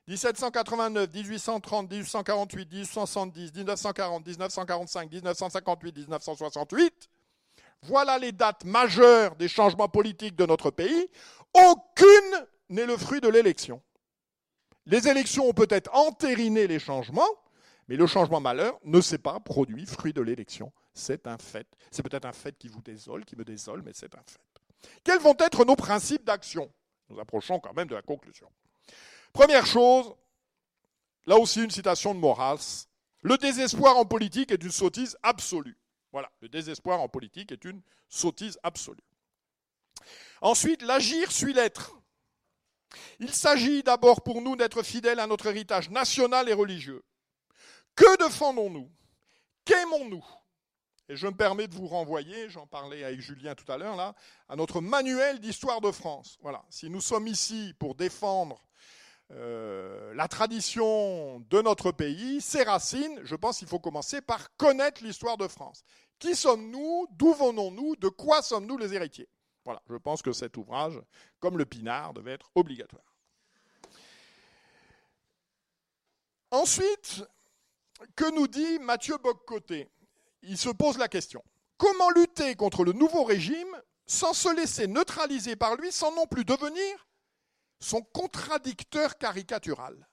1789, 0.10 1.10
1830, 1.14 1.90
1848, 1.90 2.70
1870, 2.70 3.54
1940, 3.54 4.26
1945, 4.26 5.12
1958, 5.12 5.98
1968, 5.98 7.10
voilà 7.84 8.20
les 8.20 8.34
dates 8.34 8.66
majeures 8.66 9.38
des 9.38 9.48
changements 9.48 9.88
politiques 9.88 10.36
de 10.36 10.46
notre 10.46 10.70
pays. 10.70 11.08
Aucune 11.54 12.46
n'est 12.70 12.86
le 12.86 12.98
fruit 12.98 13.22
de 13.22 13.30
l'élection. 13.30 13.82
Les 14.86 15.08
élections 15.08 15.48
ont 15.48 15.54
peut-être 15.54 15.94
entériné 15.94 16.68
les 16.68 16.80
changements, 16.80 17.28
mais 17.88 17.96
le 17.96 18.08
changement 18.08 18.40
malheur 18.40 18.80
ne 18.84 19.02
s'est 19.02 19.18
pas 19.18 19.40
produit 19.40 19.86
fruit 19.86 20.14
de 20.14 20.22
l'élection. 20.22 20.72
C'est 20.94 21.28
un 21.28 21.38
fait. 21.38 21.68
C'est 21.92 22.04
peut-être 22.04 22.26
un 22.26 22.34
fait 22.34 22.58
qui 22.58 22.68
vous 22.68 22.82
désole, 22.82 23.26
qui 23.26 23.36
me 23.36 23.46
désole, 23.46 23.82
mais 23.84 23.92
c'est 23.94 24.14
un 24.16 24.24
fait. 24.26 24.40
Quels 25.04 25.20
vont 25.20 25.36
être 25.40 25.66
nos 25.66 25.76
principes 25.76 26.24
d'action? 26.24 26.72
Nous 27.10 27.20
approchons 27.20 27.60
quand 27.60 27.74
même 27.74 27.88
de 27.88 27.96
la 27.96 28.02
conclusion. 28.02 28.50
Première 29.32 29.66
chose, 29.66 30.14
là 31.26 31.38
aussi 31.38 31.64
une 31.64 31.72
citation 31.72 32.14
de 32.14 32.20
Maurras, 32.20 32.88
le 33.22 33.38
désespoir 33.38 33.98
en 33.98 34.06
politique 34.06 34.52
est 34.52 34.64
une 34.64 34.72
sottise 34.72 35.18
absolue. 35.24 35.78
Voilà, 36.12 36.32
le 36.42 36.50
désespoir 36.50 37.02
en 37.02 37.10
politique 37.10 37.52
est 37.52 37.66
une 37.66 37.82
sottise 38.10 38.60
absolue. 38.64 39.04
Ensuite, 40.42 40.82
l'agir 40.82 41.32
suit 41.32 41.54
l'être. 41.54 41.94
Il 43.20 43.34
s'agit 43.34 43.84
d'abord 43.84 44.22
pour 44.22 44.42
nous 44.42 44.56
d'être 44.56 44.84
fidèles 44.84 45.20
à 45.20 45.28
notre 45.28 45.48
héritage 45.48 45.90
national 45.90 46.48
et 46.48 46.54
religieux. 46.54 47.04
Que 47.98 48.18
défendons-nous? 48.24 48.90
Qu'aimons-nous? 49.66 50.24
Et 51.10 51.16
je 51.16 51.26
me 51.26 51.34
permets 51.34 51.68
de 51.68 51.74
vous 51.74 51.88
renvoyer, 51.88 52.48
j'en 52.48 52.68
parlais 52.68 53.04
avec 53.04 53.20
Julien 53.22 53.56
tout 53.56 53.70
à 53.72 53.78
l'heure, 53.78 53.96
là, 53.96 54.14
à 54.48 54.56
notre 54.56 54.82
manuel 54.82 55.40
d'histoire 55.40 55.82
de 55.82 55.92
France. 55.92 56.38
Voilà, 56.42 56.64
si 56.70 56.90
nous 56.92 57.02
sommes 57.02 57.28
ici 57.28 57.74
pour 57.80 57.96
défendre 57.96 58.64
euh, 59.32 60.14
la 60.14 60.28
tradition 60.28 61.40
de 61.50 61.62
notre 61.62 61.92
pays, 61.92 62.40
ses 62.40 62.64
racines, 62.64 63.20
je 63.24 63.36
pense 63.36 63.58
qu'il 63.58 63.68
faut 63.68 63.80
commencer 63.80 64.22
par 64.22 64.56
connaître 64.58 65.04
l'histoire 65.04 65.38
de 65.38 65.48
France. 65.48 65.84
Qui 66.20 66.36
sommes-nous? 66.36 67.08
D'où 67.12 67.34
venons-nous? 67.34 67.96
De 67.96 68.10
quoi 68.10 68.44
sommes-nous 68.44 68.78
les 68.78 68.94
héritiers? 68.94 69.30
Voilà, 69.66 69.82
je 69.90 69.96
pense 69.96 70.22
que 70.22 70.34
cet 70.34 70.56
ouvrage, 70.58 71.02
comme 71.40 71.58
le 71.58 71.66
Pinard, 71.66 72.14
devait 72.14 72.34
être 72.34 72.52
obligatoire. 72.54 73.16
Ensuite, 76.52 77.24
que 78.16 78.30
nous 78.34 78.48
dit 78.48 78.80
Mathieu 78.80 79.18
Boccoté? 79.18 79.90
Il 80.44 80.58
se 80.58 80.70
pose 80.70 80.98
la 80.98 81.08
question. 81.08 81.44
Comment 81.78 82.10
lutter 82.12 82.56
contre 82.56 82.84
le 82.84 82.94
nouveau 82.94 83.24
régime 83.24 83.82
sans 84.06 84.34
se 84.34 84.54
laisser 84.56 84.88
neutraliser 84.88 85.56
par 85.56 85.76
lui, 85.76 85.92
sans 85.92 86.16
non 86.16 86.26
plus 86.26 86.46
devenir 86.46 87.08
son 87.80 88.02
contradicteur 88.02 89.18
caricatural? 89.18 90.08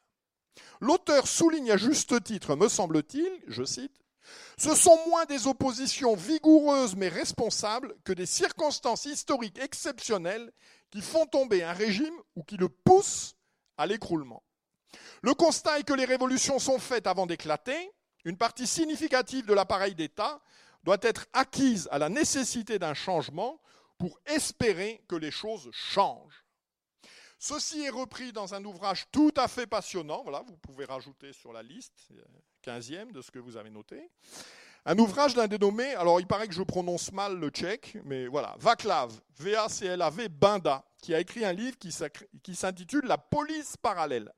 L'auteur 0.80 1.26
souligne 1.26 1.72
à 1.72 1.76
juste 1.76 2.22
titre, 2.22 2.57
me 2.57 2.68
semble-t-il, 2.68 3.43
je 3.47 3.64
cite, 3.64 4.05
ce 4.57 4.74
sont 4.74 4.99
moins 5.09 5.24
des 5.26 5.47
oppositions 5.47 6.14
vigoureuses 6.14 6.97
mais 6.97 7.09
responsables 7.09 7.95
que 8.05 8.12
des 8.12 8.26
circonstances 8.26 9.05
historiques 9.07 9.59
exceptionnelles 9.59 10.53
qui 10.91 11.01
font 11.01 11.26
tomber 11.26 11.62
un 11.62 11.72
régime 11.72 12.14
ou 12.37 12.43
qui 12.43 12.57
le 12.57 12.68
poussent 12.68 13.37
à 13.76 13.87
l'écroulement. 13.87 14.43
Le 15.25 15.33
constat 15.33 15.79
est 15.79 15.85
que 15.85 15.95
les 15.95 16.05
révolutions 16.05 16.59
sont 16.59 16.79
faites 16.79 17.07
avant 17.07 17.25
d'éclater. 17.25 17.91
Une 18.27 18.37
partie 18.37 18.66
significative 18.66 19.47
de 19.47 19.55
l'appareil 19.55 19.95
d'État 19.95 20.39
doit 20.83 20.99
être 21.01 21.25
acquise 21.33 21.89
à 21.91 21.99
la 21.99 22.11
nécessité 22.11 22.79
d'un 22.79 22.93
changement 22.93 23.59
pour 23.97 24.20
espérer 24.27 25.03
que 25.09 25.16
les 25.16 25.31
choses 25.31 25.70
changent. 25.72 26.45
Ceci 27.39 27.85
est 27.85 27.91
repris 27.91 28.35
dans 28.35 28.53
un 28.53 28.62
ouvrage 28.66 29.07
tout 29.12 29.33
à 29.39 29.49
fait 29.49 29.66
passionnant, 29.66 30.22
voilà, 30.25 30.43
vous 30.47 30.59
pouvez 30.59 30.85
rajouter 30.85 31.33
sur 31.33 31.55
la 31.55 31.62
liste, 31.62 31.95
15e 32.62 33.11
de 33.11 33.22
ce 33.22 33.31
que 33.31 33.39
vous 33.39 33.57
avez 33.57 33.70
noté. 33.70 34.11
Un 34.85 34.99
ouvrage 34.99 35.33
d'un 35.33 35.47
dénommé, 35.47 35.95
alors 35.95 36.20
il 36.20 36.27
paraît 36.27 36.49
que 36.49 36.55
je 36.55 36.62
prononce 36.62 37.12
mal 37.12 37.39
le 37.39 37.49
tchèque, 37.49 37.97
mais 38.05 38.27
voilà, 38.27 38.57
Vaclav, 38.59 39.11
V-A-C-L-A-V, 39.39 40.29
Binda, 40.29 40.85
qui 41.01 41.14
a 41.14 41.20
écrit 41.20 41.47
un 41.47 41.55
livre 41.55 41.79
qui 41.79 42.55
s'intitule 42.55 43.07
La 43.07 43.16
police 43.16 43.79
parallèle. 43.79 44.31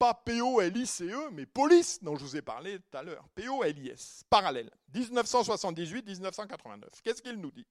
Pas 0.00 0.14
P-O-L-I-C-E, 0.14 1.28
mais 1.32 1.44
police, 1.44 2.02
dont 2.02 2.16
je 2.16 2.24
vous 2.24 2.34
ai 2.34 2.40
parlé 2.40 2.78
tout 2.78 2.96
à 2.96 3.02
l'heure. 3.02 3.28
P-O-L-I-S, 3.34 4.22
parallèle. 4.30 4.70
1978-1989. 4.94 6.86
Qu'est-ce 7.04 7.20
qu'il 7.20 7.36
nous 7.36 7.50
dit? 7.50 7.66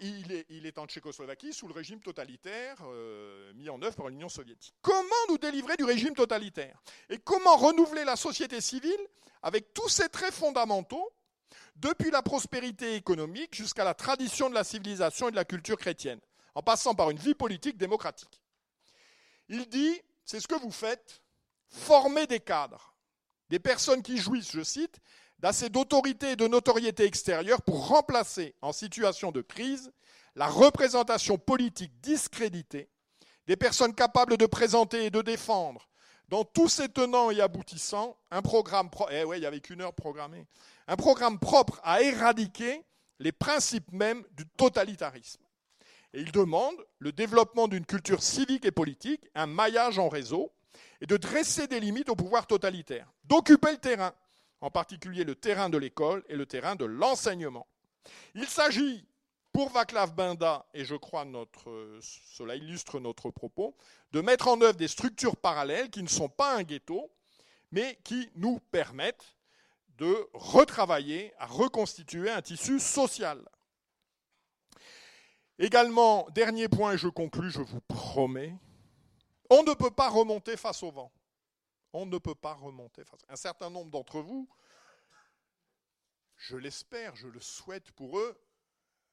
Il 0.00 0.66
est, 0.66 0.78
en 0.78 0.86
Tchécoslovaquie 0.86 1.52
sous 1.52 1.68
le 1.68 1.74
régime 1.74 2.00
totalitaire 2.00 2.76
euh, 2.82 3.52
mis 3.54 3.70
en 3.70 3.80
œuvre 3.82 3.94
par 3.94 4.08
l'Union 4.08 4.28
soviétique. 4.28 4.74
Comment 4.82 5.04
nous 5.28 5.38
délivrer 5.38 5.76
du 5.76 5.84
régime 5.84 6.12
totalitaire? 6.12 6.82
Et 7.08 7.18
comment 7.18 7.56
renouveler 7.56 8.02
la 8.02 8.16
société 8.16 8.60
civile 8.60 8.98
avec 9.44 9.72
tous 9.72 9.88
ses 9.88 10.08
traits 10.08 10.34
fondamentaux, 10.34 11.12
depuis 11.76 12.10
la 12.10 12.22
prospérité 12.22 12.96
économique 12.96 13.54
jusqu'à 13.54 13.84
la 13.84 13.94
tradition 13.94 14.50
de 14.50 14.54
la 14.54 14.64
civilisation 14.64 15.28
et 15.28 15.30
de 15.30 15.36
la 15.36 15.44
culture 15.44 15.76
chrétienne, 15.76 16.18
en 16.56 16.62
passant 16.62 16.96
par 16.96 17.10
une 17.10 17.18
vie 17.18 17.36
politique 17.36 17.78
démocratique? 17.78 18.42
Il 19.48 19.68
dit, 19.68 20.00
c'est 20.30 20.38
ce 20.38 20.46
que 20.46 20.54
vous 20.54 20.70
faites, 20.70 21.24
former 21.66 22.24
des 22.28 22.38
cadres, 22.38 22.94
des 23.48 23.58
personnes 23.58 24.00
qui 24.00 24.16
jouissent, 24.16 24.52
je 24.52 24.62
cite, 24.62 25.00
d'assez 25.40 25.70
d'autorité 25.70 26.32
et 26.32 26.36
de 26.36 26.46
notoriété 26.46 27.04
extérieure 27.04 27.62
pour 27.62 27.88
remplacer 27.88 28.54
en 28.62 28.72
situation 28.72 29.32
de 29.32 29.40
crise 29.40 29.90
la 30.36 30.46
représentation 30.46 31.36
politique 31.36 32.00
discréditée 32.00 32.88
des 33.48 33.56
personnes 33.56 33.92
capables 33.92 34.36
de 34.36 34.46
présenter 34.46 35.06
et 35.06 35.10
de 35.10 35.20
défendre 35.20 35.88
dans 36.28 36.44
tous 36.44 36.68
ses 36.68 36.88
tenants 36.88 37.32
et 37.32 37.40
aboutissants 37.40 38.16
un 38.30 38.40
programme 38.40 38.88
eh 39.10 39.24
heure 39.80 39.94
programmée, 39.94 40.46
un 40.86 40.96
programme 40.96 41.40
propre 41.40 41.80
à 41.82 42.02
éradiquer 42.02 42.84
les 43.18 43.32
principes 43.32 43.90
mêmes 43.90 44.22
du 44.30 44.46
totalitarisme. 44.46 45.42
Et 46.12 46.20
il 46.20 46.32
demande 46.32 46.74
le 46.98 47.12
développement 47.12 47.68
d'une 47.68 47.86
culture 47.86 48.22
civique 48.22 48.64
et 48.64 48.72
politique, 48.72 49.28
un 49.34 49.46
maillage 49.46 49.98
en 49.98 50.08
réseau, 50.08 50.52
et 51.00 51.06
de 51.06 51.16
dresser 51.16 51.66
des 51.66 51.80
limites 51.80 52.08
au 52.08 52.16
pouvoir 52.16 52.46
totalitaire, 52.46 53.10
d'occuper 53.24 53.72
le 53.72 53.78
terrain, 53.78 54.12
en 54.60 54.70
particulier 54.70 55.24
le 55.24 55.34
terrain 55.34 55.70
de 55.70 55.78
l'école 55.78 56.24
et 56.28 56.36
le 56.36 56.46
terrain 56.46 56.76
de 56.76 56.84
l'enseignement. 56.84 57.66
Il 58.34 58.46
s'agit, 58.46 59.06
pour 59.52 59.70
Vaclav 59.70 60.14
Binda, 60.14 60.66
et 60.74 60.84
je 60.84 60.94
crois 60.94 61.24
notre, 61.24 61.98
cela 62.00 62.56
illustre 62.56 63.00
notre 63.00 63.30
propos, 63.30 63.76
de 64.12 64.20
mettre 64.20 64.48
en 64.48 64.60
œuvre 64.60 64.76
des 64.76 64.88
structures 64.88 65.36
parallèles 65.36 65.90
qui 65.90 66.02
ne 66.02 66.08
sont 66.08 66.28
pas 66.28 66.56
un 66.56 66.62
ghetto, 66.62 67.10
mais 67.72 67.98
qui 68.04 68.30
nous 68.34 68.58
permettent 68.70 69.36
de 69.98 70.28
retravailler, 70.32 71.32
à 71.38 71.46
reconstituer 71.46 72.30
un 72.30 72.42
tissu 72.42 72.80
social. 72.80 73.38
Également, 75.60 76.26
dernier 76.30 76.68
point, 76.68 76.94
et 76.94 76.98
je 76.98 77.06
conclus, 77.06 77.50
je 77.50 77.60
vous 77.60 77.82
promets, 77.82 78.56
on 79.50 79.62
ne 79.62 79.74
peut 79.74 79.90
pas 79.90 80.08
remonter 80.08 80.56
face 80.56 80.82
au 80.82 80.90
vent. 80.90 81.12
On 81.92 82.06
ne 82.06 82.16
peut 82.16 82.34
pas 82.34 82.54
remonter. 82.54 83.02
Un 83.28 83.36
certain 83.36 83.68
nombre 83.68 83.90
d'entre 83.90 84.20
vous, 84.20 84.48
je 86.38 86.56
l'espère, 86.56 87.14
je 87.14 87.28
le 87.28 87.40
souhaite 87.40 87.92
pour 87.92 88.18
eux, 88.18 88.40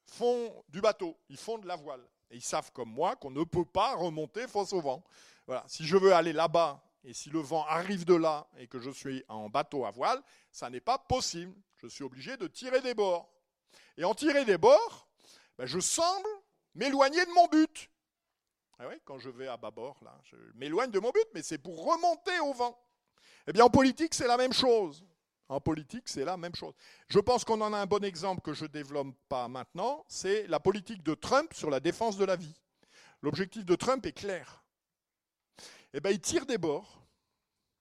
font 0.06 0.64
du 0.70 0.80
bateau, 0.80 1.18
ils 1.28 1.36
font 1.36 1.58
de 1.58 1.66
la 1.66 1.76
voile. 1.76 2.00
Et 2.30 2.36
ils 2.36 2.42
savent 2.42 2.72
comme 2.72 2.90
moi 2.90 3.14
qu'on 3.16 3.30
ne 3.30 3.44
peut 3.44 3.66
pas 3.66 3.94
remonter 3.94 4.48
face 4.48 4.72
au 4.72 4.80
vent. 4.80 5.04
Voilà. 5.46 5.64
Si 5.66 5.86
je 5.86 5.98
veux 5.98 6.14
aller 6.14 6.32
là-bas 6.32 6.82
et 7.04 7.12
si 7.12 7.28
le 7.28 7.40
vent 7.40 7.66
arrive 7.66 8.06
de 8.06 8.14
là 8.14 8.48
et 8.56 8.68
que 8.68 8.78
je 8.78 8.90
suis 8.90 9.22
en 9.28 9.50
bateau 9.50 9.84
à 9.84 9.90
voile, 9.90 10.22
ça 10.50 10.70
n'est 10.70 10.80
pas 10.80 10.96
possible. 10.96 11.54
Je 11.76 11.88
suis 11.88 12.04
obligé 12.04 12.38
de 12.38 12.46
tirer 12.46 12.80
des 12.80 12.94
bords. 12.94 13.30
Et 13.98 14.04
en 14.04 14.14
tirer 14.14 14.46
des 14.46 14.56
bords, 14.56 15.08
ben, 15.58 15.66
je 15.66 15.80
semble 15.80 16.28
m'éloigner 16.78 17.24
de 17.24 17.30
mon 17.32 17.46
but. 17.48 17.90
Ah 18.78 18.84
quand 19.04 19.18
je 19.18 19.28
vais 19.28 19.48
à 19.48 19.56
bâbord, 19.56 19.98
là, 20.02 20.16
je 20.24 20.36
m'éloigne 20.54 20.92
de 20.92 21.00
mon 21.00 21.10
but, 21.10 21.26
mais 21.34 21.42
c'est 21.42 21.58
pour 21.58 21.84
remonter 21.84 22.38
au 22.40 22.52
vent. 22.52 22.78
Eh 23.48 23.52
bien, 23.52 23.64
en 23.64 23.70
politique, 23.70 24.14
c'est 24.14 24.28
la 24.28 24.36
même 24.36 24.52
chose. 24.52 25.04
En 25.48 25.60
politique, 25.60 26.08
c'est 26.08 26.24
la 26.24 26.36
même 26.36 26.54
chose. 26.54 26.74
Je 27.08 27.18
pense 27.18 27.44
qu'on 27.44 27.60
en 27.60 27.72
a 27.72 27.78
un 27.78 27.86
bon 27.86 28.04
exemple 28.04 28.42
que 28.42 28.52
je 28.52 28.64
ne 28.64 28.68
développe 28.68 29.08
pas 29.28 29.48
maintenant, 29.48 30.04
c'est 30.06 30.46
la 30.46 30.60
politique 30.60 31.02
de 31.02 31.14
Trump 31.14 31.52
sur 31.54 31.70
la 31.70 31.80
défense 31.80 32.16
de 32.16 32.24
la 32.24 32.36
vie. 32.36 32.54
L'objectif 33.22 33.64
de 33.64 33.74
Trump 33.74 34.06
est 34.06 34.12
clair. 34.12 34.62
Eh 35.92 36.00
bien, 36.00 36.12
il 36.12 36.20
tire 36.20 36.46
des 36.46 36.58
bords. 36.58 36.97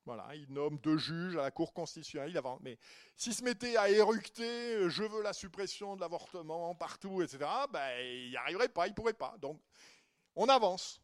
Voilà, 0.07 0.33
il 0.35 0.49
nomme 0.53 0.79
deux 0.79 0.97
juges 0.97 1.35
à 1.35 1.41
la 1.41 1.51
Cour 1.51 1.73
constitutionnelle. 1.73 2.41
Mais 2.61 2.79
s'il 3.17 3.33
se 3.33 3.43
mettait 3.43 3.75
à 3.75 3.89
éructer, 3.89 4.89
je 4.89 5.03
veux 5.03 5.21
la 5.21 5.33
suppression 5.33 5.97
de 5.97 5.99
l'avortement 5.99 6.73
partout, 6.75 7.21
etc., 7.21 7.39
ben, 7.73 7.89
il 7.99 8.29
n'y 8.29 8.37
arriverait 8.37 8.69
pas, 8.69 8.87
il 8.87 8.91
ne 8.91 8.95
pourrait 8.95 9.11
pas. 9.11 9.35
Donc, 9.41 9.59
on 10.33 10.47
avance. 10.47 11.01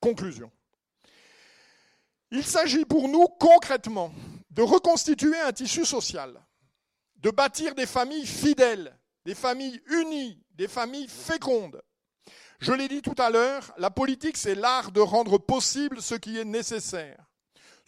Conclusion. 0.00 0.50
Il 2.30 2.42
s'agit 2.42 2.86
pour 2.86 3.06
nous 3.06 3.26
concrètement 3.38 4.10
de 4.48 4.62
reconstituer 4.62 5.38
un 5.38 5.52
tissu 5.52 5.84
social, 5.84 6.42
de 7.16 7.30
bâtir 7.30 7.74
des 7.74 7.84
familles 7.84 8.26
fidèles, 8.26 8.98
des 9.26 9.34
familles 9.34 9.82
unies, 9.88 10.42
des 10.54 10.68
familles 10.68 11.08
fécondes. 11.08 11.82
Je 12.60 12.72
l'ai 12.72 12.88
dit 12.88 13.02
tout 13.02 13.14
à 13.18 13.28
l'heure, 13.28 13.74
la 13.76 13.90
politique, 13.90 14.38
c'est 14.38 14.54
l'art 14.54 14.90
de 14.90 15.00
rendre 15.02 15.36
possible 15.36 16.00
ce 16.00 16.14
qui 16.14 16.38
est 16.38 16.46
nécessaire. 16.46 17.25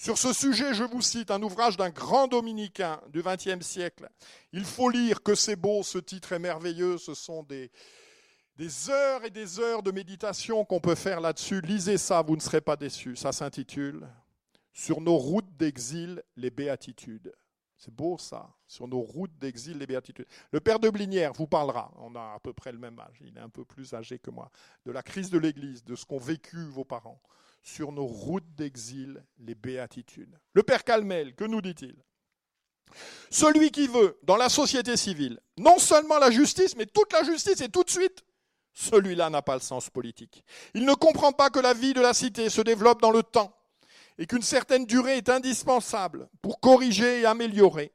Sur 0.00 0.16
ce 0.16 0.32
sujet, 0.32 0.74
je 0.74 0.84
vous 0.84 1.02
cite 1.02 1.32
un 1.32 1.42
ouvrage 1.42 1.76
d'un 1.76 1.90
grand 1.90 2.28
dominicain 2.28 3.00
du 3.08 3.20
XXe 3.20 3.66
siècle. 3.66 4.08
Il 4.52 4.64
faut 4.64 4.90
lire 4.90 5.24
que 5.24 5.34
c'est 5.34 5.56
beau, 5.56 5.82
ce 5.82 5.98
titre 5.98 6.32
est 6.32 6.38
merveilleux, 6.38 6.98
ce 6.98 7.14
sont 7.14 7.42
des, 7.42 7.68
heures 8.90 9.24
et 9.24 9.30
des 9.30 9.58
heures 9.58 9.82
de 9.82 9.90
méditation 9.90 10.64
qu'on 10.64 10.78
peut 10.78 10.94
faire 10.94 11.20
là-dessus. 11.20 11.60
Lisez 11.62 11.98
ça, 11.98 12.22
vous 12.22 12.36
ne 12.36 12.40
serez 12.40 12.60
pas 12.60 12.76
déçus. 12.76 13.16
Ça 13.16 13.32
s'intitule 13.32 14.06
Sur 14.72 15.00
nos 15.00 15.16
routes 15.16 15.56
d'exil, 15.56 16.22
les 16.36 16.50
béatitudes. 16.50 17.34
C'est 17.76 17.92
beau 17.92 18.18
ça, 18.18 18.54
sur 18.68 18.86
nos 18.86 19.00
routes 19.00 19.36
d'exil, 19.38 19.78
les 19.78 19.86
béatitudes. 19.88 20.26
Le 20.52 20.60
père 20.60 20.78
de 20.78 20.90
Blinière 20.90 21.32
vous 21.32 21.48
parlera, 21.48 21.92
on 21.96 22.14
a 22.14 22.34
à 22.34 22.38
peu 22.40 22.52
près 22.52 22.70
le 22.70 22.78
même 22.78 23.00
âge, 23.00 23.18
il 23.20 23.36
est 23.36 23.40
un 23.40 23.48
peu 23.48 23.64
plus 23.64 23.94
âgé 23.94 24.20
que 24.20 24.30
moi, 24.30 24.50
de 24.86 24.92
la 24.92 25.02
crise 25.02 25.30
de 25.30 25.38
l'Église, 25.38 25.82
de 25.82 25.96
ce 25.96 26.04
qu'ont 26.04 26.18
vécu 26.18 26.64
vos 26.66 26.84
parents. 26.84 27.20
Sur 27.70 27.92
nos 27.92 28.06
routes 28.06 28.54
d'exil, 28.54 29.22
les 29.38 29.54
béatitudes. 29.54 30.38
Le 30.54 30.62
père 30.62 30.84
Calmel, 30.84 31.34
que 31.34 31.44
nous 31.44 31.60
dit-il? 31.60 31.94
Celui 33.30 33.70
qui 33.70 33.86
veut, 33.86 34.18
dans 34.22 34.38
la 34.38 34.48
société 34.48 34.96
civile, 34.96 35.38
non 35.58 35.78
seulement 35.78 36.18
la 36.18 36.30
justice, 36.30 36.74
mais 36.76 36.86
toute 36.86 37.12
la 37.12 37.24
justice 37.24 37.60
et 37.60 37.68
tout 37.68 37.84
de 37.84 37.90
suite, 37.90 38.24
celui-là 38.72 39.28
n'a 39.28 39.42
pas 39.42 39.54
le 39.54 39.60
sens 39.60 39.90
politique. 39.90 40.44
Il 40.72 40.86
ne 40.86 40.94
comprend 40.94 41.32
pas 41.32 41.50
que 41.50 41.58
la 41.58 41.74
vie 41.74 41.92
de 41.92 42.00
la 42.00 42.14
cité 42.14 42.48
se 42.48 42.62
développe 42.62 43.02
dans 43.02 43.10
le 43.10 43.22
temps 43.22 43.54
et 44.16 44.26
qu'une 44.26 44.40
certaine 44.40 44.86
durée 44.86 45.18
est 45.18 45.28
indispensable 45.28 46.30
pour 46.40 46.60
corriger 46.60 47.20
et 47.20 47.26
améliorer. 47.26 47.92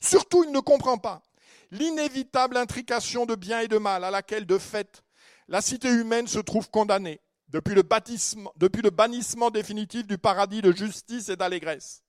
Surtout, 0.00 0.44
il 0.44 0.52
ne 0.52 0.60
comprend 0.60 0.98
pas 0.98 1.22
l'inévitable 1.70 2.58
intrication 2.58 3.24
de 3.24 3.36
bien 3.36 3.60
et 3.60 3.68
de 3.68 3.78
mal 3.78 4.04
à 4.04 4.10
laquelle, 4.10 4.44
de 4.44 4.58
fait, 4.58 5.02
la 5.48 5.62
cité 5.62 5.88
humaine 5.88 6.26
se 6.26 6.40
trouve 6.40 6.68
condamnée 6.68 7.22
depuis 7.48 7.74
le, 7.74 8.90
bannissement 8.90 9.50
définitif 9.50 10.06
du 10.06 10.18
paradis 10.18 10.62
de 10.62 10.72
justice 10.72 11.28
et 11.28 11.36
d'allégresse. 11.36 12.02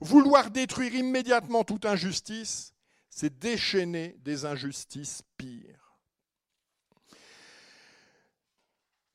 Vouloir 0.00 0.50
détruire 0.50 0.94
immédiatement 0.94 1.64
toute 1.64 1.86
injustice, 1.86 2.74
c'est 3.10 3.38
déchaîner 3.38 4.16
des 4.20 4.44
injustices 4.44 5.22
pires. 5.36 5.98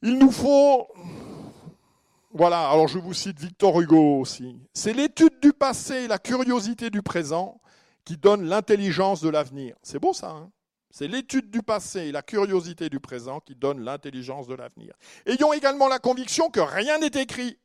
Il 0.02 0.18
nous 0.18 0.32
faut, 0.32 0.88
voilà, 2.32 2.72
alors 2.72 2.88
je 2.88 2.98
vous 2.98 3.14
cite 3.14 3.40
Victor 3.40 3.80
Hugo 3.80 4.20
aussi, 4.20 4.60
c'est 4.74 4.94
l'étude 4.94 5.40
du 5.42 5.54
passé 5.54 5.94
et 5.94 6.08
la 6.08 6.18
curiosité 6.18 6.90
du 6.90 7.04
présent 7.04 7.62
qui 8.04 8.18
donnent 8.18 8.46
l'intelligence 8.46 9.22
de 9.22 9.30
l'avenir. 9.30 9.76
C'est 9.84 10.00
beau 10.00 10.14
ça, 10.14 10.32
hein? 10.32 10.52
C'est 10.92 11.08
l'étude 11.08 11.50
du 11.50 11.64
passé 11.64 12.02
et 12.02 12.12
la 12.12 12.22
curiosité 12.22 12.90
du 12.90 13.00
présent 13.00 13.40
qui 13.40 13.56
donnent 13.56 13.84
l'intelligence 13.84 14.48
de 14.48 14.56
l'avenir. 14.56 14.94
Ayons 15.26 15.54
également 15.54 15.88
la 15.88 16.00
conviction 16.00 16.50
que 16.50 16.60
rien 16.60 17.00
n'est 17.00 17.22
écrit. 17.22 17.58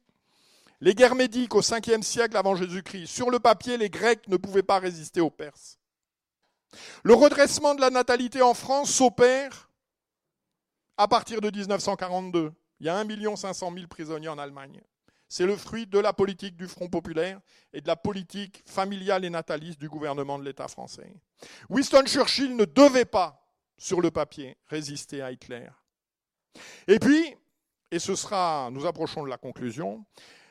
Les 0.81 0.95
guerres 0.95 1.15
médiques 1.15 1.55
au 1.55 1.61
5e 1.61 2.03
siècle 2.03 2.37
avant 2.37 2.55
Jésus-Christ, 2.55 3.07
sur 3.07 3.31
le 3.31 3.41
papier, 3.41 3.79
les 3.79 3.91
Grecs 3.91 4.29
ne 4.29 4.37
pouvaient 4.37 4.63
pas 4.63 4.79
résister 4.79 5.21
aux 5.21 5.31
Perses. 5.31 5.79
Le 7.03 7.15
redressement 7.15 7.75
de 7.75 7.81
la 7.81 7.91
natalité 7.91 8.43
en 8.43 8.55
France 8.55 8.91
s'opère 8.91 9.71
à 10.97 11.09
partir 11.09 11.41
de 11.41 11.51
1942. 11.51 12.53
Il 12.81 12.87
y 12.87 12.89
a 12.89 12.99
1 12.99 13.37
500 13.37 13.73
000 13.75 13.87
prisonniers 13.87 14.29
en 14.29 14.39
Allemagne. 14.39 14.81
C'est 15.29 15.47
le 15.47 15.57
fruit 15.57 15.87
de 15.87 15.99
la 15.99 16.13
politique 16.13 16.57
du 16.57 16.69
Front 16.69 16.89
populaire 16.89 17.41
et 17.73 17.81
de 17.81 17.87
la 17.87 17.97
politique 17.97 18.63
familiale 18.67 19.25
et 19.25 19.31
nataliste 19.31 19.81
du 19.81 19.89
gouvernement 19.89 20.39
de 20.39 20.45
l'État 20.45 20.69
français. 20.69 21.13
Winston 21.69 22.05
Churchill 22.07 22.55
ne 22.55 22.65
devait 22.65 23.05
pas, 23.05 23.43
sur 23.77 24.01
le 24.01 24.11
papier, 24.11 24.57
résister 24.69 25.23
à 25.23 25.33
Hitler. 25.33 25.69
Et 26.87 26.99
puis, 26.99 27.37
et 27.91 27.99
ce 27.99 28.15
sera, 28.15 28.71
nous 28.73 28.87
approchons 28.87 29.25
de 29.25 29.29
la 29.29 29.37
conclusion, 29.37 30.05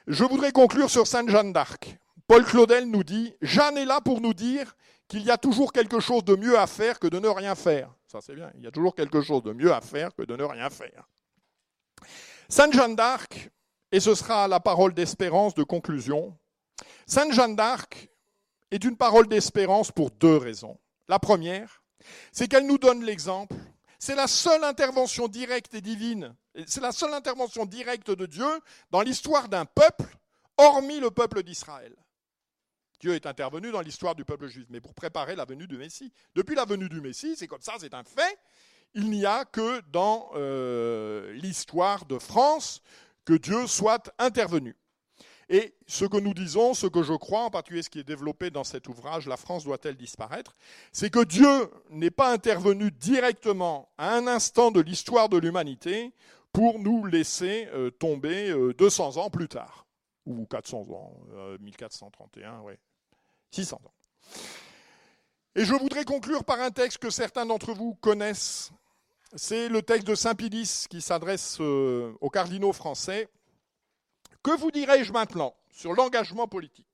je 0.07 0.23
voudrais 0.23 0.51
conclure 0.51 0.89
sur 0.89 1.07
Sainte 1.07 1.29
Jeanne 1.29 1.53
d'Arc. 1.53 1.97
Paul 2.27 2.43
Claudel 2.43 2.89
nous 2.89 3.03
dit, 3.03 3.33
Jeanne 3.41 3.77
est 3.77 3.85
là 3.85 4.01
pour 4.01 4.21
nous 4.21 4.33
dire 4.33 4.75
qu'il 5.07 5.23
y 5.23 5.31
a 5.31 5.37
toujours 5.37 5.71
quelque 5.71 5.99
chose 5.99 6.23
de 6.23 6.35
mieux 6.35 6.57
à 6.57 6.67
faire 6.67 6.99
que 6.99 7.07
de 7.07 7.19
ne 7.19 7.27
rien 7.27 7.55
faire. 7.55 7.93
Ça 8.07 8.19
c'est 8.21 8.35
bien, 8.35 8.51
il 8.55 8.63
y 8.63 8.67
a 8.67 8.71
toujours 8.71 8.95
quelque 8.95 9.21
chose 9.21 9.43
de 9.43 9.53
mieux 9.53 9.73
à 9.73 9.81
faire 9.81 10.13
que 10.15 10.23
de 10.23 10.35
ne 10.35 10.43
rien 10.43 10.69
faire. 10.69 11.07
Sainte 12.49 12.73
Jeanne 12.73 12.95
d'Arc, 12.95 13.49
et 13.95 14.01
ce 14.01 14.13
sera 14.13 14.49
la 14.49 14.59
parole 14.59 14.93
d'espérance 14.93 15.53
de 15.53 15.63
conclusion, 15.63 16.37
Sainte 17.07 17.31
Jeanne 17.31 17.55
d'Arc 17.55 18.09
est 18.69 18.83
une 18.83 18.97
parole 18.97 19.29
d'espérance 19.29 19.89
pour 19.89 20.11
deux 20.11 20.35
raisons. 20.35 20.77
La 21.07 21.17
première, 21.17 21.81
c'est 22.33 22.49
qu'elle 22.49 22.67
nous 22.67 22.77
donne 22.77 23.05
l'exemple. 23.05 23.55
C'est 23.97 24.15
la 24.15 24.27
seule 24.27 24.65
intervention 24.65 25.29
directe 25.29 25.75
et 25.75 25.79
divine, 25.79 26.35
c'est 26.67 26.81
la 26.81 26.91
seule 26.91 27.13
intervention 27.13 27.65
directe 27.65 28.11
de 28.11 28.25
Dieu 28.25 28.59
dans 28.91 29.01
l'histoire 29.01 29.47
d'un 29.47 29.63
peuple, 29.63 30.17
hormis 30.57 30.99
le 30.99 31.09
peuple 31.09 31.41
d'Israël. 31.41 31.95
Dieu 32.99 33.13
est 33.13 33.25
intervenu 33.25 33.71
dans 33.71 33.81
l'histoire 33.81 34.13
du 34.13 34.25
peuple 34.25 34.47
juif, 34.47 34.65
mais 34.69 34.81
pour 34.81 34.93
préparer 34.93 35.37
la 35.37 35.45
venue 35.45 35.67
du 35.67 35.77
Messie. 35.77 36.11
Depuis 36.35 36.55
la 36.55 36.65
venue 36.65 36.89
du 36.89 36.99
Messie, 36.99 37.37
c'est 37.37 37.47
comme 37.47 37.61
ça, 37.61 37.75
c'est 37.79 37.93
un 37.93 38.03
fait. 38.03 38.37
Il 38.93 39.09
n'y 39.09 39.25
a 39.25 39.45
que 39.45 39.79
dans 39.91 40.31
euh, 40.35 41.31
l'histoire 41.33 42.05
de 42.05 42.19
France 42.19 42.81
que 43.25 43.33
Dieu 43.33 43.67
soit 43.67 44.13
intervenu. 44.19 44.75
Et 45.49 45.75
ce 45.87 46.05
que 46.05 46.17
nous 46.17 46.33
disons, 46.33 46.73
ce 46.73 46.87
que 46.87 47.03
je 47.03 47.13
crois, 47.13 47.41
en 47.41 47.51
particulier 47.51 47.83
ce 47.83 47.89
qui 47.89 47.99
est 47.99 48.03
développé 48.03 48.49
dans 48.49 48.63
cet 48.63 48.87
ouvrage, 48.87 49.27
La 49.27 49.37
France 49.37 49.63
doit-elle 49.63 49.95
disparaître, 49.95 50.55
c'est 50.91 51.11
que 51.11 51.23
Dieu 51.23 51.69
n'est 51.91 52.11
pas 52.11 52.31
intervenu 52.31 52.89
directement 52.91 53.89
à 53.97 54.15
un 54.15 54.25
instant 54.25 54.71
de 54.71 54.81
l'histoire 54.81 55.29
de 55.29 55.37
l'humanité 55.37 56.13
pour 56.51 56.79
nous 56.79 57.05
laisser 57.05 57.67
euh, 57.73 57.91
tomber 57.91 58.53
200 58.77 59.17
euh, 59.17 59.21
ans 59.21 59.29
plus 59.29 59.47
tard, 59.47 59.85
ou 60.25 60.45
400 60.45 60.87
ans, 60.91 61.13
1431, 61.59 62.61
oui, 62.61 62.73
600 63.51 63.79
ans. 63.85 63.93
Et 65.55 65.63
je 65.63 65.73
voudrais 65.73 66.05
conclure 66.05 66.43
par 66.43 66.59
un 66.59 66.71
texte 66.71 66.97
que 66.97 67.09
certains 67.09 67.45
d'entre 67.45 67.73
vous 67.73 67.95
connaissent. 67.95 68.71
C'est 69.33 69.69
le 69.69 69.81
texte 69.81 70.07
de 70.07 70.15
Saint-Pédis 70.15 70.85
qui 70.89 71.01
s'adresse 71.01 71.57
euh, 71.59 72.13
aux 72.21 72.29
cardinaux 72.29 72.73
français 72.73 73.27
que 74.45 74.55
vous 74.55 74.69
dirais-je 74.69 75.11
maintenant 75.11 75.55
sur 75.71 75.93
l'engagement 75.93 76.47
politique? 76.47 76.85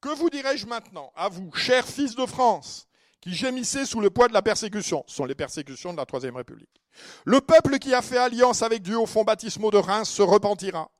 Que 0.00 0.14
vous 0.14 0.30
dirais-je 0.30 0.66
maintenant 0.66 1.10
à 1.16 1.28
vous, 1.28 1.52
chers 1.52 1.84
fils 1.84 2.14
de 2.14 2.24
France, 2.26 2.86
qui 3.20 3.34
gémissez 3.34 3.84
sous 3.86 4.00
le 4.00 4.08
poids 4.08 4.28
de 4.28 4.32
la 4.32 4.40
persécution? 4.40 5.02
Ce 5.08 5.16
sont 5.16 5.24
les 5.24 5.34
persécutions 5.34 5.92
de 5.92 5.96
la 5.96 6.06
Troisième 6.06 6.36
République. 6.36 6.80
Le 7.24 7.40
peuple 7.40 7.80
qui 7.80 7.92
a 7.92 8.02
fait 8.02 8.18
alliance 8.18 8.62
avec 8.62 8.82
Dieu 8.82 8.96
au 8.96 9.06
fond 9.06 9.24
baptismaux 9.24 9.72
de 9.72 9.78
Reims 9.78 10.08
se 10.08 10.22
repentira 10.22 10.92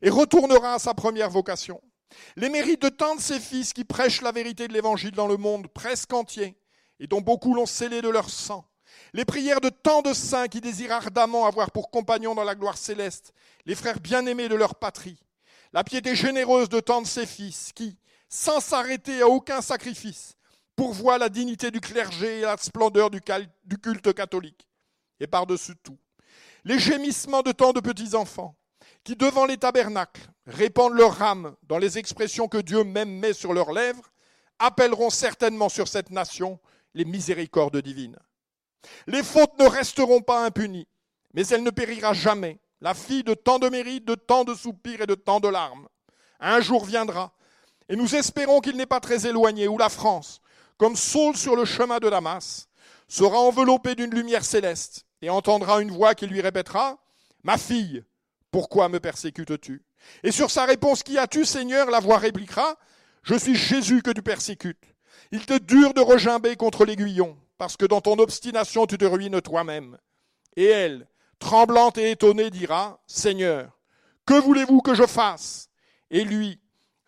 et 0.00 0.08
retournera 0.08 0.72
à 0.72 0.78
sa 0.78 0.94
première 0.94 1.28
vocation. 1.28 1.78
Les 2.36 2.48
mérites 2.48 2.80
de 2.80 2.88
tant 2.88 3.14
de 3.14 3.20
ces 3.20 3.38
fils 3.38 3.74
qui 3.74 3.84
prêchent 3.84 4.22
la 4.22 4.32
vérité 4.32 4.66
de 4.66 4.72
l'Évangile 4.72 5.12
dans 5.12 5.28
le 5.28 5.36
monde 5.36 5.68
presque 5.68 6.14
entier 6.14 6.56
et 7.00 7.06
dont 7.06 7.20
beaucoup 7.20 7.54
l'ont 7.54 7.66
scellé 7.66 8.00
de 8.00 8.08
leur 8.08 8.30
sang, 8.30 8.64
les 9.14 9.24
prières 9.24 9.60
de 9.60 9.68
tant 9.68 10.02
de 10.02 10.12
saints 10.12 10.48
qui 10.48 10.60
désirent 10.60 10.92
ardemment 10.92 11.46
avoir 11.46 11.70
pour 11.70 11.88
compagnons 11.90 12.34
dans 12.34 12.42
la 12.42 12.56
gloire 12.56 12.76
céleste 12.76 13.32
les 13.64 13.76
frères 13.76 14.00
bien-aimés 14.00 14.48
de 14.48 14.56
leur 14.56 14.74
patrie, 14.74 15.22
la 15.72 15.84
piété 15.84 16.16
généreuse 16.16 16.68
de 16.68 16.80
tant 16.80 17.00
de 17.00 17.06
ses 17.06 17.24
fils 17.24 17.72
qui, 17.72 17.96
sans 18.28 18.58
s'arrêter 18.58 19.22
à 19.22 19.28
aucun 19.28 19.62
sacrifice, 19.62 20.34
pourvoient 20.74 21.18
la 21.18 21.28
dignité 21.28 21.70
du 21.70 21.80
clergé 21.80 22.38
et 22.38 22.42
la 22.42 22.56
splendeur 22.56 23.08
du 23.08 23.20
culte 23.80 24.12
catholique. 24.12 24.68
Et 25.20 25.28
par-dessus 25.28 25.76
tout, 25.80 25.96
les 26.64 26.80
gémissements 26.80 27.42
de 27.42 27.52
tant 27.52 27.72
de 27.72 27.78
petits-enfants 27.78 28.56
qui, 29.04 29.14
devant 29.14 29.46
les 29.46 29.58
tabernacles, 29.58 30.28
répandent 30.46 30.94
leur 30.94 31.22
âme 31.22 31.54
dans 31.62 31.78
les 31.78 31.98
expressions 31.98 32.48
que 32.48 32.58
Dieu 32.58 32.82
même 32.82 33.16
met 33.20 33.32
sur 33.32 33.52
leurs 33.52 33.72
lèvres, 33.72 34.10
appelleront 34.58 35.10
certainement 35.10 35.68
sur 35.68 35.86
cette 35.86 36.10
nation 36.10 36.58
les 36.94 37.04
miséricordes 37.04 37.80
divines. 37.80 38.18
Les 39.06 39.22
fautes 39.22 39.58
ne 39.58 39.66
resteront 39.66 40.20
pas 40.20 40.44
impunies, 40.44 40.88
mais 41.32 41.46
elle 41.48 41.62
ne 41.62 41.70
périra 41.70 42.12
jamais, 42.12 42.58
la 42.80 42.94
fille 42.94 43.24
de 43.24 43.34
tant 43.34 43.58
de 43.58 43.68
mérites, 43.68 44.04
de 44.04 44.14
tant 44.14 44.44
de 44.44 44.54
soupirs 44.54 45.00
et 45.00 45.06
de 45.06 45.14
tant 45.14 45.40
de 45.40 45.48
larmes. 45.48 45.88
Un 46.40 46.60
jour 46.60 46.84
viendra, 46.84 47.32
et 47.88 47.96
nous 47.96 48.14
espérons 48.14 48.60
qu'il 48.60 48.76
n'est 48.76 48.86
pas 48.86 49.00
très 49.00 49.26
éloigné, 49.26 49.68
où 49.68 49.78
la 49.78 49.88
France, 49.88 50.40
comme 50.76 50.96
Saul 50.96 51.36
sur 51.36 51.56
le 51.56 51.64
chemin 51.64 51.98
de 51.98 52.10
Damas, 52.10 52.68
sera 53.08 53.38
enveloppée 53.38 53.94
d'une 53.94 54.14
lumière 54.14 54.44
céleste 54.44 55.06
et 55.22 55.30
entendra 55.30 55.80
une 55.80 55.90
voix 55.90 56.14
qui 56.14 56.26
lui 56.26 56.40
répétera 56.40 56.98
Ma 57.42 57.58
fille, 57.58 58.02
pourquoi 58.50 58.88
me 58.88 59.00
persécutes-tu? 59.00 59.82
Et 60.22 60.32
sur 60.32 60.50
sa 60.50 60.64
réponse 60.64 61.02
Qui 61.02 61.18
as-tu, 61.18 61.44
Seigneur? 61.44 61.90
la 61.90 62.00
voix 62.00 62.18
répliquera 62.18 62.76
Je 63.22 63.34
suis 63.34 63.54
Jésus 63.56 64.02
que 64.02 64.10
tu 64.10 64.22
persécutes. 64.22 64.82
Il 65.32 65.44
te 65.46 65.58
dure 65.58 65.94
de 65.94 66.00
regimber 66.00 66.56
contre 66.56 66.84
l'aiguillon, 66.84 67.36
parce 67.58 67.76
que 67.76 67.86
dans 67.86 68.00
ton 68.00 68.18
obstination 68.18 68.86
tu 68.86 68.98
te 68.98 69.04
ruines 69.04 69.40
toi-même. 69.40 69.98
Et 70.56 70.66
elle, 70.66 71.08
tremblante 71.38 71.98
et 71.98 72.12
étonnée, 72.12 72.50
dira, 72.50 73.00
Seigneur, 73.06 73.78
que 74.26 74.34
voulez-vous 74.34 74.80
que 74.80 74.94
je 74.94 75.06
fasse? 75.06 75.68
Et 76.10 76.24
lui, 76.24 76.60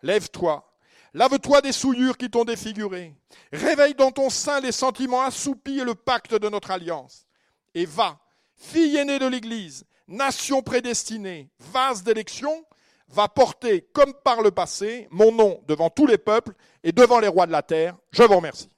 lève-toi, 0.02 0.70
lave-toi 1.14 1.60
des 1.60 1.72
souillures 1.72 2.16
qui 2.16 2.30
t'ont 2.30 2.44
défiguré, 2.44 3.14
réveille 3.52 3.94
dans 3.94 4.10
ton 4.10 4.30
sein 4.30 4.60
les 4.60 4.72
sentiments 4.72 5.22
assoupis 5.22 5.78
et 5.78 5.84
le 5.84 5.94
pacte 5.94 6.34
de 6.34 6.48
notre 6.48 6.70
alliance, 6.70 7.26
et 7.74 7.86
va, 7.86 8.18
fille 8.54 8.96
aînée 8.96 9.18
de 9.18 9.26
l'Église, 9.26 9.84
nation 10.08 10.62
prédestinée, 10.62 11.50
vase 11.58 12.02
d'élection, 12.02 12.64
va 13.08 13.28
porter, 13.28 13.82
comme 13.92 14.12
par 14.24 14.42
le 14.42 14.50
passé, 14.50 15.08
mon 15.10 15.32
nom 15.32 15.62
devant 15.66 15.90
tous 15.90 16.06
les 16.06 16.18
peuples 16.18 16.54
et 16.82 16.92
devant 16.92 17.20
les 17.20 17.28
rois 17.28 17.46
de 17.46 17.52
la 17.52 17.62
terre. 17.62 17.96
Je 18.10 18.22
vous 18.22 18.36
remercie. 18.36 18.68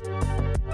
Música 0.00 0.72